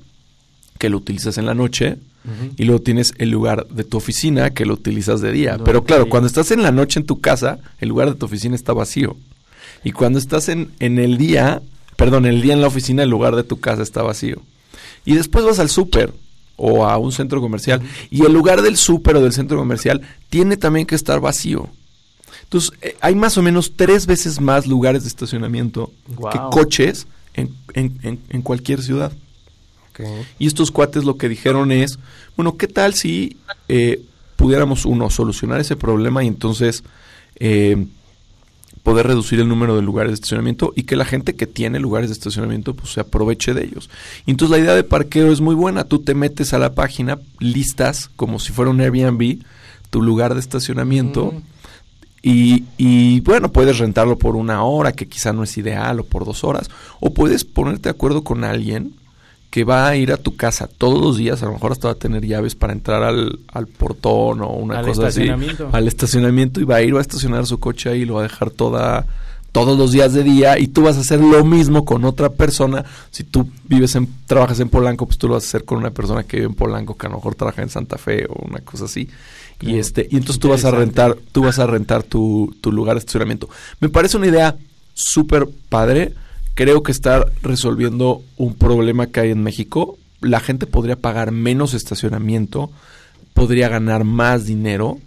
que 0.78 0.89
lo 0.89 0.97
utilizas 0.97 1.38
en 1.38 1.45
la 1.45 1.53
noche, 1.53 1.97
y 2.57 2.63
luego 2.63 2.82
tienes 2.82 3.13
el 3.20 3.30
lugar 3.30 3.68
de 3.68 3.84
tu 3.84 3.97
oficina, 3.97 4.49
que 4.49 4.66
lo 4.66 4.74
utilizas 4.74 5.22
de 5.22 5.32
día. 5.32 5.59
Pero 5.63 5.84
claro, 5.84 6.09
cuando 6.09 6.26
estás 6.26 6.49
en 6.49 6.63
la 6.63 6.72
noche 6.72 6.99
en 6.99 7.05
tu 7.05 7.22
casa, 7.22 7.59
el 7.80 7.89
lugar 7.89 8.09
de 8.09 8.16
tu 8.16 8.26
oficina 8.26 8.55
está 8.55 8.74
vacío. 8.74 9.16
Y 9.84 9.91
cuando 9.91 10.18
estás 10.18 10.49
en, 10.49 10.72
en 10.80 10.97
el 10.97 11.20
día, 11.20 11.61
perdón, 11.95 12.26
el 12.26 12.41
día 12.41 12.53
en 12.53 12.61
la 12.61 12.68
oficina, 12.68 13.03
el 13.03 13.11
lugar 13.11 13.36
de 13.36 13.43
tu 13.43 13.59
casa 13.59 13.84
está 13.84 14.01
vacío. 14.01 14.41
Y 15.05 15.13
después 15.13 15.45
vas 15.45 15.59
al 15.59 15.70
súper 15.70 16.13
o 16.58 16.86
a 16.86 16.97
un 16.97 17.12
centro 17.12 17.41
comercial 17.41 17.82
y 18.10 18.26
el 18.26 18.32
lugar 18.34 18.62
del 18.62 18.78
súper 18.78 19.16
o 19.18 19.22
del 19.22 19.34
centro 19.34 19.58
comercial 19.58 20.01
tiene 20.30 20.58
también 20.58 20.86
que 20.86 20.95
estar 20.95 21.20
vacío. 21.20 21.70
Entonces, 22.43 22.72
eh, 22.82 22.95
hay 23.01 23.16
más 23.16 23.38
o 23.38 23.41
menos 23.41 23.74
tres 23.76 24.06
veces 24.06 24.39
más 24.39 24.68
lugares 24.68 25.03
de 25.03 25.10
estacionamiento 25.10 25.91
que 26.32 26.39
coches 26.51 27.08
en, 27.34 27.49
en- 27.74 27.99
en- 28.03 28.20
en 28.30 28.41
cualquier 28.41 28.82
ciudad. 28.84 29.12
Y 30.39 30.47
estos 30.47 30.72
cuates 30.72 31.03
lo 31.06 31.18
que 31.18 31.28
dijeron 31.30 31.72
es, 31.72 31.99
bueno, 32.36 32.56
¿qué 32.58 32.68
tal 32.68 32.93
si 32.93 33.38
eh, 33.68 34.01
pudiéramos, 34.36 34.86
uno, 34.86 35.10
solucionar 35.10 35.60
ese 35.62 35.76
problema 35.76 36.24
y 36.24 36.28
entonces 36.28 36.84
eh, 37.38 37.86
poder 38.86 39.07
reducir 39.07 39.39
el 39.39 39.49
número 39.49 39.75
de 39.75 39.81
lugares 39.81 40.11
de 40.11 40.13
estacionamiento 40.13 40.71
y 40.75 40.83
que 40.83 40.95
la 40.95 41.05
gente 41.05 41.33
que 41.33 41.47
tiene 41.47 41.79
lugares 41.79 42.07
de 42.07 42.13
estacionamiento 42.13 42.75
pues 42.75 42.93
se 42.93 43.01
aproveche 43.01 43.55
de 43.55 43.65
ellos. 43.65 43.89
Y 44.27 44.31
entonces 44.31 44.55
la 44.55 44.63
idea 44.63 44.75
de 44.75 44.83
parqueo 44.83 45.31
es 45.31 45.41
muy 45.41 45.55
buena. 45.55 45.86
Tú 45.86 46.03
te 46.03 46.13
metes 46.13 46.53
a 46.53 46.59
la 46.59 46.75
página, 46.75 47.17
listas 47.39 48.11
como 48.15 48.38
si 48.39 48.53
fuera 48.53 48.69
un 48.69 48.79
Airbnb, 48.79 49.39
tu 49.89 50.03
lugar 50.03 50.36
de 50.36 50.39
estacionamiento. 50.39 51.33
Y, 52.21 52.65
y, 52.77 53.21
bueno, 53.21 53.51
puedes 53.51 53.79
rentarlo 53.79 54.19
por 54.19 54.36
una 54.36 54.63
hora, 54.63 54.91
que 54.91 55.07
quizá 55.07 55.33
no 55.33 55.43
es 55.43 55.57
ideal, 55.57 55.99
o 55.99 56.03
por 56.03 56.23
dos 56.23 56.43
horas. 56.43 56.69
O 56.99 57.11
puedes 57.11 57.43
ponerte 57.43 57.89
de 57.89 57.91
acuerdo 57.91 58.23
con 58.23 58.43
alguien 58.43 58.93
que 59.49 59.63
va 59.63 59.87
a 59.87 59.95
ir 59.95 60.11
a 60.11 60.17
tu 60.17 60.35
casa 60.35 60.67
todos 60.77 61.01
los 61.01 61.17
días, 61.17 61.41
a 61.41 61.45
lo 61.45 61.53
mejor 61.53 61.71
hasta 61.71 61.87
va 61.87 61.93
a 61.93 61.97
tener 61.97 62.25
llaves 62.25 62.55
para 62.55 62.73
entrar 62.73 63.03
al, 63.03 63.39
al 63.53 63.67
portón 63.67 64.41
o 64.41 64.49
una 64.49 64.79
Al 64.79 64.85
cosa 64.85 65.07
así. 65.07 65.21
estacionamiento. 65.21 65.69
Al 65.71 65.87
estacionamiento 65.87 66.59
y 66.59 66.65
va 66.65 66.75
a 66.77 66.81
ir, 66.81 66.93
va 66.93 66.99
a 66.99 67.01
estacionar 67.01 67.45
su 67.45 67.59
coche 67.59 67.89
ahí 67.89 68.01
y 68.01 68.05
lo 68.05 68.15
va 68.15 68.21
a 68.21 68.23
dejar 68.23 68.49
toda 68.51 69.05
todos 69.53 69.77
los 69.77 69.93
días 69.93 70.11
de 70.11 70.21
día 70.23 70.59
y 70.59 70.67
tú 70.67 70.81
vas 70.81 70.97
a 70.97 70.99
hacer 70.99 71.21
lo 71.21 71.45
mismo 71.45 71.85
con 71.85 72.03
otra 72.03 72.27
persona. 72.27 72.83
Si 73.09 73.23
tú 73.23 73.49
vives 73.63 73.95
en, 73.95 74.09
trabajas 74.27 74.59
en 74.59 74.67
Polanco, 74.67 75.05
pues 75.05 75.17
tú 75.17 75.29
lo 75.29 75.35
vas 75.35 75.45
a 75.45 75.47
hacer 75.47 75.63
con 75.63 75.77
una 75.77 75.91
persona 75.91 76.23
que 76.23 76.35
vive 76.35 76.49
en 76.49 76.55
Polanco, 76.55 76.97
que 76.97 77.07
a 77.07 77.09
lo 77.09 77.15
mejor 77.15 77.35
trabaja 77.35 77.61
en 77.61 77.69
Santa 77.69 77.97
Fe 77.97 78.25
o 78.27 78.33
una 78.45 78.59
cosa 78.59 78.83
así. 78.83 79.07
Y 79.61 79.77
este, 79.77 80.09
y 80.11 80.17
entonces 80.17 80.41
tú 80.41 80.49
vas 80.49 80.65
a 80.65 80.71
rentar, 80.71 81.15
tú 81.31 81.43
vas 81.43 81.59
a 81.59 81.67
rentar 81.67 82.03
tu, 82.03 82.53
tu 82.59 82.73
lugar 82.73 82.95
de 82.95 82.99
estacionamiento. 82.99 83.47
Me 83.79 83.87
parece 83.87 84.17
una 84.17 84.27
idea 84.27 84.57
súper 84.93 85.47
padre. 85.69 86.13
Creo 86.56 86.84
que 86.84 86.91
está 86.91 87.26
resolviendo 87.43 88.24
un 88.38 88.56
problema 88.56 89.08
que 89.08 89.20
hay 89.20 89.32
en 89.32 89.43
México. 89.43 89.97
La 90.22 90.39
gente 90.39 90.66
podría 90.66 90.95
pagar 90.95 91.32
menos 91.32 91.74
estacionamiento, 91.74 92.72
podría 93.34 93.68
ganar 93.68 94.06
más 94.06 94.45
dinero, 94.45 94.97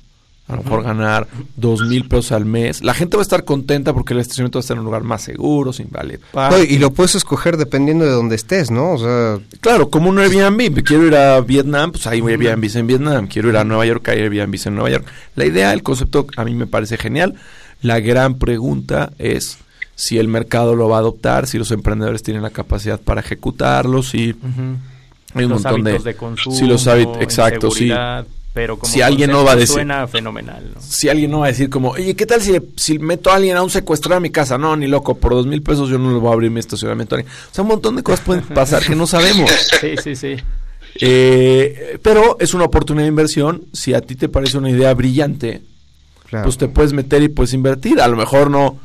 a 0.46 0.56
lo 0.56 0.62
mejor 0.62 0.82
ganar 0.82 1.26
dos 1.56 1.82
mil 1.82 2.06
pesos 2.08 2.32
al 2.32 2.44
mes. 2.46 2.82
La 2.82 2.94
gente 2.94 3.16
va 3.16 3.20
a 3.20 3.24
estar 3.24 3.44
contenta 3.44 3.92
porque 3.92 4.14
el 4.14 4.20
estacionamiento 4.20 4.58
va 4.58 4.60
a 4.60 4.64
estar 4.64 4.76
en 4.76 4.80
un 4.80 4.84
lugar 4.86 5.04
más 5.04 5.22
seguro, 5.22 5.72
sin 5.72 5.88
valet. 5.90 6.20
No, 6.34 6.58
y 6.58 6.78
lo 6.78 6.92
puedes 6.92 7.14
escoger 7.14 7.56
dependiendo 7.58 8.04
de 8.04 8.12
donde 8.12 8.36
estés, 8.36 8.70
¿no? 8.70 8.92
O 8.92 8.98
sea, 8.98 9.38
Claro, 9.60 9.90
como 9.90 10.08
un 10.08 10.18
Airbnb. 10.18 10.82
Quiero 10.82 11.06
ir 11.06 11.16
a 11.16 11.40
Vietnam, 11.40 11.92
pues 11.92 12.06
hay 12.06 12.20
Airbnb 12.20 12.76
en 12.76 12.86
Vietnam. 12.86 13.26
Quiero 13.26 13.48
ir 13.50 13.56
a 13.56 13.64
Nueva 13.64 13.84
York, 13.84 14.08
hay 14.08 14.20
Airbnb 14.20 14.58
en 14.64 14.74
Nueva 14.74 14.90
York. 14.90 15.06
La 15.34 15.44
idea, 15.44 15.72
el 15.72 15.82
concepto 15.82 16.26
a 16.36 16.44
mí 16.44 16.54
me 16.54 16.66
parece 16.66 16.96
genial. 16.96 17.34
La 17.82 18.00
gran 18.00 18.38
pregunta 18.38 19.12
es 19.18 19.58
si 20.00 20.16
el 20.16 20.28
mercado 20.28 20.76
lo 20.76 20.88
va 20.88 20.98
a 20.98 21.00
adoptar, 21.00 21.48
si 21.48 21.58
los 21.58 21.72
emprendedores 21.72 22.22
tienen 22.22 22.42
la 22.44 22.50
capacidad 22.50 23.00
para 23.00 23.20
ejecutarlo, 23.20 24.04
si 24.04 24.36
hay 25.34 25.44
un 25.44 25.50
Los 25.50 25.62
montón 25.64 25.82
de, 25.82 25.90
hábitos 25.90 26.04
de 26.04 26.14
consumo, 26.14 26.54
si 26.56 26.66
los 26.66 26.86
hábitos, 26.86 27.16
exacto, 27.20 27.68
sí. 27.72 27.90
pero 28.54 28.78
como 28.78 28.92
si 28.92 29.02
alguien 29.02 29.32
no 29.32 29.42
va 29.42 29.52
a 29.52 29.56
decir 29.56 29.74
suena 29.74 30.06
fenomenal, 30.06 30.70
¿no? 30.72 30.80
si 30.80 31.08
alguien 31.08 31.32
no 31.32 31.40
va 31.40 31.46
a 31.46 31.48
decir 31.48 31.68
como, 31.68 31.90
oye, 31.90 32.14
¿qué 32.14 32.26
tal 32.26 32.40
si, 32.40 32.52
le- 32.52 32.62
si 32.76 33.00
meto 33.00 33.30
a 33.30 33.34
alguien 33.34 33.56
a 33.56 33.62
un 33.64 33.70
secuestrar 33.70 34.18
a 34.18 34.20
mi 34.20 34.30
casa? 34.30 34.56
No, 34.56 34.76
ni 34.76 34.86
loco, 34.86 35.16
por 35.16 35.32
dos 35.32 35.46
mil 35.48 35.62
pesos 35.62 35.88
yo 35.88 35.98
no 35.98 36.12
le 36.12 36.18
voy 36.18 36.30
a 36.30 36.32
abrir 36.34 36.50
mi 36.52 36.60
estacionamiento 36.60 37.16
a 37.16 37.18
alguien. 37.18 37.34
O 37.50 37.54
sea, 37.54 37.62
un 37.62 37.68
montón 37.68 37.96
de 37.96 38.04
cosas 38.04 38.20
pueden 38.20 38.44
pasar 38.54 38.84
que 38.84 38.94
no 38.94 39.06
sabemos. 39.08 39.50
Sí, 39.80 39.94
sí, 40.02 40.14
sí. 40.14 40.36
Eh, 41.00 41.98
pero 42.02 42.36
es 42.40 42.54
una 42.54 42.64
oportunidad 42.64 43.04
de 43.04 43.08
inversión. 43.10 43.64
Si 43.72 43.94
a 43.94 44.00
ti 44.00 44.14
te 44.16 44.28
parece 44.28 44.58
una 44.58 44.70
idea 44.70 44.92
brillante, 44.94 45.62
Claro. 46.28 46.44
pues 46.44 46.58
te 46.58 46.68
puedes 46.68 46.92
meter 46.92 47.22
y 47.22 47.28
puedes 47.28 47.52
invertir. 47.54 48.00
A 48.00 48.08
lo 48.08 48.16
mejor 48.16 48.50
no 48.50 48.76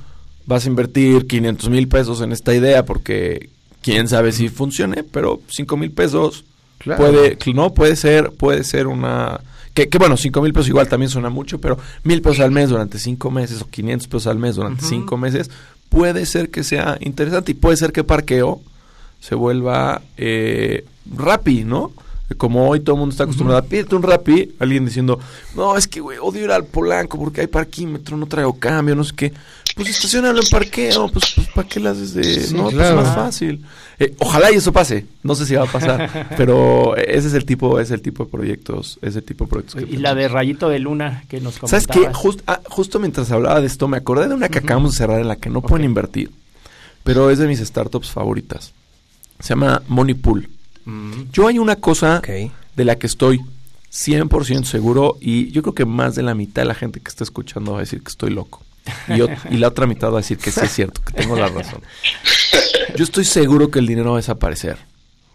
vas 0.46 0.66
a 0.66 0.70
invertir 0.70 1.28
500 1.28 1.70
mil 1.70 1.88
pesos 1.88 2.22
en 2.22 2.32
esta 2.32 2.54
idea 2.54 2.86
porque 2.86 3.50
quién 3.82 4.08
sabe 4.08 4.32
si 4.32 4.50
funcione, 4.50 5.04
pero 5.04 5.42
5 5.48 5.78
mil 5.78 5.92
pesos 5.92 6.46
Claro. 6.80 7.02
puede, 7.02 7.38
no 7.54 7.74
puede 7.74 7.96
ser, 7.96 8.32
puede 8.32 8.66
ser 8.66 8.88
una 8.88 9.40
que, 9.74 9.88
que 9.88 9.98
bueno, 9.98 10.18
5 10.18 10.42
mil 10.42 10.52
pesos 10.54 10.68
igual 10.68 10.88
también 10.88 11.10
suena 11.10 11.30
mucho, 11.30 11.60
pero 11.60 11.78
mil 12.04 12.22
pesos 12.22 12.42
al 12.42 12.52
mes 12.52 12.70
durante 12.70 13.00
5 13.00 13.32
meses 13.32 13.62
o 13.62 13.68
500 13.70 14.08
pesos 14.08 14.28
al 14.28 14.38
mes 14.38 14.56
durante 14.56 14.86
5 14.86 15.18
meses 15.18 15.50
puede 15.90 16.26
ser 16.26 16.50
que 16.50 16.64
sea 16.64 16.98
interesante 17.00 17.52
y 17.52 17.56
puede 17.56 17.78
ser 17.78 17.92
que 17.92 18.04
parqueo 18.04 18.62
se 19.20 19.36
vuelva 19.36 20.02
eh, 20.18 20.86
Rappi, 21.16 21.64
¿no? 21.64 21.92
Como 22.38 22.68
hoy 22.68 22.80
todo 22.80 22.96
el 22.96 23.00
mundo 23.00 23.14
está 23.14 23.24
acostumbrado 23.24 23.60
a 23.60 23.66
pídete 23.66 23.96
un 23.96 24.04
Rappi, 24.04 24.56
alguien 24.60 24.86
diciendo, 24.86 25.20
no, 25.56 25.78
es 25.78 25.88
que, 25.88 26.00
güey, 26.02 26.18
odio 26.20 26.44
ir 26.44 26.52
al 26.52 26.66
Polanco 26.66 27.18
porque 27.18 27.42
hay 27.42 27.48
parquímetro, 27.48 28.18
no 28.18 28.26
traigo 28.26 28.54
cambio, 28.60 28.96
no 28.96 29.04
sé 29.04 29.14
qué. 29.16 29.34
Pues 29.76 29.90
estacionalo 29.90 30.40
en 30.40 30.48
parqueo, 30.50 31.10
pues, 31.10 31.32
pues 31.36 31.48
¿para 31.50 31.68
qué 31.68 31.80
las 31.80 31.98
haces 31.98 32.14
de...? 32.14 32.24
Sí, 32.24 32.54
no, 32.54 32.64
pues 32.64 32.76
claro. 32.76 33.00
es 33.00 33.06
más 33.08 33.16
fácil. 33.16 33.66
Eh, 34.00 34.14
ojalá 34.20 34.52
y 34.52 34.56
eso 34.56 34.72
pase, 34.72 35.06
no 35.24 35.34
sé 35.36 35.46
si 35.46 35.56
va 35.56 35.64
a 35.64 35.72
pasar, 35.72 36.30
pero 36.38 36.96
ese 36.96 37.28
es 37.28 37.34
el 37.34 37.46
tipo, 37.46 37.80
es 37.80 37.90
el 37.92 38.02
tipo 38.02 38.26
de 38.26 38.30
proyectos, 38.32 39.00
es 39.02 39.16
el 39.16 39.24
tipo 39.24 39.46
de 39.46 39.50
proyectos 39.50 39.84
que 39.84 39.92
Y 39.94 39.98
la 39.98 40.14
de 40.16 40.28
Rayito 40.28 40.70
de 40.70 40.80
Luna 40.80 41.24
que 41.28 41.40
nos 41.42 41.56
¿Sabes 41.56 41.88
comentabas. 41.88 42.08
qué? 42.18 42.28
Just- 42.28 42.42
ah, 42.48 42.60
justo 42.70 43.00
mientras 43.00 43.32
hablaba 43.32 43.62
de 43.62 43.68
esto, 43.68 43.88
me 43.88 43.98
acordé 43.98 44.28
de 44.28 44.36
una 44.36 44.50
que 44.50 44.60
acabamos 44.60 44.92
de 44.92 44.98
cerrar 44.98 45.20
en 45.22 45.28
la 45.28 45.36
que 45.38 45.50
no 45.50 45.62
pueden 45.62 45.86
invertir, 45.86 46.32
pero 47.04 47.30
es 47.30 47.40
de 47.40 47.48
mis 47.48 47.60
startups 47.60 48.10
favoritas. 48.12 48.74
Se 49.40 49.50
llama 49.50 49.82
Money 49.88 50.16
Pool. 50.16 50.50
Mm. 50.86 51.12
Yo 51.32 51.48
hay 51.48 51.60
una 51.60 51.76
cosa 51.78 52.22
de 52.22 52.86
la 52.86 52.96
que 52.98 53.08
estoy 53.08 53.40
100% 53.92 54.64
seguro 54.64 55.18
y 55.22 55.52
yo 55.52 55.62
creo 55.62 55.76
que 55.76 55.86
más 55.86 56.16
de 56.16 56.24
la 56.24 56.34
mitad 56.36 56.64
de 56.64 56.68
la 56.68 56.76
gente 56.76 57.00
que 57.00 57.10
está 57.10 57.24
escuchando 57.24 57.74
va 57.74 57.78
a 57.78 57.82
decir 57.82 58.02
que 58.02 58.10
estoy 58.10 58.32
loco. 58.32 58.63
Y, 59.50 59.58
la 59.58 59.70
otra 59.70 59.88
mitad 59.88 60.10
va 60.10 60.18
a 60.18 60.22
decir 60.22 60.38
que 60.38 60.52
sí 60.52 60.60
es 60.62 60.72
cierto, 60.72 61.02
que 61.02 61.14
tengo 61.14 61.36
la 61.36 61.48
razón. 61.48 61.82
Yo 62.96 63.04
estoy 63.04 63.26
seguro 63.26 63.70
que 63.70 63.80
el 63.80 63.88
dinero 63.88 64.12
va 64.12 64.18
a 64.18 64.22
desaparecer. 64.22 64.78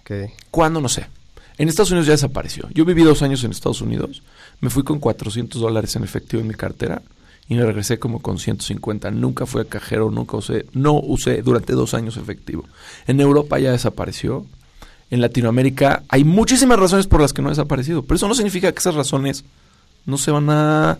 Ok. 0.00 0.30
¿Cuándo? 0.50 0.80
No 0.80 0.88
sé. 0.88 1.06
En 1.56 1.68
Estados 1.68 1.90
Unidos 1.90 2.06
ya 2.06 2.12
desapareció. 2.12 2.68
Yo 2.72 2.84
viví 2.84 3.02
dos 3.02 3.22
años 3.22 3.42
en 3.44 3.50
Estados 3.50 3.80
Unidos. 3.80 4.22
Me 4.60 4.70
fui 4.70 4.84
con 4.84 5.00
400 5.00 5.60
dólares 5.60 5.96
en 5.96 6.04
efectivo 6.04 6.40
en 6.40 6.48
mi 6.48 6.54
cartera 6.54 7.02
y 7.48 7.54
me 7.54 7.64
regresé 7.64 7.98
como 7.98 8.20
con 8.20 8.38
150. 8.38 9.10
Nunca 9.10 9.46
fui 9.46 9.62
a 9.62 9.64
cajero, 9.64 10.10
nunca 10.10 10.36
usé, 10.36 10.66
no 10.72 10.94
usé 10.94 11.42
durante 11.42 11.72
dos 11.72 11.94
años 11.94 12.16
efectivo. 12.16 12.64
En 13.06 13.20
Europa 13.20 13.58
ya 13.58 13.72
desapareció. 13.72 14.46
En 15.10 15.20
Latinoamérica 15.20 16.02
hay 16.08 16.22
muchísimas 16.24 16.78
razones 16.78 17.06
por 17.06 17.22
las 17.22 17.32
que 17.32 17.40
no 17.40 17.48
ha 17.48 17.52
desaparecido, 17.52 18.02
pero 18.02 18.16
eso 18.16 18.28
no 18.28 18.34
significa 18.34 18.70
que 18.70 18.78
esas 18.78 18.94
razones 18.94 19.44
no 20.04 20.18
se 20.18 20.30
van 20.30 20.50
a 20.50 20.98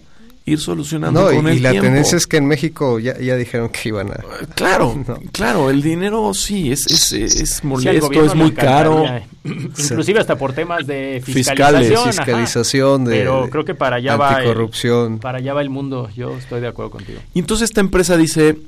ir 0.48 0.58
solucionando 0.60 1.22
No, 1.22 1.32
y, 1.32 1.36
con 1.36 1.46
y 1.48 1.50
el 1.56 1.62
la 1.62 1.70
tiempo. 1.70 1.86
tendencia 1.86 2.16
es 2.16 2.26
que 2.26 2.36
en 2.38 2.46
México 2.46 2.98
ya, 2.98 3.18
ya 3.18 3.36
dijeron 3.36 3.68
que 3.70 3.88
iban 3.88 4.10
a... 4.10 4.16
Claro, 4.54 4.94
No. 5.06 5.18
claro, 5.32 5.70
el 5.70 5.82
dinero 5.82 6.32
sí, 6.34 6.72
es, 6.72 6.86
es, 6.86 7.12
es 7.12 7.50
Sí, 7.56 7.66
molesto, 7.66 8.06
gobierno 8.06 8.26
es 8.30 8.36
le 8.36 8.42
muy 8.42 8.52
caro. 8.52 9.04
Inclusive 9.44 10.20
hasta 10.20 10.36
por 10.36 10.52
temas 10.52 10.86
de 10.86 11.22
Fiscales, 11.24 11.88
fiscalización. 11.88 11.98
ajá. 12.00 12.12
fiscalización, 12.24 13.04
de- 13.04 13.10
Pero 13.18 13.48
creo 13.50 13.64
que 13.64 13.74
para 13.74 13.96
allá 13.96 14.16
va 14.16 14.42
el, 14.42 15.18
para 15.20 15.38
allá 15.38 15.54
va 15.54 15.60
el 15.62 15.70
mundo. 15.70 16.10
Yo 16.16 16.36
estoy 16.36 16.60
de 16.60 16.68
acuerdo 16.68 16.90
contigo. 16.90 17.18
Y 17.34 17.38
entonces 17.38 17.70
esta 17.70 17.80
empresa 17.80 18.16
dice, 18.16 18.58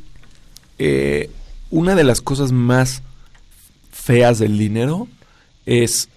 eh, 0.79 1.31
una 1.71 1.95
de 1.95 2.05
las 2.05 2.21
cosas 2.21 2.53
más 2.53 3.03
feas 3.93 4.39
del 4.39 4.57
dinero 4.59 5.09
es 5.67 6.09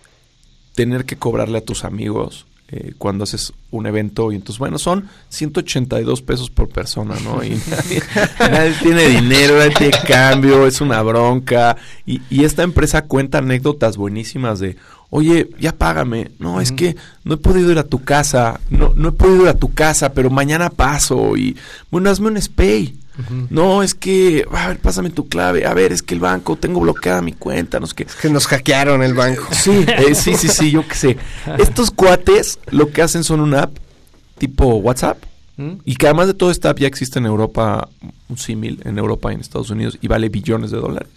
tener 0.76 1.06
que 1.06 1.16
cobrarle 1.18 1.60
a 1.60 1.62
tus 1.62 1.84
amigos 1.84 2.46
eh, 2.76 2.94
cuando 2.98 3.24
haces 3.24 3.54
un 3.70 3.86
evento 3.86 4.32
y 4.32 4.36
entonces, 4.36 4.58
bueno, 4.58 4.80
son 4.80 5.08
182 5.30 6.24
pesos 6.24 6.50
por 6.50 6.70
persona, 6.70 7.14
¿no? 7.24 7.44
Y 7.44 7.52
nadie, 7.70 8.02
nadie 8.40 8.74
tiene 8.82 9.08
dinero, 9.10 9.60
nadie 9.60 9.76
tiene 9.78 9.98
cambio, 10.08 10.66
es 10.66 10.82
una 10.82 11.00
bronca. 11.04 11.78
Y, 12.08 12.22
y 12.32 12.46
esta 12.46 12.64
empresa 12.64 13.04
cuenta 13.04 13.38
anécdotas 13.38 13.96
buenísimas 13.96 14.60
de, 14.60 14.76
oye, 15.12 15.52
ya 15.60 15.76
págame. 15.78 16.32
No, 16.40 16.62
es 16.62 16.72
que 16.72 16.96
no 17.24 17.36
he 17.36 17.38
podido 17.38 17.72
ir 17.72 17.78
a 17.78 17.84
tu 17.84 18.04
casa, 18.04 18.60
no, 18.72 18.94
no 18.96 19.10
he 19.10 19.12
podido 19.12 19.44
ir 19.44 19.50
a 19.50 19.54
tu 19.54 19.72
casa, 19.72 20.12
pero 20.14 20.32
mañana 20.32 20.72
paso 20.72 21.38
y, 21.38 21.56
bueno, 21.92 22.10
hazme 22.10 22.30
un 22.30 22.42
spay. 22.42 22.96
No, 23.50 23.84
es 23.84 23.94
que, 23.94 24.46
a 24.52 24.70
ver, 24.70 24.80
pásame 24.80 25.10
tu 25.10 25.28
clave. 25.28 25.66
A 25.66 25.74
ver, 25.74 25.92
es 25.92 26.02
que 26.02 26.16
el 26.16 26.20
banco, 26.20 26.56
tengo 26.56 26.80
bloqueada 26.80 27.22
mi 27.22 27.34
cuenta, 27.34 27.80
no 27.80 27.86
sé 27.86 27.96
qué. 27.96 28.04
Es 28.04 28.16
que 28.16 28.30
nos 28.30 28.48
hackearon 28.48 29.04
el 29.04 29.14
banco. 29.14 29.48
Sí, 29.52 29.86
eh, 29.88 30.16
sí, 30.16 30.36
sí, 30.36 30.48
sí, 30.48 30.72
yo 30.72 30.88
qué 30.88 30.96
sé. 30.96 31.18
Estos 31.60 31.92
cuates 31.92 32.60
lo 32.72 32.92
que 32.92 33.02
hacen 33.02 33.24
son 33.24 33.40
una 33.40 33.64
app 33.64 33.78
tipo 34.38 34.76
WhatsApp. 34.76 35.24
¿Mm? 35.58 35.74
Y 35.86 35.96
que 35.96 36.08
además 36.08 36.28
de 36.28 36.34
todo 36.34 36.50
esta 36.50 36.72
app 36.72 36.80
ya 36.80 36.88
existe 36.88 37.20
en 37.20 37.28
Europa 37.28 37.88
un 38.28 38.38
símil, 38.38 38.82
en 38.86 38.98
Europa 38.98 39.32
y 39.32 39.36
en 39.36 39.42
Estados 39.42 39.70
Unidos, 39.70 40.00
y 40.02 40.08
vale 40.08 40.30
billones 40.30 40.72
de 40.72 40.78
dólares. 40.78 41.12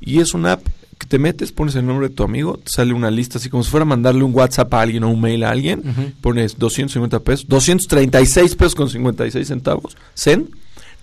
Y 0.00 0.20
es 0.20 0.34
una 0.34 0.52
app 0.52 0.62
que 0.98 1.06
te 1.06 1.18
metes, 1.18 1.52
pones 1.52 1.74
el 1.76 1.86
nombre 1.86 2.08
de 2.08 2.14
tu 2.14 2.24
amigo, 2.24 2.58
te 2.58 2.70
sale 2.70 2.92
una 2.92 3.10
lista 3.10 3.38
así 3.38 3.48
como 3.48 3.62
si 3.62 3.70
fuera 3.70 3.82
a 3.82 3.86
mandarle 3.86 4.24
un 4.24 4.34
WhatsApp 4.34 4.72
a 4.74 4.80
alguien 4.80 5.04
o 5.04 5.08
un 5.08 5.20
mail 5.20 5.44
a 5.44 5.50
alguien, 5.50 6.14
pones 6.20 6.58
250 6.58 7.20
pesos, 7.20 7.46
236 7.48 8.54
pesos 8.56 8.74
con 8.74 8.88
56 8.88 9.46
centavos, 9.46 9.96
CEN, 10.14 10.50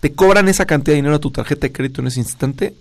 te 0.05 0.13
cobran 0.13 0.47
esa 0.47 0.67
cantidad 0.67 0.91
de 0.91 0.97
dinero 0.97 1.15
a 1.15 1.19
tu 1.19 1.31
tarjeta 1.31 1.61
de 1.65 1.73
crédito 1.73 1.99
en 1.99 2.05
ese 2.05 2.19
instante, 2.19 2.75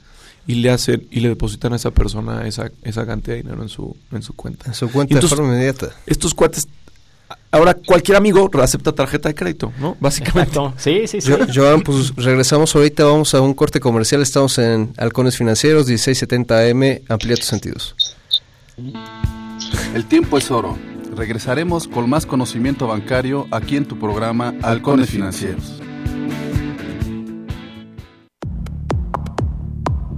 y 0.46 0.56
le 0.56 0.68
hacen 0.68 1.08
y 1.10 1.20
le 1.20 1.30
depositan 1.30 1.72
a 1.72 1.76
esa 1.76 1.90
persona 1.90 2.46
esa, 2.46 2.70
esa 2.82 3.06
cantidad 3.06 3.34
de 3.34 3.42
dinero 3.42 3.62
en 3.62 3.70
su 3.70 3.96
en 4.12 4.20
su 4.20 4.34
cuenta. 4.34 4.66
En 4.66 4.74
su 4.74 4.90
cuenta 4.90 5.18
de 5.18 5.26
forma 5.26 5.54
inmediata. 5.54 5.88
Estos 6.04 6.34
cuates 6.34 6.68
ahora 7.50 7.72
cualquier 7.72 8.18
amigo 8.18 8.50
acepta 8.60 8.92
tarjeta 8.92 9.30
de 9.30 9.34
crédito, 9.34 9.72
¿no? 9.80 9.96
Básicamente. 10.00 10.60
Sí, 10.76 11.06
sí, 11.06 11.22
sí. 11.22 11.32
Joan, 11.54 11.80
pues 11.80 12.14
regresamos 12.14 12.76
ahorita, 12.76 13.04
vamos 13.04 13.34
a 13.34 13.40
un 13.40 13.54
corte 13.54 13.80
comercial, 13.80 14.20
estamos 14.20 14.58
en 14.58 14.92
Halcones 14.98 15.38
Financieros, 15.38 15.86
1670 15.86 16.58
AM, 16.58 17.00
amplía 17.08 17.36
tus 17.36 17.46
sentidos. 17.46 17.96
El 19.94 20.04
tiempo 20.04 20.36
es 20.36 20.50
oro. 20.50 20.76
Regresaremos 21.16 21.88
con 21.88 22.10
más 22.10 22.26
conocimiento 22.26 22.86
bancario 22.86 23.46
aquí 23.50 23.78
en 23.78 23.86
tu 23.86 23.98
programa 23.98 24.52
Halcones 24.60 25.08
Financieros. 25.08 25.80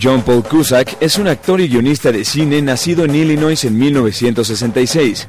John 0.00 0.22
Paul 0.22 0.42
Cusack 0.42 0.96
es 1.00 1.16
un 1.16 1.28
actor 1.28 1.60
y 1.60 1.68
guionista 1.68 2.12
de 2.12 2.24
cine 2.24 2.60
nacido 2.60 3.04
en 3.04 3.14
Illinois 3.14 3.64
en 3.64 3.78
1966. 3.78 5.28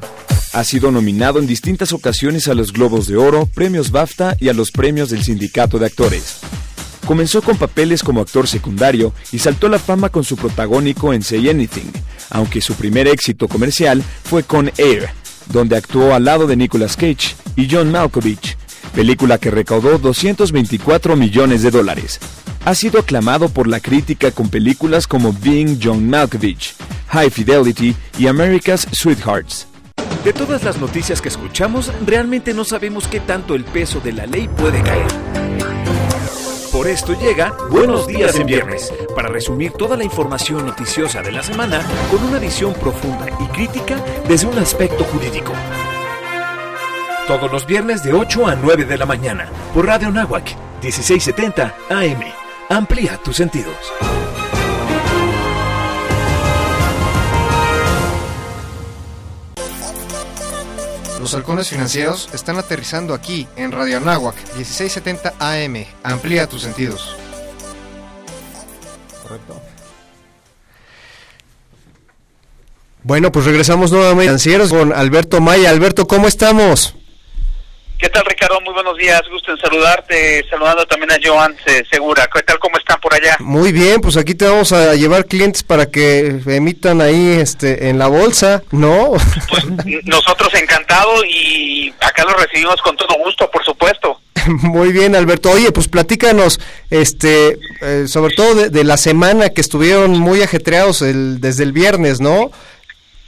Ha 0.54 0.64
sido 0.64 0.92
nominado 0.92 1.40
en 1.40 1.48
distintas 1.48 1.94
ocasiones 1.94 2.48
a 2.48 2.54
los 2.54 2.74
Globos 2.74 3.08
de 3.08 3.16
Oro, 3.16 3.48
premios 3.54 3.92
BAFTA 3.92 4.36
y 4.40 4.50
a 4.50 4.54
los 4.54 4.72
premios 4.72 5.10
del 5.10 5.24
Sindicato 5.24 5.80
de 5.80 5.86
Actores. 5.86 6.40
Comenzó 7.06 7.42
con 7.42 7.58
papeles 7.58 8.04
como 8.04 8.20
actor 8.20 8.48
secundario 8.48 9.14
y 9.32 9.40
saltó 9.40 9.70
la 9.70 9.80
fama 9.80 10.10
con 10.10 10.24
su 10.24 10.36
protagónico 10.36 11.14
en 11.14 11.24
Say 11.24 11.50
Anything, 11.50 11.92
aunque 12.30 12.60
su 12.60 12.74
primer 12.74 13.08
éxito 13.08 13.48
comercial 13.48 14.04
fue 14.24 14.44
con 14.44 14.72
Air, 14.78 15.10
donde 15.54 15.78
actuó 15.78 16.14
al 16.14 16.26
lado 16.26 16.48
de 16.48 16.58
Nicolas 16.58 16.98
Cage 16.98 17.36
y 17.56 17.70
John 17.72 17.92
Malkovich, 17.92 18.58
película 18.98 19.38
que 19.38 19.52
recaudó 19.52 20.00
224 20.00 21.16
millones 21.16 21.62
de 21.62 21.70
dólares. 21.70 22.20
Ha 22.66 22.74
sido 22.74 23.00
aclamado 23.00 23.48
por 23.48 23.68
la 23.68 23.80
crítica 23.80 24.32
con 24.32 24.50
películas 24.50 25.06
como 25.06 25.34
Being 25.34 25.80
John 25.80 26.10
Malkovich, 26.10 26.74
High 27.10 27.30
Fidelity 27.30 27.96
y 28.18 28.26
America's 28.26 28.88
Sweethearts. 28.92 29.68
De 30.24 30.34
todas 30.34 30.64
las 30.64 30.80
noticias 30.80 31.22
que 31.22 31.30
escuchamos, 31.30 31.92
realmente 32.08 32.56
no 32.56 32.64
sabemos 32.64 33.08
qué 33.08 33.20
tanto 33.20 33.54
el 33.54 33.66
peso 33.66 34.00
de 34.00 34.14
la 34.14 34.26
ley 34.26 34.48
puede 34.48 34.82
caer. 34.82 35.06
Por 36.72 36.88
esto 36.88 37.14
llega 37.22 37.56
Buenos 37.70 38.08
Días 38.08 38.36
en 38.40 38.48
Viernes, 38.48 38.92
para 39.16 39.30
resumir 39.30 39.74
toda 39.74 39.96
la 39.96 40.06
información 40.06 40.66
noticiosa 40.66 41.22
de 41.22 41.34
la 41.34 41.44
semana 41.44 41.86
con 42.10 42.24
una 42.24 42.40
visión 42.40 42.74
profunda 42.74 43.28
y 43.40 43.46
crítica 43.50 44.04
desde 44.28 44.48
un 44.48 44.58
aspecto 44.58 45.04
jurídico. 45.04 45.54
Todos 47.28 47.52
los 47.52 47.66
viernes 47.66 48.04
de 48.04 48.14
8 48.14 48.48
a 48.48 48.56
9 48.56 48.86
de 48.86 48.98
la 48.98 49.06
mañana, 49.06 49.50
por 49.74 49.86
Radio 49.86 50.10
Nahuac, 50.10 50.46
1670 50.82 51.76
AM. 51.90 52.24
Amplía 52.70 53.18
tus 53.18 53.36
sentidos. 53.36 53.76
Los 61.20 61.34
halcones 61.34 61.68
financieros 61.68 62.30
están 62.32 62.58
aterrizando 62.60 63.14
aquí 63.14 63.46
en 63.58 63.74
Radio 63.74 63.98
Anáhuac 63.98 64.36
1670 64.56 65.34
AM. 65.38 65.86
Amplía 66.04 66.48
tus 66.48 66.62
sentidos. 66.62 67.14
Correcto. 69.24 69.62
Bueno, 73.04 73.34
pues 73.34 73.44
regresamos 73.44 73.92
nuevamente 73.92 74.24
financieros 74.24 74.70
con 74.70 74.94
Alberto 74.94 75.42
Maya. 75.42 75.72
Alberto, 75.72 76.08
¿cómo 76.08 76.30
estamos? 76.30 76.97
¿Qué 77.98 78.10
tal, 78.10 78.26
Ricardo? 78.26 78.62
Muy 78.62 78.76
buenos 78.76 78.96
días. 78.96 79.22
Gusto 79.28 79.52
en 79.52 79.58
saludarte. 79.58 80.46
Saludando 80.50 80.86
también 80.86 81.12
a 81.12 81.18
Joan 81.24 81.56
Segura. 81.90 82.30
¿Qué 82.32 82.44
tal? 82.44 82.60
¿Cómo 82.60 82.78
están 82.78 83.00
por 83.00 83.12
allá? 83.14 83.38
Muy 83.40 83.72
bien, 83.72 84.02
pues 84.02 84.18
aquí 84.18 84.36
te 84.36 84.46
vamos 84.46 84.72
a 84.72 84.94
llevar 84.94 85.26
clientes 85.26 85.64
para 85.64 85.88
que 85.88 86.40
emitan 86.46 87.02
ahí 87.02 87.38
este 87.40 87.90
en 87.90 87.98
la 87.98 88.08
bolsa, 88.08 88.62
¿no? 88.72 89.14
Pues 89.50 89.66
nosotros 90.06 90.54
encantados 90.54 91.26
y 91.28 91.92
acá 92.00 92.24
lo 92.24 92.34
recibimos 92.34 92.80
con 92.84 92.96
todo 92.96 93.16
gusto, 93.24 93.50
por 93.50 93.66
supuesto. 93.66 94.22
Muy 94.46 94.92
bien, 94.92 95.16
Alberto. 95.16 95.50
Oye, 95.50 95.72
pues 95.72 95.88
platícanos, 95.88 96.60
este, 96.92 97.58
eh, 97.82 98.06
sobre 98.08 98.36
todo 98.36 98.54
de, 98.54 98.70
de, 98.70 98.84
la 98.84 98.98
semana 98.98 99.50
que 99.50 99.62
estuvieron 99.62 100.20
muy 100.20 100.44
ajetreados 100.44 101.02
el, 101.02 101.42
desde 101.42 101.64
el 101.64 101.72
viernes, 101.72 102.22
¿no? 102.22 102.52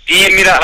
Y 0.10 0.28
mira, 0.32 0.60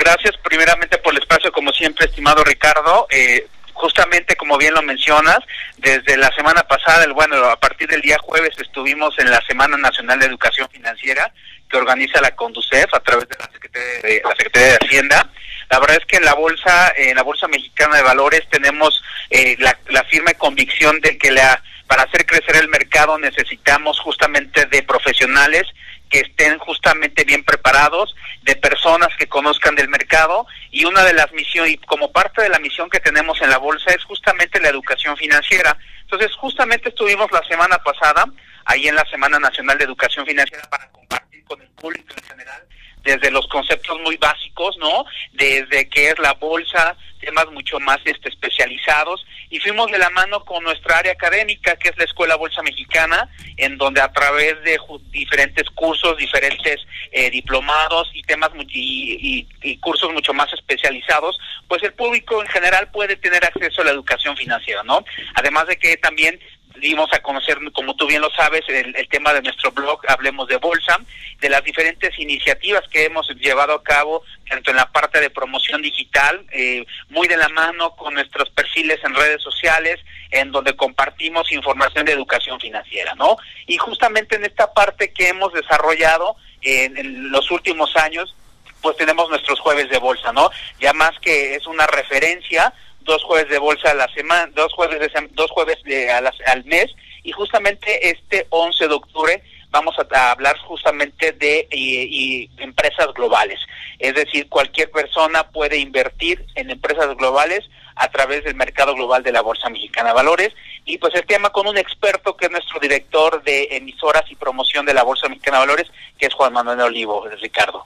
gracias 0.00 0.36
primeramente 0.42 0.98
por 0.98 1.14
el 1.14 1.20
espacio, 1.20 1.52
como 1.52 1.72
siempre, 1.72 2.06
estimado 2.06 2.42
Ricardo. 2.42 3.06
Eh, 3.08 3.46
justamente 3.72 4.34
como 4.34 4.58
bien 4.58 4.74
lo 4.74 4.82
mencionas, 4.82 5.38
desde 5.76 6.16
la 6.16 6.28
semana 6.34 6.64
pasada, 6.64 7.04
el, 7.04 7.12
bueno, 7.12 7.36
a 7.44 7.60
partir 7.60 7.86
del 7.88 8.00
día 8.00 8.18
jueves 8.18 8.50
estuvimos 8.58 9.16
en 9.20 9.30
la 9.30 9.40
Semana 9.42 9.76
Nacional 9.76 10.18
de 10.18 10.26
Educación 10.26 10.68
Financiera 10.72 11.32
que 11.70 11.76
organiza 11.76 12.20
la 12.20 12.34
Conducef 12.34 12.92
a 12.92 12.98
través 12.98 13.28
de 13.28 13.36
la 13.38 13.48
Secretaría 13.52 14.02
de, 14.02 14.22
la 14.24 14.34
Secretaría 14.34 14.68
de 14.70 14.78
Hacienda. 14.84 15.30
La 15.70 15.78
verdad 15.78 15.98
es 16.00 16.06
que 16.06 16.16
en 16.16 16.24
la 16.24 16.34
bolsa, 16.34 16.92
en 16.96 17.14
la 17.14 17.22
bolsa 17.22 17.46
mexicana 17.46 17.96
de 17.96 18.02
valores 18.02 18.42
tenemos 18.50 19.00
eh, 19.30 19.54
la, 19.60 19.78
la 19.90 20.02
firme 20.04 20.34
convicción 20.34 21.00
de 21.00 21.16
que 21.16 21.30
la 21.30 21.62
para 21.86 22.02
hacer 22.02 22.26
crecer 22.26 22.56
el 22.56 22.68
mercado 22.68 23.18
necesitamos 23.18 23.98
justamente 24.00 24.66
de 24.66 24.82
profesionales 24.82 25.62
que 26.08 26.20
estén 26.20 26.58
justamente 26.58 27.24
bien 27.24 27.44
preparados, 27.44 28.14
de 28.42 28.56
personas 28.56 29.08
que 29.18 29.28
conozcan 29.28 29.74
del 29.74 29.88
mercado 29.88 30.46
y 30.70 30.84
una 30.84 31.04
de 31.04 31.12
las 31.12 31.32
misiones, 31.32 31.72
y 31.72 31.78
como 31.78 32.12
parte 32.12 32.42
de 32.42 32.48
la 32.48 32.58
misión 32.58 32.88
que 32.88 33.00
tenemos 33.00 33.40
en 33.42 33.50
la 33.50 33.58
bolsa 33.58 33.90
es 33.92 34.02
justamente 34.04 34.60
la 34.60 34.68
educación 34.68 35.16
financiera. 35.16 35.76
Entonces, 36.02 36.34
justamente 36.36 36.88
estuvimos 36.88 37.30
la 37.32 37.42
semana 37.46 37.78
pasada 37.78 38.24
ahí 38.64 38.88
en 38.88 38.94
la 38.94 39.04
Semana 39.06 39.38
Nacional 39.38 39.78
de 39.78 39.84
Educación 39.84 40.26
Financiera 40.26 40.62
para 40.70 40.88
compartir 40.90 41.44
con 41.44 41.60
el 41.60 41.68
público 41.70 42.14
en 42.16 42.24
general 42.24 42.62
desde 43.08 43.30
los 43.30 43.48
conceptos 43.48 43.98
muy 44.00 44.18
básicos, 44.18 44.76
¿no? 44.76 45.06
Desde 45.32 45.88
qué 45.88 46.10
es 46.10 46.18
la 46.18 46.34
bolsa, 46.34 46.94
temas 47.20 47.50
mucho 47.50 47.80
más 47.80 47.98
este, 48.04 48.28
especializados 48.28 49.24
y 49.48 49.58
fuimos 49.60 49.90
de 49.90 49.96
la 49.96 50.10
mano 50.10 50.44
con 50.44 50.62
nuestra 50.62 50.98
área 50.98 51.12
académica 51.12 51.76
que 51.76 51.88
es 51.88 51.96
la 51.96 52.04
Escuela 52.04 52.36
Bolsa 52.36 52.62
Mexicana 52.62 53.28
en 53.56 53.78
donde 53.78 54.02
a 54.02 54.12
través 54.12 54.62
de 54.62 54.78
diferentes 55.10 55.68
cursos, 55.70 56.18
diferentes 56.18 56.76
eh, 57.10 57.30
diplomados 57.30 58.10
y 58.12 58.22
temas 58.22 58.50
y, 58.68 59.18
y, 59.20 59.48
y, 59.62 59.78
cursos 59.78 60.12
mucho 60.12 60.34
más 60.34 60.52
especializados, 60.52 61.38
pues 61.66 61.82
el 61.82 61.94
público 61.94 62.42
en 62.42 62.48
general 62.48 62.90
puede 62.90 63.16
tener 63.16 63.42
acceso 63.42 63.80
a 63.80 63.86
la 63.86 63.90
educación 63.92 64.36
financiera, 64.36 64.82
¿no? 64.82 65.02
Además 65.34 65.66
de 65.66 65.78
que 65.78 65.96
también 65.96 66.38
dimos 66.80 67.12
a 67.12 67.20
conocer, 67.20 67.58
como 67.72 67.94
tú 67.94 68.06
bien 68.06 68.22
lo 68.22 68.30
sabes, 68.30 68.62
el, 68.68 68.94
el, 68.96 69.08
tema 69.08 69.32
de 69.32 69.42
nuestro 69.42 69.70
blog, 69.72 70.00
Hablemos 70.08 70.48
de 70.48 70.56
Bolsa, 70.56 70.98
de 71.40 71.48
las 71.48 71.62
diferentes 71.62 72.18
iniciativas 72.18 72.82
que 72.88 73.04
hemos 73.04 73.28
llevado 73.36 73.74
a 73.74 73.82
cabo, 73.82 74.22
tanto 74.48 74.70
en 74.70 74.76
la 74.76 74.90
parte 74.90 75.20
de 75.20 75.30
promoción 75.30 75.82
digital, 75.82 76.44
eh, 76.52 76.84
muy 77.10 77.28
de 77.28 77.36
la 77.36 77.48
mano 77.48 77.94
con 77.96 78.14
nuestros 78.14 78.50
perfiles 78.50 78.98
en 79.04 79.14
redes 79.14 79.42
sociales, 79.42 80.00
en 80.30 80.50
donde 80.50 80.76
compartimos 80.76 81.50
información 81.52 82.04
de 82.04 82.12
educación 82.12 82.58
financiera, 82.60 83.14
¿no? 83.14 83.36
Y 83.66 83.76
justamente 83.76 84.36
en 84.36 84.44
esta 84.44 84.72
parte 84.72 85.12
que 85.12 85.28
hemos 85.28 85.52
desarrollado 85.52 86.36
en, 86.62 86.96
en 86.96 87.30
los 87.30 87.50
últimos 87.50 87.96
años, 87.96 88.34
pues 88.80 88.96
tenemos 88.96 89.28
nuestros 89.28 89.60
jueves 89.60 89.88
de 89.90 89.98
bolsa, 89.98 90.32
¿no? 90.32 90.50
Ya 90.80 90.92
más 90.92 91.18
que 91.20 91.54
es 91.54 91.66
una 91.66 91.86
referencia, 91.86 92.72
dos 93.08 93.24
jueves 93.24 93.48
de 93.48 93.58
bolsa 93.58 93.90
a 93.90 93.94
la 93.94 94.06
semana, 94.14 94.48
dos 94.54 94.72
jueves 94.74 95.00
de, 95.00 95.28
dos 95.32 95.50
jueves 95.50 95.78
de, 95.84 96.12
a 96.12 96.20
las, 96.20 96.36
al 96.46 96.64
mes 96.66 96.86
y 97.24 97.32
justamente 97.32 98.10
este 98.10 98.46
11 98.50 98.86
de 98.86 98.94
octubre 98.94 99.42
vamos 99.70 99.96
a, 99.98 100.30
hablar 100.30 100.56
justamente 100.58 101.32
de 101.32 101.66
y 101.72 102.48
empresas 102.58 103.08
globales. 103.14 103.58
Es 103.98 104.14
decir, 104.14 104.48
cualquier 104.48 104.90
persona 104.90 105.48
puede 105.50 105.78
invertir 105.78 106.44
en 106.54 106.70
empresas 106.70 107.16
globales 107.16 107.64
a 107.96 108.08
través 108.08 108.44
del 108.44 108.54
mercado 108.54 108.94
global 108.94 109.22
de 109.22 109.32
la 109.32 109.42
Bolsa 109.42 109.68
Mexicana 109.68 110.10
de 110.10 110.14
Valores 110.14 110.50
y 110.84 110.98
pues 110.98 111.14
el 111.14 111.26
tema 111.26 111.50
con 111.50 111.66
un 111.66 111.76
experto 111.76 112.36
que 112.36 112.46
es 112.46 112.52
nuestro 112.52 112.78
director 112.78 113.42
de 113.42 113.68
emisoras 113.72 114.24
y 114.30 114.36
promoción 114.36 114.86
de 114.86 114.94
la 114.94 115.02
Bolsa 115.02 115.28
Mexicana 115.28 115.58
de 115.58 115.66
Valores, 115.66 115.90
que 116.18 116.26
es 116.26 116.34
Juan 116.34 116.52
Manuel 116.52 116.80
Olivo, 116.80 117.26
Ricardo. 117.40 117.84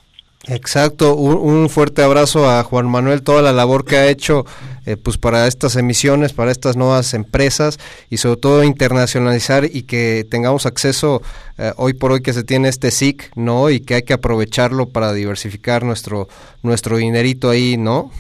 Exacto, 0.49 1.15
un, 1.15 1.37
un, 1.37 1.71
fuerte 1.71 2.03
abrazo 2.03 2.51
a 2.51 2.65
Juan 2.65 2.89
Manuel, 2.89 3.23
toda 3.23 3.43
la 3.43 3.53
labor 3.53 3.85
que 3.85 3.97
ha 3.97 4.09
hecho 4.09 4.45
eh, 4.87 4.97
pues 4.97 5.19
para 5.19 5.47
estas 5.47 5.77
emisiones, 5.77 6.33
para 6.33 6.51
estas 6.51 6.77
nuevas 6.77 7.15
empresas 7.15 7.79
y 8.11 8.17
sobre 8.17 8.41
todo 8.41 8.65
internacionalizar 8.65 9.65
y 9.65 9.85
que 9.85 10.25
tengamos 10.29 10.67
acceso 10.67 11.23
eh, 11.59 11.73
hoy 11.77 11.95
por 11.95 12.13
hoy 12.13 12.23
que 12.23 12.33
se 12.33 12.45
tiene 12.45 12.69
este 12.69 12.91
SIC, 12.91 13.31
¿no? 13.37 13.71
Y 13.71 13.81
que 13.81 13.95
hay 13.95 14.03
que 14.03 14.13
aprovecharlo 14.13 14.89
para 14.89 15.13
diversificar 15.13 15.85
nuestro, 15.85 16.29
nuestro 16.63 16.97
dinerito 16.97 17.51
ahí, 17.51 17.77
¿no? 17.77 18.11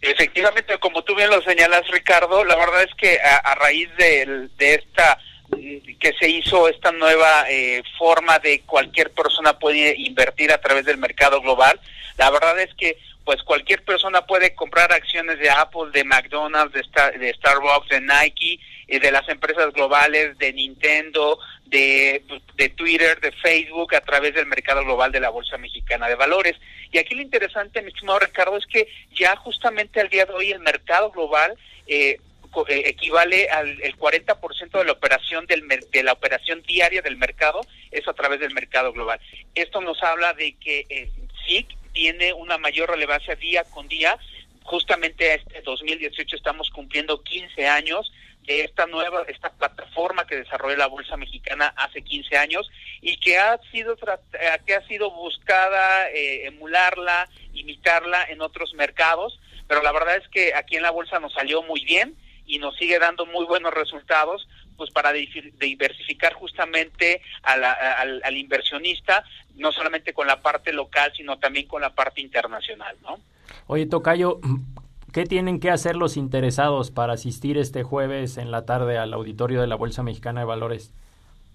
Efectivamente, 0.00 0.78
como 0.78 1.02
tú 1.02 1.16
bien 1.16 1.30
lo 1.30 1.42
señalas, 1.42 1.88
Ricardo, 1.88 2.44
la 2.44 2.56
verdad 2.56 2.82
es 2.84 2.94
que 2.94 3.18
a, 3.18 3.54
raíz 3.56 3.88
de, 3.96 4.48
de, 4.56 4.74
esta 4.74 5.18
que 5.98 6.12
se 6.20 6.28
hizo 6.28 6.68
esta 6.68 6.92
nueva 6.92 7.46
eh, 7.48 7.82
forma 7.98 8.38
de 8.38 8.60
cualquier 8.60 9.10
persona 9.10 9.58
puede 9.58 9.94
invertir 9.96 10.52
a 10.52 10.60
través 10.60 10.84
del 10.84 10.98
mercado 10.98 11.40
global, 11.40 11.80
la 12.16 12.30
verdad 12.30 12.60
es 12.60 12.72
que 12.74 12.98
pues 13.28 13.42
cualquier 13.42 13.84
persona 13.84 14.24
puede 14.24 14.54
comprar 14.54 14.90
acciones 14.90 15.38
de 15.38 15.50
Apple, 15.50 15.90
de 15.92 16.02
McDonald's, 16.02 16.72
de, 16.72 17.18
de 17.18 17.34
Starbucks, 17.34 17.90
de 17.90 18.00
Nike, 18.00 18.58
eh, 18.86 18.98
de 18.98 19.12
las 19.12 19.28
empresas 19.28 19.70
globales, 19.74 20.38
de 20.38 20.50
Nintendo, 20.54 21.38
de, 21.66 22.24
de 22.56 22.68
Twitter, 22.70 23.20
de 23.20 23.30
Facebook, 23.32 23.94
a 23.94 24.00
través 24.00 24.34
del 24.34 24.46
mercado 24.46 24.82
global 24.82 25.12
de 25.12 25.20
la 25.20 25.28
Bolsa 25.28 25.58
Mexicana 25.58 26.08
de 26.08 26.14
Valores. 26.14 26.56
Y 26.90 26.96
aquí 26.96 27.14
lo 27.14 27.20
interesante, 27.20 27.82
mi 27.82 27.88
estimado 27.88 28.20
Ricardo, 28.20 28.56
es 28.56 28.64
que 28.64 28.88
ya 29.12 29.36
justamente 29.36 30.00
al 30.00 30.08
día 30.08 30.24
de 30.24 30.32
hoy 30.32 30.50
el 30.50 30.60
mercado 30.60 31.10
global 31.10 31.54
eh, 31.86 32.18
eh, 32.66 32.82
equivale 32.86 33.50
al 33.50 33.78
el 33.82 33.94
40% 33.98 34.70
de 34.70 34.84
la 34.86 34.92
operación 34.92 35.44
del 35.44 35.68
de 35.68 36.02
la 36.02 36.14
operación 36.14 36.62
diaria 36.62 37.02
del 37.02 37.18
mercado 37.18 37.60
es 37.90 38.08
a 38.08 38.14
través 38.14 38.40
del 38.40 38.54
mercado 38.54 38.90
global. 38.94 39.20
Esto 39.54 39.82
nos 39.82 40.02
habla 40.02 40.32
de 40.32 40.54
que 40.54 40.86
eh, 40.88 41.10
SIC 41.46 41.77
tiene 41.92 42.32
una 42.32 42.58
mayor 42.58 42.90
relevancia 42.90 43.34
día 43.36 43.64
con 43.64 43.88
día. 43.88 44.18
Justamente 44.62 45.34
este 45.34 45.62
2018 45.62 46.36
estamos 46.36 46.70
cumpliendo 46.70 47.22
15 47.22 47.66
años 47.66 48.12
de 48.46 48.64
esta 48.64 48.86
nueva 48.86 49.24
esta 49.28 49.50
plataforma 49.50 50.26
que 50.26 50.36
desarrolló 50.36 50.76
la 50.76 50.86
bolsa 50.86 51.16
mexicana 51.16 51.72
hace 51.76 52.02
15 52.02 52.36
años 52.38 52.70
y 53.02 53.18
que 53.18 53.38
ha 53.38 53.58
sido 53.70 53.94
eh, 53.94 54.58
que 54.66 54.74
ha 54.74 54.86
sido 54.86 55.10
buscada 55.10 56.08
emularla, 56.10 57.28
imitarla 57.52 58.24
en 58.24 58.40
otros 58.40 58.72
mercados, 58.74 59.38
pero 59.66 59.82
la 59.82 59.92
verdad 59.92 60.16
es 60.16 60.26
que 60.28 60.54
aquí 60.54 60.76
en 60.76 60.82
la 60.82 60.90
bolsa 60.90 61.20
nos 61.20 61.34
salió 61.34 61.62
muy 61.62 61.84
bien 61.84 62.16
y 62.46 62.58
nos 62.58 62.74
sigue 62.76 62.98
dando 62.98 63.26
muy 63.26 63.44
buenos 63.44 63.74
resultados 63.74 64.48
pues 64.78 64.90
para 64.92 65.12
diversificar 65.12 66.32
justamente 66.34 67.20
al, 67.42 68.36
inversionista, 68.36 69.24
no 69.56 69.72
solamente 69.72 70.14
con 70.14 70.28
la 70.28 70.40
parte 70.40 70.72
local, 70.72 71.12
sino 71.14 71.38
también 71.38 71.66
con 71.66 71.82
la 71.82 71.90
parte 71.90 72.20
internacional, 72.20 72.96
¿no? 73.02 73.18
Oye, 73.66 73.86
Tocayo, 73.86 74.40
¿qué 75.12 75.24
tienen 75.24 75.58
que 75.58 75.70
hacer 75.70 75.96
los 75.96 76.16
interesados 76.16 76.92
para 76.92 77.14
asistir 77.14 77.58
este 77.58 77.82
jueves 77.82 78.38
en 78.38 78.52
la 78.52 78.64
tarde 78.64 78.96
al 78.96 79.12
auditorio 79.12 79.60
de 79.60 79.66
la 79.66 79.74
Bolsa 79.74 80.02
Mexicana 80.02 80.40
de 80.40 80.46
Valores? 80.46 80.92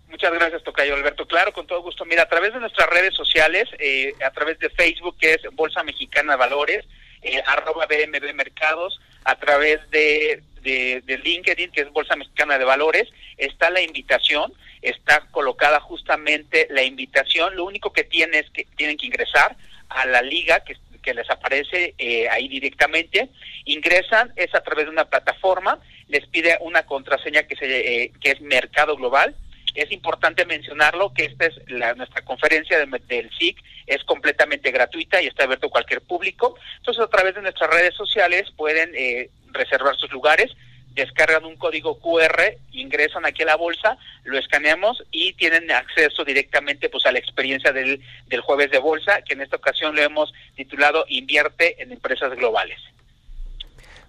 Muchas 0.09 0.34
gracias, 0.34 0.61
Tocayo 0.63 0.93
Alberto. 0.93 1.26
Claro, 1.26 1.53
con 1.53 1.65
todo 1.65 1.82
gusto. 1.82 2.05
Mira, 2.05 2.24
a 2.24 2.30
través 2.30 2.53
de 2.53 2.59
nuestras 2.59 2.88
redes 2.89 3.15
sociales, 3.15 3.67
eh, 3.80 4.13
a 4.24 4.30
través 4.32 4.59
de 4.59 4.69
Facebook, 4.69 5.17
que 5.17 5.34
es 5.34 5.41
Bolsa 5.53 5.82
Mexicana 5.84 6.34
de 6.34 6.38
Valores, 6.38 6.86
eh, 7.24 7.41
arroba 7.47 7.88
BMB 7.88 8.34
Mercados, 8.36 8.99
a 9.24 9.36
través 9.36 9.89
de 9.89 10.43
de, 10.64 11.22
LinkedIn, 11.24 11.72
que 11.72 11.82
es 11.82 11.91
Bolsa 11.91 12.16
Mexicana 12.16 12.57
de 12.57 12.66
Valores, 12.66 13.09
está 13.38 13.70
la 13.70 13.82
invitación, 13.82 14.53
está 14.82 15.22
colocada 15.32 15.80
justamente 15.80 16.68
la 16.70 16.84
invitación, 16.84 17.55
lo 17.55 17.66
único 17.66 17.93
que 17.93 18.03
tienen 18.03 18.43
es 18.43 18.49
que 18.51 18.66
tienen 18.76 18.97
que 18.97 19.07
ingresar 19.07 19.55
a 19.89 20.05
la 20.05 20.22
liga 20.22 20.61
que, 20.61 20.76
que 21.01 21.14
les 21.14 21.30
aparece 21.30 21.93
eh, 21.97 22.28
ahí 22.30 22.47
directamente, 22.47 23.30
ingresan, 23.66 24.34
es 24.36 24.53
a 24.55 24.61
través 24.61 24.86
de 24.86 24.91
una 24.91 25.05
plataforma, 25.05 25.80
les 26.07 26.26
pide 26.28 26.57
una 26.61 26.86
contraseña 26.86 27.43
que, 27.43 27.55
se, 27.55 28.03
eh, 28.03 28.11
que 28.20 28.32
es 28.32 28.41
Mercado 28.41 28.95
Global, 28.95 29.36
es 29.76 29.91
importante 29.91 30.45
mencionarlo 30.45 31.14
que 31.14 31.26
esta 31.26 31.47
es 31.47 31.55
la, 31.68 31.93
nuestra 31.95 32.24
conferencia 32.24 32.78
del 32.78 33.30
SIC, 33.38 33.57
es 33.88 34.03
completamente 34.03 34.72
gratuita 34.72 35.22
y 35.22 35.28
está 35.28 35.45
abierto 35.45 35.68
a 35.68 35.72
cualquier 35.72 36.01
público. 36.01 36.55
Entonces, 36.78 37.03
a 37.03 37.09
través 37.09 37.36
de 37.36 37.41
nuestras 37.41 37.70
redes 37.70 37.95
sociales 37.95 38.51
pueden 38.55 38.91
eh, 38.95 39.30
reservar 39.53 39.95
sus 39.95 40.11
lugares, 40.11 40.51
descargan 40.93 41.45
un 41.45 41.55
código 41.55 41.99
QR, 41.99 42.57
ingresan 42.71 43.25
aquí 43.25 43.43
a 43.43 43.47
la 43.47 43.55
bolsa, 43.55 43.97
lo 44.23 44.37
escaneamos 44.37 45.03
y 45.11 45.33
tienen 45.33 45.71
acceso 45.71 46.23
directamente 46.23 46.89
pues 46.89 47.05
a 47.05 47.11
la 47.11 47.19
experiencia 47.19 47.71
del, 47.71 48.01
del 48.27 48.41
jueves 48.41 48.69
de 48.71 48.79
bolsa, 48.79 49.21
que 49.21 49.33
en 49.33 49.41
esta 49.41 49.57
ocasión 49.57 49.95
lo 49.95 50.01
hemos 50.01 50.33
titulado 50.55 51.05
Invierte 51.07 51.81
en 51.81 51.91
Empresas 51.91 52.35
Globales. 52.35 52.79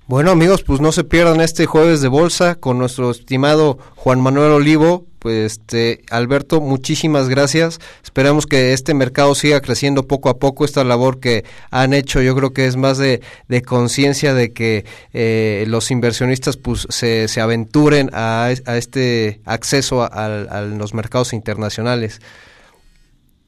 Bueno 0.07 0.33
amigos, 0.33 0.63
pues 0.63 0.81
no 0.81 0.93
se 0.93 1.03
pierdan 1.03 1.41
este 1.41 1.65
jueves 1.65 2.03
de 2.03 2.09
bolsa 2.09 2.57
con 2.57 2.79
nuestro 2.79 3.11
estimado 3.11 3.79
Juan 3.97 4.21
Manuel 4.21 4.53
Olivo. 4.53 5.07
Pues 5.25 5.53
este 5.53 6.03
Alberto, 6.11 6.61
muchísimas 6.61 7.31
gracias. 7.31 7.79
Esperamos 8.03 8.47
que 8.47 8.75
este 8.75 8.93
mercado 8.93 9.35
siga 9.35 9.63
creciendo 9.63 10.07
poco 10.07 10.29
a 10.29 10.39
poco. 10.39 10.67
Esta 10.67 10.85
labor 10.85 11.19
que 11.19 11.45
han 11.71 11.95
hecho, 11.95 12.21
yo 12.21 12.37
creo 12.37 12.53
que 12.53 12.67
es 12.67 12.77
más 12.77 12.99
de, 12.99 13.23
conciencia 13.67 14.35
de 14.35 14.53
que 14.53 14.85
eh, 15.15 15.65
los 15.67 15.91
inversionistas 15.91 16.59
pues 16.59 16.87
se, 16.91 17.29
se 17.29 17.41
aventuren 17.41 18.11
a, 18.13 18.49
a 18.67 18.77
este 18.77 19.41
acceso 19.47 20.03
a 20.03 20.61
los 20.61 20.93
mercados 20.93 21.33
internacionales. 21.33 22.21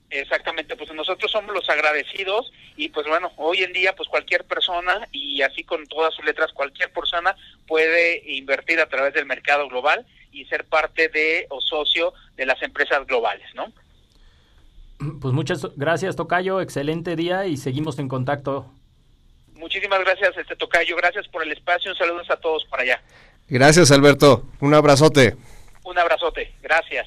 Exactamente, 0.08 0.76
pues 0.76 0.90
nosotros 0.94 1.30
somos 1.30 1.54
los 1.54 1.68
agradecidos 1.68 2.52
y 2.76 2.88
pues 2.88 3.06
bueno, 3.06 3.32
hoy 3.36 3.64
en 3.64 3.74
día 3.74 3.94
pues 3.94 4.08
cualquier 4.08 4.44
persona 4.44 5.06
y 5.12 5.42
así 5.42 5.62
con 5.62 5.86
todas 5.88 6.14
sus 6.14 6.24
letras 6.24 6.52
cualquier 6.54 6.90
persona 6.90 7.36
puede 7.66 8.22
invertir 8.32 8.80
a 8.80 8.88
través 8.88 9.12
del 9.12 9.26
mercado 9.26 9.68
global 9.68 10.06
y 10.36 10.44
ser 10.44 10.64
parte 10.66 11.08
de 11.08 11.46
o 11.48 11.60
socio 11.60 12.12
de 12.36 12.44
las 12.46 12.62
empresas 12.62 13.06
globales, 13.06 13.46
¿no? 13.54 13.72
Pues 15.20 15.34
muchas 15.34 15.66
gracias 15.76 16.14
Tocayo, 16.14 16.60
excelente 16.60 17.16
día 17.16 17.46
y 17.46 17.56
seguimos 17.56 17.98
en 17.98 18.08
contacto. 18.08 18.70
Muchísimas 19.54 20.00
gracias 20.00 20.36
este 20.36 20.54
Tocayo, 20.56 20.94
gracias 20.96 21.26
por 21.28 21.42
el 21.42 21.52
espacio, 21.52 21.90
un 21.90 21.96
saludo 21.96 22.22
a 22.28 22.36
todos 22.36 22.64
para 22.66 22.82
allá. 22.82 23.02
Gracias 23.48 23.90
Alberto, 23.90 24.44
un 24.60 24.74
abrazote. 24.74 25.36
Un 25.84 25.98
abrazote, 25.98 26.52
gracias. 26.62 27.06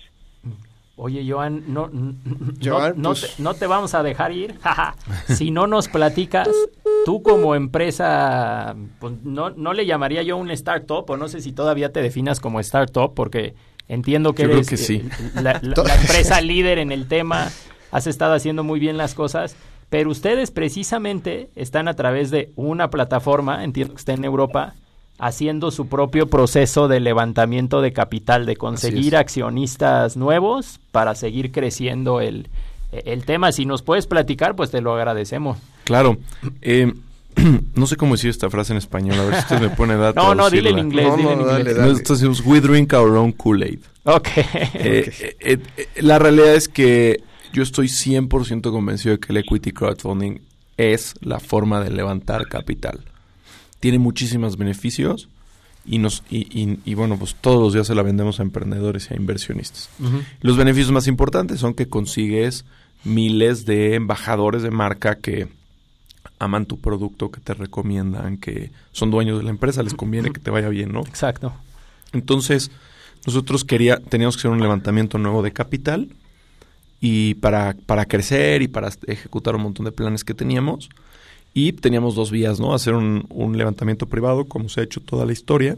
Oye, 1.02 1.26
Joan, 1.26 1.64
no, 1.68 1.90
no, 1.90 3.14
te, 3.14 3.28
no, 3.38 3.54
te, 3.54 3.68
vamos 3.68 3.94
a 3.94 4.04
dejar 4.04 4.34
ir. 4.34 4.60
si 5.30 5.50
no 5.50 5.66
nos 5.66 5.88
platicas, 5.88 6.50
tú 7.06 7.24
como 7.24 7.56
empresa, 7.56 8.76
pues 9.00 9.14
no, 9.24 9.50
no 9.52 9.72
le 9.72 9.86
llamaría 9.86 10.24
yo 10.24 10.36
un 10.36 10.52
startup, 10.52 11.10
o 11.10 11.16
no 11.16 11.30
sé 11.30 11.40
si 11.40 11.54
todavía 11.54 11.94
te 11.94 12.02
definas 12.02 12.42
como 12.42 12.60
startup, 12.60 13.14
porque 13.14 13.56
entiendo 13.88 14.34
que 14.34 14.44
eres 14.44 14.90
eh, 14.90 15.10
la, 15.42 15.62
empresa 15.62 16.42
líder 16.42 16.80
en 16.80 16.92
el 16.92 17.08
tema, 17.08 17.48
has 17.92 18.06
estado 18.06 18.34
haciendo 18.34 18.66
muy 18.66 18.82
bien 18.82 18.98
las 18.98 19.16
cosas, 19.16 19.56
pero 19.90 20.10
ustedes 20.10 20.52
precisamente 20.52 21.50
están 21.56 21.88
a 21.88 21.94
través 21.94 22.30
de 22.30 22.52
una 22.58 22.90
plataforma, 22.90 23.64
entiendo 23.64 23.94
que 23.94 24.00
está 24.00 24.14
en 24.14 24.26
Europa, 24.26 24.76
haciendo 25.20 25.70
su 25.70 25.88
propio 25.88 26.28
proceso 26.28 26.88
de 26.88 27.02
levantamiento 27.02 27.82
de 27.82 27.92
capital, 27.92 28.46
de 28.46 28.56
conseguir 28.56 29.18
accionistas 29.18 30.18
nuevos 30.18 30.80
para 30.92 31.14
seguir 31.14 31.52
creciendo 31.52 32.22
el, 32.22 32.48
el 32.92 33.26
tema. 33.26 33.52
Si 33.52 33.66
nos 33.66 33.82
puedes 33.82 34.08
platicar, 34.08 34.56
pues 34.56 34.72
te 34.72 34.82
lo 34.82 34.96
agradecemos. 34.96 35.58
Claro. 35.84 36.18
Eh, 36.62 36.94
no 37.76 37.86
sé 37.86 37.98
cómo 37.98 38.16
decir 38.16 38.30
esta 38.30 38.50
frase 38.50 38.72
en 38.74 38.78
español, 38.78 39.20
a 39.20 39.26
ver 39.26 39.36
si 39.36 39.40
usted 39.42 39.60
me 39.60 39.70
pone 39.70 39.98
datos. 39.98 40.24
no, 40.24 40.34
no, 40.34 40.50
dile 40.50 40.70
en 40.70 40.80
inglés, 40.80 41.16
dile 41.18 41.34
en 41.34 41.42
inglés. 41.42 41.78
Entonces, 41.78 42.42
we 42.46 42.62
drink 42.62 42.94
our 42.94 43.16
own 43.16 43.34
Kool-Aid. 43.34 43.80
Ok. 44.06 44.30
Eh, 44.38 45.36
eh, 45.40 45.60
la 45.98 46.18
realidad 46.18 46.56
es 46.56 46.68
que 46.68 47.22
yo 47.54 47.62
estoy 47.62 47.88
100% 47.88 48.72
convencido 48.72 49.16
de 49.16 49.20
que 49.20 49.34
el 49.34 49.38
equity 49.38 49.72
crowdfunding 49.72 50.40
es 50.78 51.14
la 51.20 51.40
forma 51.40 51.84
de 51.84 51.92
levantar 51.92 52.48
capital 52.48 53.02
tiene 53.80 54.00
muchísimos 54.00 54.58
beneficios 54.58 55.30
y 55.86 55.98
nos 55.98 56.24
y, 56.30 56.94
bueno 56.94 57.18
pues 57.18 57.36
todos 57.36 57.62
los 57.62 57.74
días 57.74 57.88
se 57.88 57.96
la 57.96 58.04
vendemos 58.04 58.40
a 58.40 58.44
emprendedores 58.44 59.10
y 59.10 59.14
a 59.14 59.18
inversionistas. 59.18 59.90
Los 60.42 60.58
beneficios 60.58 60.92
más 60.92 61.08
importantes 61.08 61.60
son 61.60 61.74
que 61.74 61.88
consigues 61.88 62.66
miles 63.04 63.66
de 63.66 63.96
embajadores 63.96 64.62
de 64.62 64.72
marca 64.72 65.16
que 65.16 65.48
aman 66.38 66.66
tu 66.66 66.80
producto 66.80 67.32
que 67.32 67.40
te 67.40 67.54
recomiendan 67.54 68.38
que 68.38 68.72
son 68.92 69.10
dueños 69.10 69.38
de 69.38 69.44
la 69.46 69.50
empresa 69.50 69.84
les 69.84 69.94
conviene 69.94 70.32
que 70.32 70.40
te 70.40 70.52
vaya 70.52 70.70
bien 70.70 70.92
no 70.92 71.02
exacto. 71.02 71.54
Entonces 72.12 72.72
nosotros 73.26 73.64
quería 73.64 74.00
teníamos 74.00 74.36
que 74.36 74.42
hacer 74.42 74.52
un 74.52 74.62
levantamiento 74.62 75.18
nuevo 75.18 75.42
de 75.42 75.54
capital 75.54 76.10
y 77.00 77.36
para 77.36 77.76
para 77.86 78.06
crecer 78.06 78.62
y 78.62 78.68
para 78.68 78.90
ejecutar 79.08 79.56
un 79.56 79.64
montón 79.64 79.86
de 79.86 79.92
planes 79.94 80.26
que 80.26 80.34
teníamos 80.34 80.90
y 81.54 81.74
teníamos 81.74 82.16
dos 82.16 82.32
vías, 82.32 82.60
¿no? 82.60 82.74
Hacer 82.74 82.94
un, 82.94 83.58
levantamiento 83.58 84.08
privado, 84.08 84.46
como 84.46 84.70
se 84.70 84.82
ha 84.82 84.84
hecho 84.84 85.02
toda 85.02 85.26
la 85.26 85.34
historia, 85.34 85.78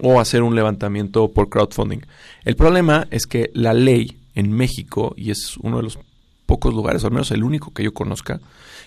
o 0.00 0.20
hacer 0.20 0.42
un 0.42 0.54
levantamiento 0.54 1.28
por 1.28 1.48
crowdfunding. 1.48 2.00
El 2.44 2.56
problema 2.56 3.06
es 3.10 3.26
que 3.26 3.50
la 3.54 3.74
ley 3.74 4.16
en 4.34 4.52
México, 4.52 5.14
y 5.16 5.30
es 5.30 5.56
uno 5.58 5.76
de 5.76 5.82
los 5.84 5.98
pocos 6.46 6.74
lugares, 6.74 7.04
o 7.04 7.06
al 7.06 7.12
menos 7.12 7.30
el 7.30 7.44
único 7.44 7.72
que 7.72 7.84
yo 7.84 7.92
conozca, 7.92 8.40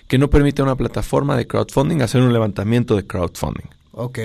que 0.08 0.18
no 0.18 0.30
permite 0.30 0.62
a 0.62 0.66
una 0.66 0.76
plataforma 0.76 1.38
de 1.38 1.48
crowdfunding 1.48 2.02
hacer 2.02 2.22
un 2.22 2.34
levantamiento 2.34 2.96
de 2.96 3.06
crowdfunding. 3.06 3.70
Ok. 3.98 4.20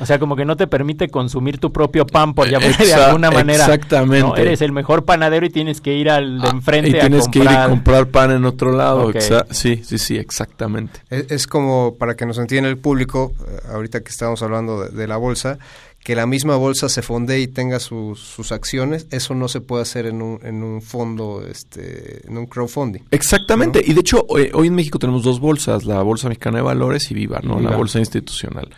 O 0.00 0.06
sea, 0.06 0.18
como 0.18 0.34
que 0.34 0.46
no 0.46 0.56
te 0.56 0.66
permite 0.66 1.08
consumir 1.10 1.58
tu 1.58 1.72
propio 1.72 2.06
pan, 2.06 2.32
por 2.32 2.48
llamarlo 2.48 2.84
de 2.84 2.94
alguna 2.94 3.30
manera. 3.30 3.64
Exactamente. 3.64 4.40
Eres 4.40 4.62
el 4.62 4.72
mejor 4.72 5.04
panadero 5.04 5.44
y 5.44 5.50
tienes 5.50 5.82
que 5.82 5.94
ir 5.94 6.08
al 6.08 6.40
de 6.40 6.48
ah, 6.48 6.52
enfrente 6.52 6.88
y 6.88 6.92
tienes 6.92 7.28
que 7.28 7.40
ir 7.40 7.48
a 7.48 7.68
comprar 7.68 8.06
pan 8.08 8.30
en 8.30 8.46
otro 8.46 8.72
lado. 8.72 9.12
Sí, 9.50 9.82
sí, 9.84 9.98
sí, 9.98 10.16
exactamente. 10.16 11.00
Es, 11.10 11.46
como, 11.46 11.96
para 11.98 12.16
que 12.16 12.24
nos 12.24 12.38
entienda 12.38 12.70
el 12.70 12.78
público, 12.78 13.32
eh, 13.46 13.58
ahorita 13.74 14.00
que 14.00 14.08
estamos 14.08 14.42
hablando 14.42 14.88
de, 14.88 15.06
la 15.06 15.18
bolsa, 15.18 15.58
que 16.02 16.14
la 16.14 16.24
misma 16.24 16.56
bolsa 16.56 16.88
se 16.88 17.02
fonde 17.02 17.40
y 17.40 17.46
tenga 17.46 17.78
sus, 17.78 18.52
acciones, 18.52 19.06
eso 19.10 19.34
no 19.34 19.48
se 19.48 19.60
puede 19.60 19.82
hacer 19.82 20.06
en 20.06 20.22
un, 20.22 20.40
en 20.44 20.62
un 20.62 20.80
fondo, 20.80 21.44
este, 21.46 22.26
en 22.26 22.38
un 22.38 22.46
crowdfunding. 22.46 23.02
Exactamente, 23.10 23.82
y 23.86 23.92
de 23.92 24.00
hecho 24.00 24.24
hoy, 24.30 24.50
en 24.66 24.74
México 24.74 24.98
tenemos 24.98 25.24
dos 25.24 25.40
bolsas, 25.40 25.84
la 25.84 26.00
Bolsa 26.00 26.28
Mexicana 26.28 26.56
de 26.58 26.62
Valores 26.62 27.10
y 27.10 27.14
Viva, 27.14 27.40
¿no? 27.42 27.60
La 27.60 27.76
bolsa 27.76 27.98
institucional. 27.98 28.70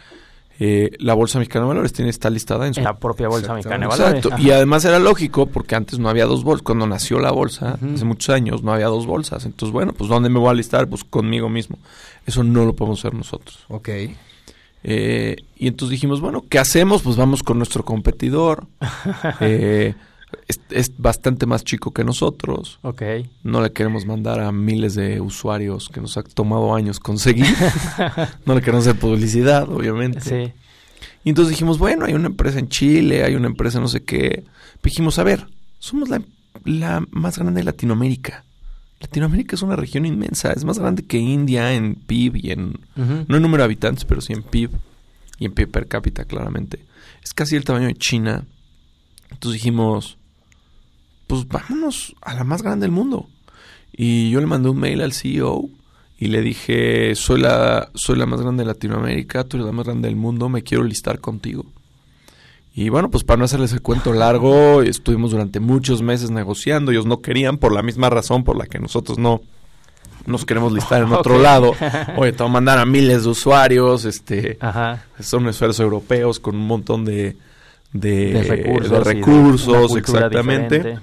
Eh, 0.64 0.92
la 1.00 1.14
Bolsa 1.14 1.40
Mexicana 1.40 1.64
de 1.64 1.68
Valores 1.70 1.92
tiene 1.92 2.08
está 2.08 2.30
listada 2.30 2.68
en, 2.68 2.74
su... 2.74 2.82
la 2.82 2.96
propia 2.96 3.26
Bolsa 3.26 3.52
Mexicana 3.52 3.80
de 3.80 3.86
Valores. 3.88 4.24
Exacto. 4.24 4.40
Y 4.40 4.52
además 4.52 4.84
era 4.84 5.00
lógico 5.00 5.46
porque 5.46 5.74
antes 5.74 5.98
no 5.98 6.08
había 6.08 6.24
dos 6.24 6.44
bolsas. 6.44 6.62
Cuando 6.62 6.86
nació 6.86 7.18
la 7.18 7.32
bolsa, 7.32 7.78
hace 7.94 8.04
muchos 8.04 8.32
años, 8.32 8.62
no 8.62 8.72
había 8.72 8.86
dos 8.86 9.04
bolsas. 9.04 9.44
Entonces, 9.44 9.72
bueno, 9.72 9.92
pues 9.92 10.08
¿dónde 10.08 10.28
me 10.28 10.38
voy 10.38 10.50
a 10.50 10.54
listar? 10.54 10.88
Pues 10.88 11.02
conmigo 11.02 11.48
mismo. 11.48 11.78
Eso 12.26 12.44
no 12.44 12.64
lo 12.64 12.76
podemos 12.76 13.00
hacer 13.00 13.12
nosotros. 13.12 13.64
Ok. 13.70 13.88
Eh, 14.84 15.36
y 15.56 15.66
entonces 15.66 15.90
dijimos, 15.90 16.20
bueno, 16.20 16.44
¿qué 16.48 16.60
hacemos? 16.60 17.02
Pues 17.02 17.16
vamos 17.16 17.42
con 17.42 17.58
nuestro 17.58 17.84
competidor. 17.84 18.68
eh, 19.40 19.94
es, 20.70 20.92
bastante 20.98 21.46
más 21.46 21.64
chico 21.64 21.92
que 21.92 22.05
nosotros. 22.05 22.78
Ok. 22.82 23.03
No 23.42 23.61
le 23.62 23.72
queremos 23.72 24.07
mandar 24.07 24.40
a 24.40 24.53
miles 24.53 24.94
de 24.94 25.20
usuarios 25.20 25.88
que 25.88 26.00
nos 26.00 26.16
ha 26.16 26.22
tomado 26.22 26.74
años 26.74 27.00
conseguir. 27.00 27.46
no 28.46 28.55
le 28.55 28.61
queremos 28.61 28.86
hacer 28.86 29.00
publicidad, 29.00 29.68
obviamente. 29.68 30.20
Sí. 30.20 30.53
Y 31.24 31.28
entonces 31.28 31.50
dijimos, 31.50 31.78
bueno, 31.78 32.05
hay 32.05 32.14
una 32.14 32.26
empresa 32.26 32.59
en 32.59 32.68
Chile, 32.68 33.24
hay 33.24 33.34
una 33.34 33.46
empresa 33.46 33.80
no 33.80 33.88
sé 33.88 34.03
qué. 34.03 34.44
dijimos, 34.82 35.18
a 35.18 35.24
ver, 35.24 35.46
somos 35.78 36.09
la, 36.09 36.22
la 36.64 37.05
más 37.11 37.38
grande 37.38 37.61
de 37.61 37.64
Latinoamérica. 37.64 38.44
Latinoamérica 39.00 39.57
es 39.57 39.62
una 39.62 39.76
región 39.76 40.07
inmensa, 40.07 40.53
es 40.53 40.64
más 40.64 40.78
grande 40.78 41.03
que 41.03 41.18
India 41.18 41.74
en 41.74 41.96
PIB 41.96 42.36
y 42.36 42.50
en, 42.53 42.78
no 42.94 43.36
en 43.36 43.42
número 43.42 43.62
de 43.62 43.64
habitantes, 43.64 44.05
pero 44.05 44.20
sí 44.20 44.32
en 44.32 44.44
PIB 44.44 44.70
y 45.38 45.46
en 45.46 45.53
PIB 45.53 45.70
per 45.70 45.88
cápita, 45.88 46.24
claramente. 46.24 46.84
Es 47.22 47.34
casi 47.34 47.57
el 47.57 47.64
tamaño 47.64 47.88
de 47.88 47.94
China. 47.94 48.44
Entonces 49.30 49.61
dijimos, 49.61 50.18
pues 51.33 51.49
vámonos 51.49 52.14
a 52.20 52.35
la 52.35 52.45
más 52.45 52.61
grande 52.61 52.85
del 52.85 52.91
mundo. 52.91 53.26
Y 53.91 54.28
yo 54.28 54.39
le 54.41 54.47
mandé 54.47 54.68
un 54.68 54.78
mail 54.78 55.01
al 55.01 55.14
CEO 55.14 55.70
y 56.18 56.26
le 56.26 56.43
dije, 56.43 57.14
soy 57.14 57.41
la, 57.41 57.89
soy 57.95 58.18
la 58.18 58.26
más 58.26 58.43
grande 58.43 58.64
de 58.64 58.66
Latinoamérica, 58.66 59.45
tú 59.45 59.57
eres 59.57 59.64
la 59.64 59.72
más 59.72 59.87
grande 59.87 60.09
del 60.09 60.16
mundo, 60.16 60.51
me 60.51 60.62
quiero 60.62 60.85
listar 60.85 61.20
contigo. 61.20 61.64
Y 62.74 62.91
bueno, 62.91 63.11
pues 63.11 63.24
para 63.24 63.39
no 63.39 63.47
hacerles 63.47 63.72
el 63.72 63.80
cuento 63.80 64.12
largo, 64.12 64.83
estuvimos 64.83 65.30
durante 65.30 65.59
muchos 65.59 66.03
meses 66.03 66.30
negociando, 66.30 66.91
ellos 66.91 67.07
no 67.07 67.22
querían 67.22 67.57
por 67.57 67.72
la 67.72 67.83
misma 67.83 68.11
razón 68.11 68.45
por 68.45 68.59
la 68.59 68.66
que 68.66 68.78
nosotros 68.78 69.16
no 69.16 69.41
nos 70.26 70.45
queremos 70.45 70.70
listar 70.74 71.03
en 71.03 71.12
otro 71.14 71.39
lado. 71.39 71.72
Oye, 72.18 72.33
te 72.33 72.43
voy 72.43 72.51
a 72.51 72.53
mandar 72.53 72.78
a 72.78 72.85
miles 72.85 73.22
de 73.22 73.30
usuarios, 73.30 74.05
este, 74.05 74.59
son 75.18 75.47
usuarios 75.47 75.80
europeos 75.80 76.39
con 76.39 76.57
un 76.57 76.66
montón 76.66 77.07
de, 77.07 77.39
de, 77.93 78.43
recursos, 79.05 79.97
exactamente. 79.97 80.99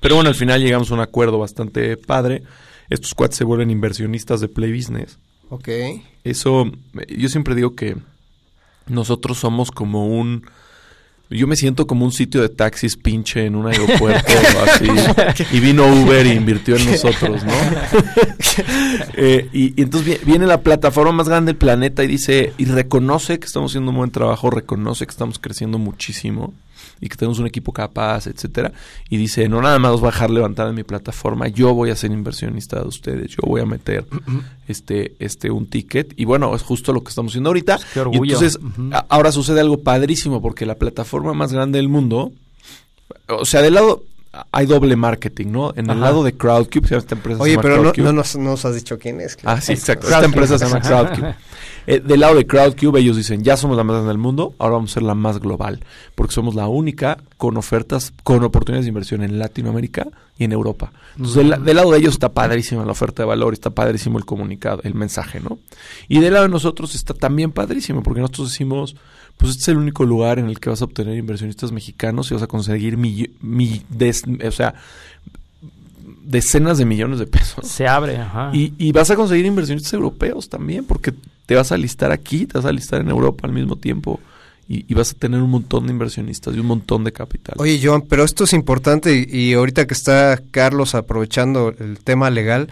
Pero 0.00 0.14
bueno, 0.14 0.28
al 0.28 0.34
final 0.34 0.62
llegamos 0.62 0.90
a 0.90 0.94
un 0.94 1.00
acuerdo 1.00 1.38
bastante 1.38 1.96
padre. 1.96 2.42
Estos 2.88 3.14
cuates 3.14 3.36
se 3.36 3.44
vuelven 3.44 3.70
inversionistas 3.70 4.40
de 4.40 4.48
Play 4.48 4.72
Business. 4.72 5.18
Ok. 5.48 5.68
Eso, 6.24 6.70
yo 7.08 7.28
siempre 7.28 7.54
digo 7.54 7.74
que 7.74 7.96
nosotros 8.86 9.38
somos 9.38 9.70
como 9.70 10.06
un 10.06 10.44
yo 11.38 11.46
me 11.46 11.54
siento 11.54 11.86
como 11.86 12.04
un 12.04 12.12
sitio 12.12 12.42
de 12.42 12.48
taxis 12.48 12.96
pinche 12.96 13.46
en 13.46 13.54
un 13.54 13.68
aeropuerto 13.68 14.32
así. 14.66 14.86
Y 15.52 15.60
vino 15.60 15.86
Uber 15.86 16.26
e 16.26 16.34
invirtió 16.34 16.76
en 16.76 16.90
nosotros, 16.90 17.44
¿no? 17.44 17.52
Eh, 19.14 19.48
y, 19.52 19.80
entonces 19.80 20.24
viene 20.24 20.46
la 20.46 20.62
plataforma 20.62 21.12
más 21.12 21.28
grande 21.28 21.52
del 21.52 21.56
planeta 21.56 22.02
y 22.02 22.06
dice, 22.06 22.52
y 22.58 22.64
reconoce 22.64 23.38
que 23.38 23.46
estamos 23.46 23.70
haciendo 23.70 23.90
un 23.90 23.98
buen 23.98 24.10
trabajo, 24.10 24.50
reconoce 24.50 25.06
que 25.06 25.10
estamos 25.10 25.38
creciendo 25.38 25.78
muchísimo 25.78 26.54
y 27.00 27.08
que 27.08 27.16
tenemos 27.16 27.38
un 27.38 27.46
equipo 27.46 27.72
capaz, 27.72 28.26
etcétera, 28.26 28.72
y 29.08 29.16
dice, 29.16 29.48
no 29.48 29.60
nada 29.62 29.78
más 29.78 29.92
os 29.92 30.02
va 30.02 30.08
a 30.08 30.12
dejar 30.12 30.30
levantar 30.30 30.68
en 30.68 30.74
mi 30.74 30.84
plataforma, 30.84 31.48
yo 31.48 31.74
voy 31.74 31.90
a 31.90 31.96
ser 31.96 32.10
inversionista 32.10 32.80
de 32.80 32.88
ustedes, 32.88 33.30
yo 33.30 33.42
voy 33.46 33.60
a 33.60 33.66
meter 33.66 34.06
este 34.68 35.14
este 35.18 35.50
un 35.50 35.66
ticket 35.66 36.12
y 36.16 36.24
bueno, 36.24 36.54
es 36.54 36.62
justo 36.62 36.92
lo 36.92 37.02
que 37.02 37.08
estamos 37.08 37.32
haciendo 37.32 37.50
ahorita. 37.50 37.78
Y 38.12 38.16
entonces 38.16 38.58
ahora 39.08 39.32
sucede 39.32 39.60
algo 39.60 39.82
padrísimo 39.82 40.42
porque 40.42 40.66
la 40.66 40.76
plataforma 40.76 41.32
más 41.34 41.52
grande 41.52 41.78
del 41.78 41.88
mundo 41.88 42.32
o 43.28 43.44
sea, 43.44 43.62
del 43.62 43.74
lado 43.74 44.04
hay 44.52 44.66
doble 44.66 44.94
marketing, 44.94 45.48
¿no? 45.48 45.72
En 45.74 45.90
el 45.90 46.00
lado 46.00 46.22
de 46.22 46.36
Crowdcube, 46.36 46.96
esta 46.96 47.14
empresa 47.16 47.42
Oye, 47.42 47.58
pero 47.58 47.92
no, 47.96 48.12
nos, 48.12 48.64
has 48.64 48.74
dicho 48.74 48.98
quién 48.98 49.20
es. 49.20 49.36
Ah, 49.44 49.60
sí, 49.60 49.72
exacto. 49.72 50.06
Esta 50.06 50.24
empresa 50.24 50.58
se 50.58 50.66
llama 50.66 50.80
Crowdcube. 50.80 51.34
Eh, 51.90 51.98
del 51.98 52.20
lado 52.20 52.36
de 52.36 52.46
Crowdcube, 52.46 53.00
ellos 53.00 53.16
dicen, 53.16 53.42
ya 53.42 53.56
somos 53.56 53.76
la 53.76 53.82
más 53.82 53.94
grande 53.94 54.10
del 54.10 54.18
mundo, 54.18 54.54
ahora 54.58 54.74
vamos 54.74 54.92
a 54.92 54.94
ser 54.94 55.02
la 55.02 55.16
más 55.16 55.40
global, 55.40 55.80
porque 56.14 56.32
somos 56.32 56.54
la 56.54 56.68
única 56.68 57.18
con 57.36 57.56
ofertas, 57.56 58.12
con 58.22 58.44
oportunidades 58.44 58.84
de 58.84 58.90
inversión 58.90 59.24
en 59.24 59.40
Latinoamérica 59.40 60.06
y 60.38 60.44
en 60.44 60.52
Europa. 60.52 60.92
Entonces, 61.16 61.64
del, 61.64 61.76
lado 61.76 61.90
de 61.90 61.98
ellos 61.98 62.12
está 62.12 62.28
padrísima 62.28 62.84
la 62.84 62.92
oferta 62.92 63.24
de 63.24 63.26
valor, 63.26 63.54
está 63.54 63.70
padrísimo 63.70 64.18
el 64.18 64.24
comunicado, 64.24 64.80
el 64.84 64.94
mensaje, 64.94 65.40
¿no? 65.40 65.58
Y 66.06 66.20
del 66.20 66.34
lado 66.34 66.44
de 66.44 66.52
nosotros 66.52 66.94
está 66.94 67.12
también 67.12 67.50
padrísimo, 67.50 68.04
porque 68.04 68.20
nosotros 68.20 68.50
decimos, 68.50 68.94
pues 69.36 69.50
este 69.50 69.62
es 69.62 69.68
el 69.70 69.78
único 69.78 70.04
lugar 70.04 70.38
en 70.38 70.46
el 70.46 70.60
que 70.60 70.70
vas 70.70 70.82
a 70.82 70.84
obtener 70.84 71.18
inversionistas 71.18 71.72
mexicanos 71.72 72.30
y 72.30 72.34
vas 72.34 72.44
a 72.44 72.46
conseguir 72.46 72.98
mi, 72.98 73.32
o 74.46 74.52
sea, 74.52 74.76
decenas 76.30 76.78
de 76.78 76.84
millones 76.84 77.18
de 77.18 77.26
pesos. 77.26 77.66
Se 77.66 77.86
abre, 77.86 78.16
ajá. 78.16 78.50
Y, 78.52 78.72
y, 78.78 78.92
vas 78.92 79.10
a 79.10 79.16
conseguir 79.16 79.46
inversionistas 79.46 79.92
europeos 79.92 80.48
también, 80.48 80.84
porque 80.84 81.12
te 81.46 81.54
vas 81.56 81.72
a 81.72 81.76
listar 81.76 82.12
aquí, 82.12 82.46
te 82.46 82.58
vas 82.58 82.64
a 82.64 82.72
listar 82.72 83.00
en 83.00 83.08
Europa 83.08 83.46
al 83.46 83.52
mismo 83.52 83.76
tiempo. 83.76 84.20
Y, 84.72 84.94
vas 84.94 85.10
a 85.10 85.14
tener 85.14 85.42
un 85.42 85.50
montón 85.50 85.88
de 85.88 85.92
inversionistas 85.92 86.54
y 86.54 86.60
un 86.60 86.66
montón 86.66 87.02
de 87.02 87.10
capital. 87.10 87.56
Oye, 87.58 87.80
Joan, 87.82 88.02
pero 88.02 88.22
esto 88.22 88.44
es 88.44 88.52
importante 88.52 89.26
y 89.28 89.52
ahorita 89.54 89.88
que 89.88 89.94
está 89.94 90.40
Carlos 90.52 90.94
aprovechando 90.94 91.74
el 91.76 91.98
tema 91.98 92.30
legal, 92.30 92.68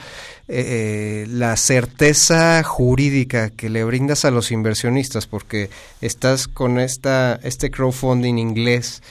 eh, 0.46 1.26
la 1.28 1.56
certeza 1.56 2.62
jurídica 2.62 3.50
que 3.50 3.68
le 3.68 3.82
brindas 3.82 4.24
a 4.24 4.30
los 4.30 4.52
inversionistas, 4.52 5.26
porque 5.26 5.70
estás 6.00 6.46
con 6.46 6.78
esta 6.78 7.40
este 7.42 7.72
crowdfunding 7.72 8.38
inglés 8.38 9.02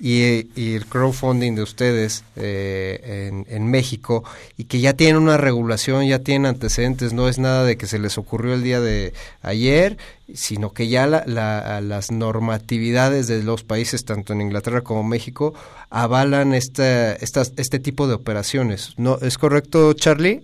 y, 0.00 0.74
el 0.74 0.86
crowdfunding 0.86 1.54
de 1.54 1.62
ustedes 1.62 2.24
eh, 2.36 3.44
en, 3.48 3.70
México 3.70 4.24
y 4.56 4.64
que 4.64 4.80
ya 4.80 4.94
tienen 4.94 5.22
una 5.22 5.36
regulación, 5.36 6.06
ya 6.08 6.20
tienen 6.20 6.46
antecedentes, 6.46 7.12
no 7.12 7.28
es 7.28 7.38
nada 7.38 7.64
de 7.64 7.76
que 7.76 7.86
se 7.86 7.98
les 7.98 8.16
ocurrió 8.16 8.54
el 8.54 8.62
día 8.62 8.80
de 8.80 9.12
ayer, 9.42 9.98
sino 10.32 10.72
que 10.72 10.88
ya 10.88 11.06
las 11.06 12.10
normatividades 12.10 13.28
de 13.28 13.42
los 13.42 13.62
países, 13.62 14.04
tanto 14.04 14.32
en 14.32 14.40
Inglaterra 14.40 14.80
como 14.80 15.04
México, 15.04 15.54
avalan 15.90 16.54
esta, 16.54 17.12
este 17.12 17.78
tipo 17.78 18.08
de 18.08 18.14
operaciones. 18.14 18.94
¿No 18.96 19.18
¿Es 19.18 19.36
correcto, 19.36 19.92
Charlie? 19.92 20.42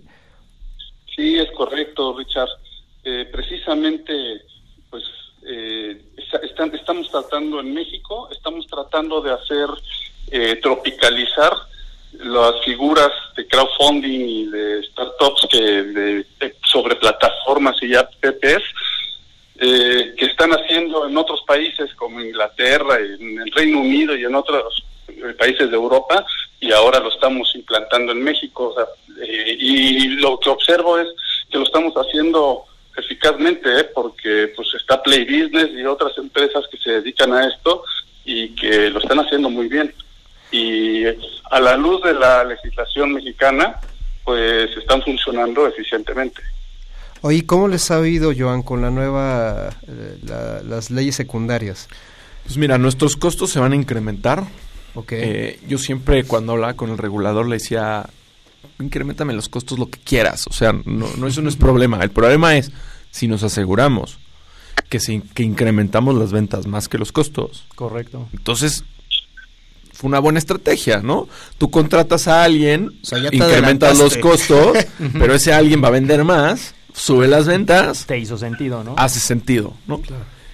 Sí, 1.15 1.37
es 1.37 1.49
correcto, 1.51 2.15
Richard. 2.15 2.49
Eh, 3.03 3.25
precisamente, 3.31 4.13
pues, 4.89 5.03
eh, 5.47 5.99
estamos 6.73 7.09
tratando 7.09 7.59
en 7.59 7.73
México, 7.73 8.29
estamos 8.31 8.67
tratando 8.67 9.21
de 9.21 9.31
hacer 9.33 9.67
eh, 10.31 10.59
tropicalizar 10.61 11.53
las 12.13 12.63
figuras 12.63 13.11
de 13.35 13.47
crowdfunding 13.47 14.27
y 14.27 14.45
de 14.45 14.83
startups 14.83 15.47
que 15.51 16.25
sobre 16.63 16.95
plataformas 16.95 17.75
y 17.81 17.95
apps 17.95 18.63
eh, 19.59 20.13
que 20.17 20.25
están 20.25 20.51
haciendo 20.51 21.07
en 21.07 21.17
otros 21.17 21.41
países 21.47 21.93
como 21.95 22.21
Inglaterra, 22.21 22.97
en 22.99 23.39
el 23.39 23.51
Reino 23.51 23.79
Unido 23.81 24.15
y 24.15 24.23
en 24.23 24.35
otros 24.35 24.83
países 25.37 25.69
de 25.69 25.75
Europa 25.75 26.25
y 26.59 26.71
ahora 26.71 26.99
lo 26.99 27.09
estamos 27.09 27.53
implantando 27.55 28.11
en 28.11 28.23
México. 28.23 28.75
Eh, 29.21 29.57
y 29.59 30.07
lo 30.19 30.39
que 30.39 30.49
observo 30.49 30.99
es 30.99 31.07
que 31.49 31.57
lo 31.57 31.63
estamos 31.63 31.93
haciendo 31.95 32.65
eficazmente, 32.97 33.79
¿eh? 33.79 33.89
porque 33.93 34.51
pues 34.55 34.67
está 34.75 35.01
Play 35.01 35.25
Business 35.25 35.69
y 35.73 35.85
otras 35.85 36.17
empresas 36.17 36.65
que 36.71 36.77
se 36.77 36.91
dedican 36.91 37.31
a 37.33 37.47
esto 37.47 37.83
y 38.25 38.49
que 38.55 38.89
lo 38.89 38.99
están 38.99 39.19
haciendo 39.19 39.49
muy 39.49 39.67
bien. 39.67 39.93
Y 40.51 41.05
a 41.05 41.59
la 41.59 41.75
luz 41.75 42.01
de 42.03 42.13
la 42.13 42.43
legislación 42.43 43.13
mexicana, 43.13 43.79
pues 44.23 44.75
están 44.77 45.01
funcionando 45.03 45.67
eficientemente. 45.67 46.41
Oye, 47.21 47.45
¿cómo 47.45 47.67
les 47.67 47.89
ha 47.91 47.99
oído, 47.99 48.31
Joan, 48.37 48.61
con 48.61 48.81
la 48.81 48.89
nueva, 48.89 49.69
eh, 49.87 50.17
las 50.65 50.91
leyes 50.91 51.15
secundarias? 51.15 51.87
Pues 52.43 52.57
mira, 52.57 52.77
nuestros 52.77 53.17
costos 53.17 53.49
se 53.49 53.59
van 53.59 53.73
a 53.73 53.75
incrementar 53.75 54.43
Okay. 54.97 55.19
Eh, 55.21 55.59
yo 55.67 55.77
siempre 55.77 56.23
cuando 56.23 56.53
hablaba 56.53 56.73
con 56.73 56.89
el 56.89 56.97
regulador 56.97 57.47
le 57.47 57.57
decía, 57.57 58.09
incrementame 58.79 59.33
los 59.33 59.49
costos 59.49 59.79
lo 59.79 59.89
que 59.89 59.99
quieras. 59.99 60.47
O 60.47 60.53
sea, 60.53 60.73
no, 60.73 61.07
no 61.17 61.27
eso 61.27 61.41
no 61.41 61.49
es 61.49 61.55
problema. 61.55 62.01
El 62.03 62.11
problema 62.11 62.55
es 62.55 62.71
si 63.11 63.27
nos 63.27 63.43
aseguramos 63.43 64.19
que, 64.89 64.99
se, 64.99 65.21
que 65.33 65.43
incrementamos 65.43 66.15
las 66.15 66.31
ventas 66.31 66.67
más 66.67 66.87
que 66.87 66.97
los 66.97 67.11
costos. 67.11 67.65
Correcto. 67.75 68.27
Entonces, 68.33 68.83
fue 69.93 70.09
una 70.09 70.19
buena 70.19 70.39
estrategia, 70.39 71.01
¿no? 71.01 71.27
Tú 71.57 71.71
contratas 71.71 72.27
a 72.27 72.43
alguien, 72.43 72.99
incrementas 73.31 73.97
los 73.97 74.17
costos, 74.17 74.77
pero 75.13 75.33
ese 75.33 75.53
alguien 75.53 75.83
va 75.83 75.87
a 75.87 75.91
vender 75.91 76.23
más, 76.23 76.75
sube 76.93 77.27
las 77.27 77.47
ventas. 77.47 78.05
Te 78.05 78.19
hizo 78.19 78.37
sentido, 78.37 78.83
¿no? 78.83 78.93
Hace 78.97 79.19
sentido, 79.19 79.73
¿no? 79.87 80.01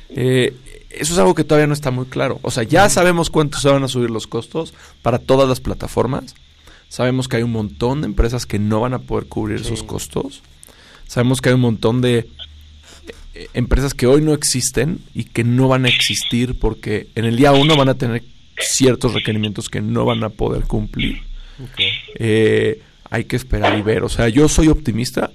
Eh, 0.10 0.56
eso 0.90 1.14
es 1.14 1.20
algo 1.20 1.34
que 1.34 1.44
todavía 1.44 1.68
no 1.68 1.74
está 1.74 1.92
muy 1.92 2.06
claro. 2.06 2.40
O 2.42 2.52
sea, 2.52 2.64
ya 2.64 2.88
sabemos 2.90 3.30
cuánto 3.30 3.58
se 3.60 3.70
van 3.70 3.84
a 3.84 3.88
subir 3.88 4.12
los 4.12 4.28
costos 4.28 4.74
para 5.02 5.20
todas 5.20 5.50
las 5.50 5.60
plataformas. 5.60 6.36
Sabemos 6.94 7.28
que 7.28 7.38
hay 7.38 7.42
un 7.42 7.52
montón 7.52 8.02
de 8.02 8.06
empresas 8.06 8.46
que 8.46 8.60
no 8.60 8.82
van 8.82 8.94
a 8.94 9.00
poder 9.00 9.26
cubrir 9.26 9.66
sus 9.66 9.82
costos. 9.82 10.44
Sabemos 11.08 11.42
que 11.42 11.50
hay 11.50 11.56
un 11.56 11.62
montón 11.62 12.02
de 12.02 12.30
eh, 13.34 13.48
empresas 13.56 13.96
que 13.96 14.06
hoy 14.06 14.22
no 14.22 14.32
existen 14.32 15.00
y 15.16 15.24
que 15.24 15.44
no 15.44 15.68
van 15.68 15.86
a 15.86 15.90
existir 15.90 16.60
porque 16.60 17.08
en 17.16 17.26
el 17.26 17.36
día 17.36 17.52
uno 17.52 17.76
van 17.76 17.90
a 17.90 17.96
tener 17.96 18.22
ciertos 18.60 19.16
requerimientos 19.16 19.70
que 19.70 19.82
no 19.82 20.06
van 20.06 20.24
a 20.24 20.30
poder 20.30 20.66
cumplir. 20.66 21.24
Eh, 22.20 22.80
hay 23.10 23.24
que 23.24 23.38
esperar 23.38 23.76
y 23.76 23.82
ver. 23.82 24.04
O 24.04 24.10
sea, 24.10 24.30
yo 24.30 24.48
soy 24.48 24.68
optimista, 24.68 25.32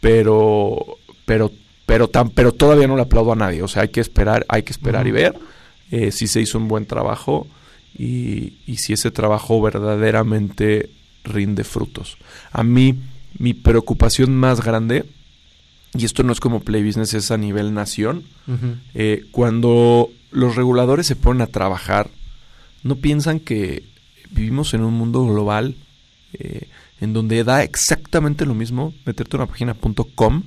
pero, 0.00 0.96
pero, 1.26 1.52
pero, 1.84 2.08
tan, 2.08 2.30
pero 2.30 2.52
todavía 2.52 2.86
no 2.86 2.96
le 2.96 3.02
aplaudo 3.02 3.32
a 3.32 3.36
nadie. 3.36 3.62
O 3.62 3.68
sea, 3.68 3.82
hay 3.82 3.90
que 3.90 4.00
esperar, 4.00 4.46
hay 4.48 4.62
que 4.62 4.72
esperar 4.72 5.06
y 5.06 5.10
ver 5.10 5.34
eh, 5.90 6.10
si 6.10 6.26
se 6.26 6.40
hizo 6.40 6.56
un 6.56 6.68
buen 6.68 6.86
trabajo 6.86 7.46
y, 7.96 8.54
y 8.66 8.76
si 8.76 8.92
ese 8.92 9.10
trabajo 9.10 9.60
verdaderamente 9.60 10.90
rinde 11.24 11.64
frutos. 11.64 12.18
A 12.52 12.62
mí, 12.62 12.94
mi 13.38 13.54
preocupación 13.54 14.34
más 14.36 14.62
grande 14.64 15.04
y 15.96 16.04
esto 16.04 16.22
no 16.22 16.32
es 16.32 16.40
como 16.40 16.60
Play 16.60 16.84
Business, 16.84 17.14
es 17.14 17.30
a 17.30 17.36
nivel 17.36 17.72
nación, 17.72 18.24
eh, 18.94 19.24
cuando 19.30 20.10
los 20.30 20.56
reguladores 20.56 21.06
se 21.06 21.16
ponen 21.16 21.42
a 21.42 21.46
trabajar, 21.46 22.10
no 22.82 22.96
piensan 22.96 23.40
que 23.40 23.84
vivimos 24.30 24.74
en 24.74 24.82
un 24.82 24.94
mundo 24.94 25.24
global 25.24 25.76
eh, 26.34 26.68
en 27.00 27.12
donde 27.12 27.44
da 27.44 27.62
exactamente 27.62 28.44
lo 28.44 28.54
mismo 28.54 28.92
meterte 29.04 29.36
una 29.36 29.46
página 29.46 29.74
.com 30.14 30.42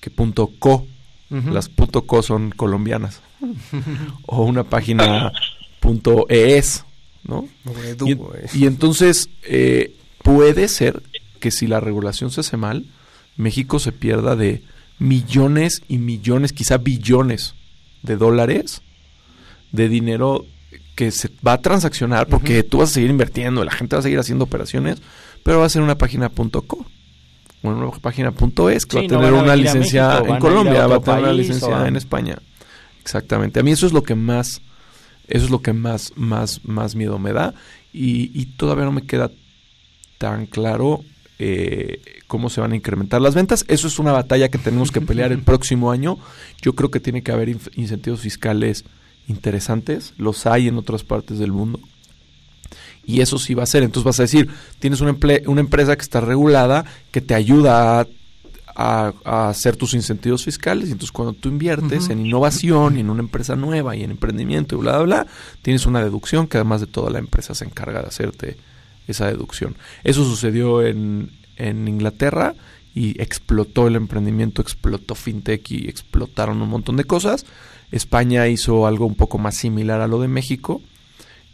que 0.00 0.10
.co. 0.10 0.86
Las 1.30 1.68
.co 1.68 2.22
son 2.22 2.50
colombianas. 2.50 3.20
o 4.26 4.44
una 4.44 4.64
página 4.64 5.32
.es, 5.80 6.84
¿no? 7.24 7.48
Y, 8.54 8.66
entonces 8.66 9.30
eh, 9.44 9.94
puede 10.22 10.68
ser 10.68 11.02
que 11.40 11.50
si 11.50 11.66
la 11.66 11.80
regulación 11.80 12.30
se 12.30 12.40
hace 12.40 12.56
mal, 12.56 12.86
México 13.36 13.78
se 13.78 13.92
pierda 13.92 14.36
de 14.36 14.62
millones 14.98 15.82
y 15.88 15.98
millones, 15.98 16.52
quizá 16.52 16.78
billones 16.78 17.54
de 18.02 18.16
dólares 18.16 18.82
de 19.72 19.88
dinero 19.88 20.46
que 20.96 21.10
se 21.12 21.30
va 21.46 21.54
a 21.54 21.60
transaccionar 21.60 22.26
porque 22.26 22.64
tú 22.64 22.78
vas 22.78 22.90
a 22.90 22.94
seguir 22.94 23.10
invirtiendo, 23.10 23.64
la 23.64 23.70
gente 23.70 23.94
va 23.94 24.00
a 24.00 24.02
seguir 24.02 24.18
haciendo 24.18 24.44
operaciones, 24.44 25.00
pero 25.44 25.60
va 25.60 25.66
a 25.66 25.68
ser 25.68 25.82
una 25.82 25.96
página 25.96 26.28
.co 26.30 26.86
una 27.62 27.90
página 27.90 28.32
.es 28.72 28.86
que 28.86 28.98
va 28.98 29.04
a 29.04 29.06
tener 29.06 29.32
una 29.32 29.56
licencia 29.56 30.18
en 30.26 30.38
Colombia, 30.38 30.86
va 30.86 30.96
a 30.96 31.00
tener 31.00 31.20
una 31.20 31.32
licencia 31.32 31.86
en 31.86 31.96
España. 31.96 32.38
Exactamente. 33.00 33.60
A 33.60 33.62
mí 33.62 33.72
eso 33.72 33.86
es 33.86 33.92
lo 33.92 34.02
que 34.02 34.14
más 34.14 34.60
eso 35.28 35.44
es 35.44 35.50
lo 35.50 35.62
que 35.62 35.72
más 35.72 36.12
más 36.16 36.64
más 36.64 36.94
miedo 36.94 37.18
me 37.18 37.32
da 37.32 37.54
y, 37.92 38.30
y 38.38 38.46
todavía 38.56 38.84
no 38.84 38.92
me 38.92 39.06
queda 39.06 39.30
tan 40.18 40.46
claro 40.46 41.04
eh, 41.40 42.02
cómo 42.26 42.50
se 42.50 42.60
van 42.60 42.72
a 42.72 42.76
incrementar 42.76 43.20
las 43.20 43.34
ventas. 43.34 43.64
Eso 43.68 43.86
es 43.86 43.98
una 43.98 44.12
batalla 44.12 44.48
que 44.48 44.58
tenemos 44.58 44.90
que 44.90 45.00
pelear 45.00 45.32
el 45.32 45.42
próximo 45.44 45.90
año. 45.90 46.18
Yo 46.60 46.74
creo 46.74 46.90
que 46.90 47.00
tiene 47.00 47.22
que 47.22 47.32
haber 47.32 47.48
incentivos 47.48 48.20
fiscales 48.20 48.84
interesantes. 49.28 50.14
Los 50.18 50.46
hay 50.46 50.68
en 50.68 50.76
otras 50.76 51.04
partes 51.04 51.38
del 51.38 51.52
mundo. 51.52 51.80
Y 53.04 53.20
eso 53.20 53.38
sí 53.38 53.54
va 53.54 53.62
a 53.62 53.66
ser. 53.66 53.84
Entonces 53.84 54.04
vas 54.04 54.20
a 54.20 54.24
decir, 54.24 54.48
tienes 54.80 55.00
una, 55.00 55.16
una 55.46 55.60
empresa 55.60 55.96
que 55.96 56.02
está 56.02 56.20
regulada, 56.20 56.84
que 57.10 57.20
te 57.20 57.34
ayuda 57.34 58.00
a, 58.00 58.06
hacer 58.78 59.76
tus 59.76 59.94
incentivos 59.94 60.44
fiscales. 60.44 60.88
Y 60.88 60.92
entonces 60.92 61.10
cuando 61.10 61.32
tú 61.32 61.48
inviertes 61.48 62.10
en 62.10 62.24
innovación 62.24 62.96
y 62.96 63.00
en 63.00 63.10
una 63.10 63.22
empresa 63.22 63.56
nueva 63.56 63.96
y 63.96 64.04
en 64.04 64.12
emprendimiento 64.12 64.76
y 64.76 64.78
bla, 64.78 64.98
bla, 64.98 65.04
bla, 65.04 65.26
tienes 65.62 65.84
una 65.86 66.02
deducción 66.02 66.46
que 66.46 66.58
además 66.58 66.80
de 66.80 66.86
toda 66.86 67.10
la 67.10 67.18
empresa 67.18 67.54
se 67.54 67.64
encarga 67.64 68.02
de 68.02 68.06
hacerte 68.06 68.56
esa 69.08 69.26
deducción. 69.26 69.76
Eso 70.04 70.24
sucedió 70.24 70.82
en, 70.82 71.32
en 71.56 71.88
Inglaterra 71.88 72.54
y 72.94 73.20
explotó 73.20 73.88
el 73.88 73.96
emprendimiento, 73.96 74.62
explotó 74.62 75.16
fintech 75.16 75.70
y 75.72 75.88
explotaron 75.88 76.62
un 76.62 76.68
montón 76.68 76.96
de 76.96 77.04
cosas. 77.04 77.46
España 77.90 78.46
hizo 78.46 78.86
algo 78.86 79.06
un 79.06 79.16
poco 79.16 79.38
más 79.38 79.56
similar 79.56 80.00
a 80.00 80.06
lo 80.06 80.20
de 80.20 80.28
México 80.28 80.82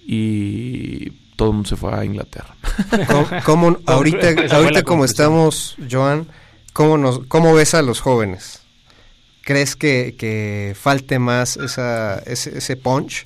y 0.07 1.11
todo 1.37 1.49
el 1.49 1.55
mundo 1.55 1.69
se 1.71 1.77
fue 1.77 1.95
a 1.95 2.05
Inglaterra. 2.05 2.55
¿Cómo, 3.45 3.79
ahorita, 3.87 4.55
ahorita 4.55 4.83
como 4.83 5.05
estamos, 5.07 5.77
Joan, 5.91 6.27
¿cómo, 6.75 6.99
nos, 6.99 7.21
¿cómo 7.29 7.55
ves 7.55 7.73
a 7.73 7.81
los 7.81 8.01
jóvenes? 8.01 8.61
¿Crees 9.41 9.77
que, 9.77 10.15
que 10.19 10.77
falte 10.79 11.19
más 11.19 11.57
esa, 11.57 12.19
ese, 12.27 12.59
ese 12.59 12.77
punch? 12.77 13.25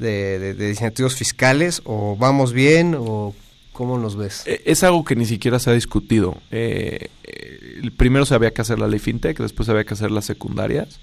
de, 0.00 0.54
de, 0.54 0.68
incentivos 0.70 1.14
fiscales 1.14 1.82
o 1.84 2.16
vamos 2.16 2.52
bien 2.52 2.96
o 2.98 3.34
cómo 3.72 3.98
nos 3.98 4.16
ves? 4.16 4.42
Eh, 4.46 4.62
es 4.64 4.82
algo 4.82 5.04
que 5.04 5.14
ni 5.14 5.26
siquiera 5.26 5.58
se 5.58 5.70
ha 5.70 5.74
discutido. 5.74 6.38
Eh, 6.50 7.08
eh, 7.22 7.90
primero 7.96 8.26
se 8.26 8.34
había 8.34 8.52
que 8.52 8.62
hacer 8.62 8.78
la 8.78 8.88
ley 8.88 8.98
fintech, 8.98 9.38
después 9.38 9.68
había 9.68 9.84
que 9.84 9.94
hacer 9.94 10.10
las 10.10 10.24
secundarias 10.24 10.98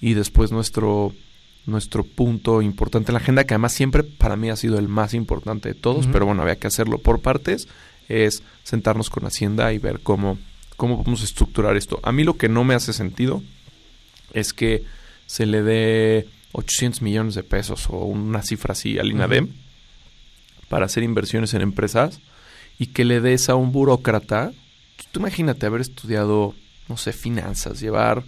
y 0.00 0.14
después 0.14 0.50
nuestro 0.50 1.12
nuestro 1.66 2.02
punto 2.02 2.62
importante 2.62 3.10
en 3.10 3.14
la 3.14 3.20
agenda, 3.20 3.44
que 3.44 3.52
además 3.52 3.74
siempre 3.74 4.02
para 4.02 4.36
mí 4.36 4.48
ha 4.48 4.56
sido 4.56 4.78
el 4.78 4.88
más 4.88 5.12
importante 5.12 5.68
de 5.68 5.74
todos, 5.74 6.06
pero 6.06 6.24
bueno, 6.24 6.40
había 6.40 6.56
que 6.56 6.66
hacerlo 6.66 6.96
por 6.96 7.20
partes, 7.20 7.68
es 8.08 8.42
sentarnos 8.64 9.10
con 9.10 9.26
Hacienda 9.26 9.70
y 9.74 9.78
ver 9.78 10.00
cómo, 10.00 10.38
cómo 10.78 11.04
a 11.04 11.24
estructurar 11.24 11.76
esto. 11.76 11.98
A 12.04 12.12
mí 12.12 12.24
lo 12.24 12.38
que 12.38 12.48
no 12.48 12.64
me 12.64 12.74
hace 12.74 12.92
sentido 12.92 13.42
es 14.32 14.52
que 14.52 14.84
se 15.26 15.44
le 15.44 15.62
dé 15.62 16.28
800 16.52 17.02
millones 17.02 17.34
de 17.34 17.42
pesos 17.42 17.88
o 17.90 18.04
una 18.04 18.42
cifra 18.42 18.72
así 18.72 18.98
al 18.98 19.10
INADEM 19.10 19.48
para 20.68 20.86
hacer 20.86 21.02
inversiones 21.02 21.52
en 21.52 21.62
empresas 21.62 22.20
y 22.78 22.86
que 22.86 23.04
le 23.04 23.20
des 23.20 23.48
a 23.48 23.56
un 23.56 23.72
burócrata, 23.72 24.52
tú 25.10 25.18
imagínate 25.18 25.66
haber 25.66 25.80
estudiado, 25.80 26.54
no 26.88 26.96
sé, 26.96 27.12
finanzas, 27.12 27.80
llevar 27.80 28.22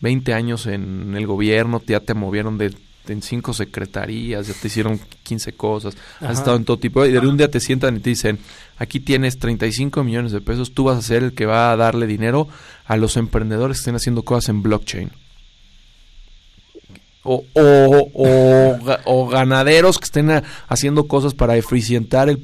20 0.00 0.32
años 0.32 0.66
en 0.66 1.14
el 1.14 1.26
gobierno, 1.26 1.82
ya 1.86 2.00
te 2.00 2.14
movieron 2.14 2.56
de 2.56 2.74
en 3.08 3.22
cinco 3.22 3.52
secretarías, 3.52 4.46
ya 4.46 4.54
te 4.54 4.68
hicieron 4.68 5.00
15 5.22 5.52
cosas, 5.52 5.96
has 6.20 6.38
estado 6.38 6.56
en 6.56 6.64
todo 6.64 6.78
tipo, 6.78 7.04
y 7.04 7.12
de 7.12 7.18
un 7.18 7.36
día 7.36 7.50
te 7.50 7.60
sientan 7.60 7.96
y 7.96 8.00
te 8.00 8.10
dicen, 8.10 8.38
aquí 8.78 9.00
tienes 9.00 9.38
35 9.38 10.04
millones 10.04 10.32
de 10.32 10.40
pesos, 10.40 10.72
tú 10.72 10.84
vas 10.84 10.98
a 10.98 11.02
ser 11.02 11.22
el 11.22 11.34
que 11.34 11.46
va 11.46 11.72
a 11.72 11.76
darle 11.76 12.06
dinero 12.06 12.48
a 12.86 12.96
los 12.96 13.16
emprendedores 13.16 13.78
que 13.78 13.80
estén 13.80 13.96
haciendo 13.96 14.22
cosas 14.22 14.50
en 14.50 14.62
blockchain 14.62 15.10
o, 17.24 17.42
o, 17.54 18.78
o, 19.04 19.26
ganaderos 19.28 19.98
que 19.98 20.04
estén 20.04 20.42
haciendo 20.68 21.08
cosas 21.08 21.34
para 21.34 21.56
eficientar 21.56 22.28
el 22.28 22.40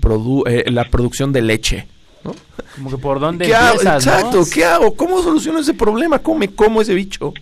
eh, 0.47 0.65
la 0.71 0.85
producción 0.89 1.33
de 1.33 1.43
leche. 1.43 1.87
¿no? 2.25 2.35
Como 2.75 2.91
que 2.91 2.99
por 2.99 3.21
dónde 3.21 3.47
¿Qué 3.47 3.55
hago? 3.55 3.81
Exacto, 3.81 4.43
¿qué 4.53 4.65
hago? 4.65 4.95
¿Cómo 4.95 5.23
soluciono 5.23 5.59
ese 5.59 5.75
problema? 5.75 6.19
¿Cómo 6.21 6.39
me 6.39 6.49
como 6.49 6.81
ese 6.81 6.95
bicho? 6.95 7.35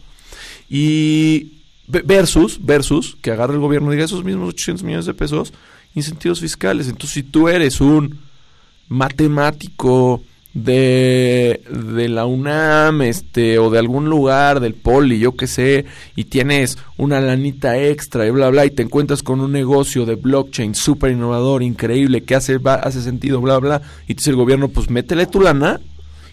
Y 0.68 1.57
versus, 1.89 2.64
versus, 2.64 3.16
que 3.20 3.30
agarre 3.30 3.55
el 3.55 3.61
gobierno 3.61 3.91
y 3.91 3.97
diga 3.97 4.05
esos 4.05 4.24
mismos 4.24 4.51
800 4.51 4.84
millones 4.84 5.07
de 5.07 5.14
pesos, 5.14 5.53
incentivos 5.95 6.41
fiscales. 6.41 6.86
Entonces, 6.86 7.11
si 7.11 7.22
tú 7.22 7.49
eres 7.49 7.80
un 7.80 8.18
matemático, 8.89 10.22
de, 10.64 11.61
de 11.70 12.09
la 12.09 12.26
UNAM, 12.26 13.03
este, 13.03 13.59
o 13.59 13.70
de 13.70 13.78
algún 13.78 14.09
lugar 14.09 14.61
del 14.61 14.74
poli, 14.74 15.18
yo 15.18 15.36
qué 15.36 15.47
sé, 15.47 15.84
y 16.16 16.24
tienes 16.24 16.78
una 16.97 17.20
lanita 17.20 17.78
extra 17.78 18.26
y 18.26 18.30
bla, 18.30 18.49
bla, 18.51 18.66
y 18.66 18.70
te 18.70 18.82
encuentras 18.82 19.22
con 19.22 19.41
un 19.41 19.53
negocio 19.53 20.07
de 20.07 20.16
blockchain 20.16 20.74
súper 20.74 21.12
innovador, 21.12 21.62
increíble, 21.62 22.22
que 22.22 22.34
hace, 22.34 22.59
hace 22.64 23.03
sentido, 23.03 23.41
bla, 23.41 23.59
bla, 23.59 23.82
y 24.05 24.14
te 24.14 24.20
dice 24.20 24.30
el 24.30 24.36
gobierno, 24.36 24.68
pues 24.68 24.91
métele 24.91 25.26
tu 25.26 25.41
lana 25.41 25.80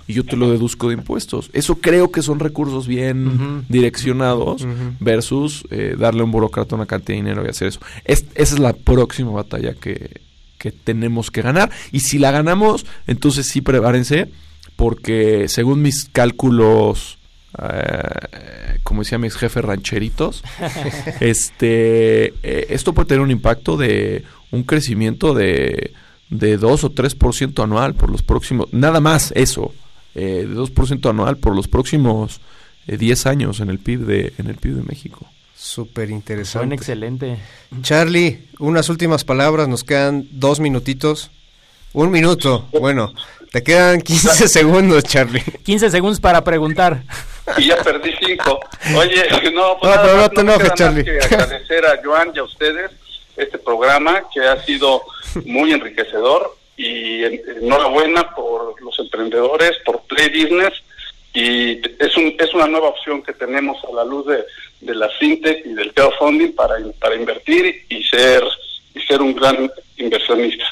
y 0.07 0.13
yo 0.13 0.23
te 0.23 0.35
lo 0.35 0.49
deduzco 0.49 0.89
de 0.89 0.95
impuestos. 0.95 1.49
Eso 1.53 1.75
creo 1.75 2.11
que 2.11 2.21
son 2.21 2.39
recursos 2.39 2.87
bien 2.87 3.65
direccionados 3.69 4.65
versus 4.99 5.65
eh, 5.71 5.95
darle 5.97 6.21
a 6.21 6.25
un 6.25 6.31
burócrata 6.31 6.75
una 6.75 6.85
cantidad 6.85 7.17
de 7.17 7.23
dinero 7.23 7.45
y 7.45 7.49
hacer 7.49 7.69
eso. 7.69 7.79
esa 8.05 8.25
es 8.35 8.59
la 8.59 8.73
próxima 8.73 9.31
batalla 9.31 9.73
que, 9.73 10.21
que 10.57 10.71
tenemos 10.71 11.31
que 11.31 11.41
ganar. 11.41 11.71
Y 11.91 12.01
si 12.01 12.19
la 12.19 12.31
ganamos, 12.31 12.85
entonces 13.07 13.47
sí 13.47 13.61
prepárense, 13.61 14.29
porque 14.75 15.47
según 15.47 15.81
mis 15.81 16.09
cálculos, 16.11 17.17
eh, 17.61 18.79
como 18.83 19.01
decía 19.01 19.17
mis 19.17 19.35
jefes 19.35 19.63
rancheritos, 19.63 20.43
este, 21.19 22.33
eh, 22.43 22.67
esto 22.69 22.93
puede 22.93 23.07
tener 23.07 23.21
un 23.21 23.31
impacto 23.31 23.77
de 23.77 24.23
un 24.51 24.63
crecimiento 24.63 25.33
de, 25.33 25.93
de 26.29 26.57
2 26.57 26.83
o 26.83 26.91
3% 26.91 27.63
anual 27.63 27.95
por 27.95 28.09
los 28.09 28.23
próximos, 28.23 28.67
nada 28.71 28.99
más 28.99 29.31
eso, 29.35 29.73
eh, 30.15 30.45
de 30.47 30.55
2% 30.55 31.09
anual 31.09 31.37
por 31.37 31.55
los 31.55 31.67
próximos 31.67 32.41
10 32.87 33.25
años 33.25 33.59
en 33.59 33.69
el 33.69 33.79
PIB 33.79 34.05
de, 34.05 34.33
en 34.37 34.47
el 34.47 34.55
PIB 34.55 34.75
de 34.75 34.83
México. 34.83 35.27
Súper 35.55 36.09
interesante. 36.09 36.67
Buen 36.67 36.73
excelente. 36.73 37.37
Charlie, 37.81 38.47
unas 38.59 38.89
últimas 38.89 39.23
palabras, 39.23 39.67
nos 39.67 39.83
quedan 39.83 40.27
dos 40.31 40.59
minutitos. 40.59 41.31
Un 41.93 42.11
minuto, 42.11 42.67
bueno, 42.79 43.13
te 43.51 43.63
quedan 43.63 44.01
15 44.01 44.47
segundos, 44.49 45.03
Charlie. 45.05 45.41
15 45.63 45.89
segundos 45.89 46.19
para 46.19 46.43
preguntar. 46.43 47.03
Y 47.57 47.67
ya 47.67 47.77
perdí 47.77 48.11
cinco. 48.19 48.59
Oye, 48.97 49.29
no, 49.53 49.77
pues 49.79 49.95
no, 49.95 50.01
pero 50.01 50.17
no 50.17 50.29
te 50.29 50.41
enojes, 50.41 50.73
Charlie. 50.73 51.03
Que 51.05 51.19
agradecer 51.19 51.85
a 51.85 52.01
Joan 52.03 52.31
y 52.35 52.39
a 52.39 52.43
ustedes 52.43 52.91
este 53.37 53.57
programa 53.57 54.23
que 54.33 54.41
ha 54.41 54.61
sido 54.65 55.01
muy 55.45 55.71
enriquecedor 55.71 56.57
y 56.77 57.23
enhorabuena 57.23 58.33
por 58.35 58.81
los 58.81 58.97
emprendedores, 58.99 59.77
por 59.85 60.01
Play 60.03 60.29
Business 60.29 60.73
y 61.35 61.81
es, 61.99 62.15
un, 62.15 62.33
es 62.39 62.53
una 62.53 62.65
nueva 62.65 62.87
opción 62.87 63.21
que 63.21 63.33
tenemos 63.33 63.77
a 63.83 63.93
la 63.93 64.05
luz 64.05 64.25
de, 64.25 64.45
de 64.79 64.95
la 64.95 65.09
fintech 65.19 65.65
y 65.65 65.73
del 65.73 65.93
crowdfunding 65.93 66.53
para, 66.53 66.75
para 66.97 67.15
invertir 67.15 67.85
y 67.89 68.03
ser, 68.03 68.41
y 68.95 69.01
ser 69.01 69.21
un 69.21 69.35
gran 69.35 69.69
inversionista. 69.97 70.63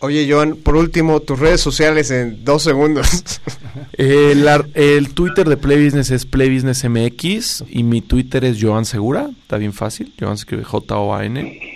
Oye, 0.00 0.26
Joan, 0.28 0.56
por 0.56 0.76
último, 0.76 1.20
tus 1.20 1.38
redes 1.38 1.60
sociales 1.60 2.10
en 2.10 2.44
dos 2.44 2.64
segundos. 2.64 3.40
el, 3.92 4.46
el, 4.74 5.14
Twitter 5.14 5.48
de 5.48 5.56
Play 5.56 5.84
Business 5.84 6.10
es 6.10 6.26
Play 6.26 6.52
Business 6.52 6.84
MX 6.84 7.64
y 7.68 7.84
mi 7.84 8.02
Twitter 8.02 8.44
es 8.44 8.58
Joan 8.60 8.84
Segura, 8.84 9.30
está 9.40 9.56
bien 9.56 9.72
fácil, 9.72 10.12
Joan 10.18 10.36
se 10.36 10.42
escribe 10.42 10.64
J-O-A-N. 10.64 11.75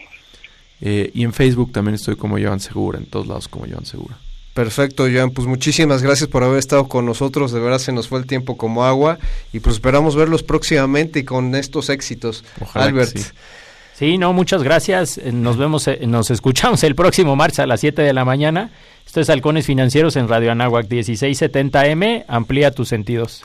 Eh, 0.81 1.11
y 1.15 1.25
en 1.25 1.33
Facebook 1.33 1.73
también 1.73 1.95
estoy 1.95 2.17
como 2.17 2.39
Joan 2.39 2.61
Segura, 2.61 2.99
en 2.99 3.07
todos 3.07 3.27
lados 3.27 3.49
como 3.49 3.67
Joan 3.67 3.85
Segura. 3.85 4.17
Perfecto, 4.55 5.07
Joan. 5.13 5.31
Pues 5.31 5.47
muchísimas 5.47 6.03
gracias 6.03 6.29
por 6.29 6.43
haber 6.43 6.59
estado 6.59 6.89
con 6.89 7.07
nosotros. 7.07 7.53
De 7.53 7.61
verdad 7.61 7.79
se 7.79 7.93
nos 7.93 8.09
fue 8.09 8.19
el 8.19 8.27
tiempo 8.27 8.57
como 8.57 8.85
agua 8.85 9.19
y 9.53 9.61
pues 9.61 9.77
esperamos 9.77 10.17
verlos 10.17 10.43
próximamente 10.43 11.21
y 11.21 11.25
con 11.25 11.55
estos 11.55 11.89
éxitos. 11.89 12.45
Albert. 12.75 13.17
Sí. 13.95 14.19
no, 14.19 14.33
muchas 14.33 14.63
gracias. 14.63 15.19
Eh, 15.19 15.31
nos 15.33 15.57
vemos, 15.57 15.87
eh, 15.87 16.01
nos 16.07 16.31
escuchamos 16.31 16.83
el 16.83 16.95
próximo 16.95 17.37
martes 17.37 17.61
a 17.61 17.67
las 17.67 17.81
7 17.81 18.03
de 18.03 18.13
la 18.13 18.25
mañana. 18.25 18.71
Esto 19.07 19.21
es 19.21 19.31
Halcones 19.31 19.67
Financieros 19.67 20.17
en 20.17 20.29
Radio 20.29 20.51
Anáhuac 20.53 20.89
1670M. 20.89 22.25
Amplía 22.27 22.71
tus 22.73 22.89
sentidos. 22.89 23.45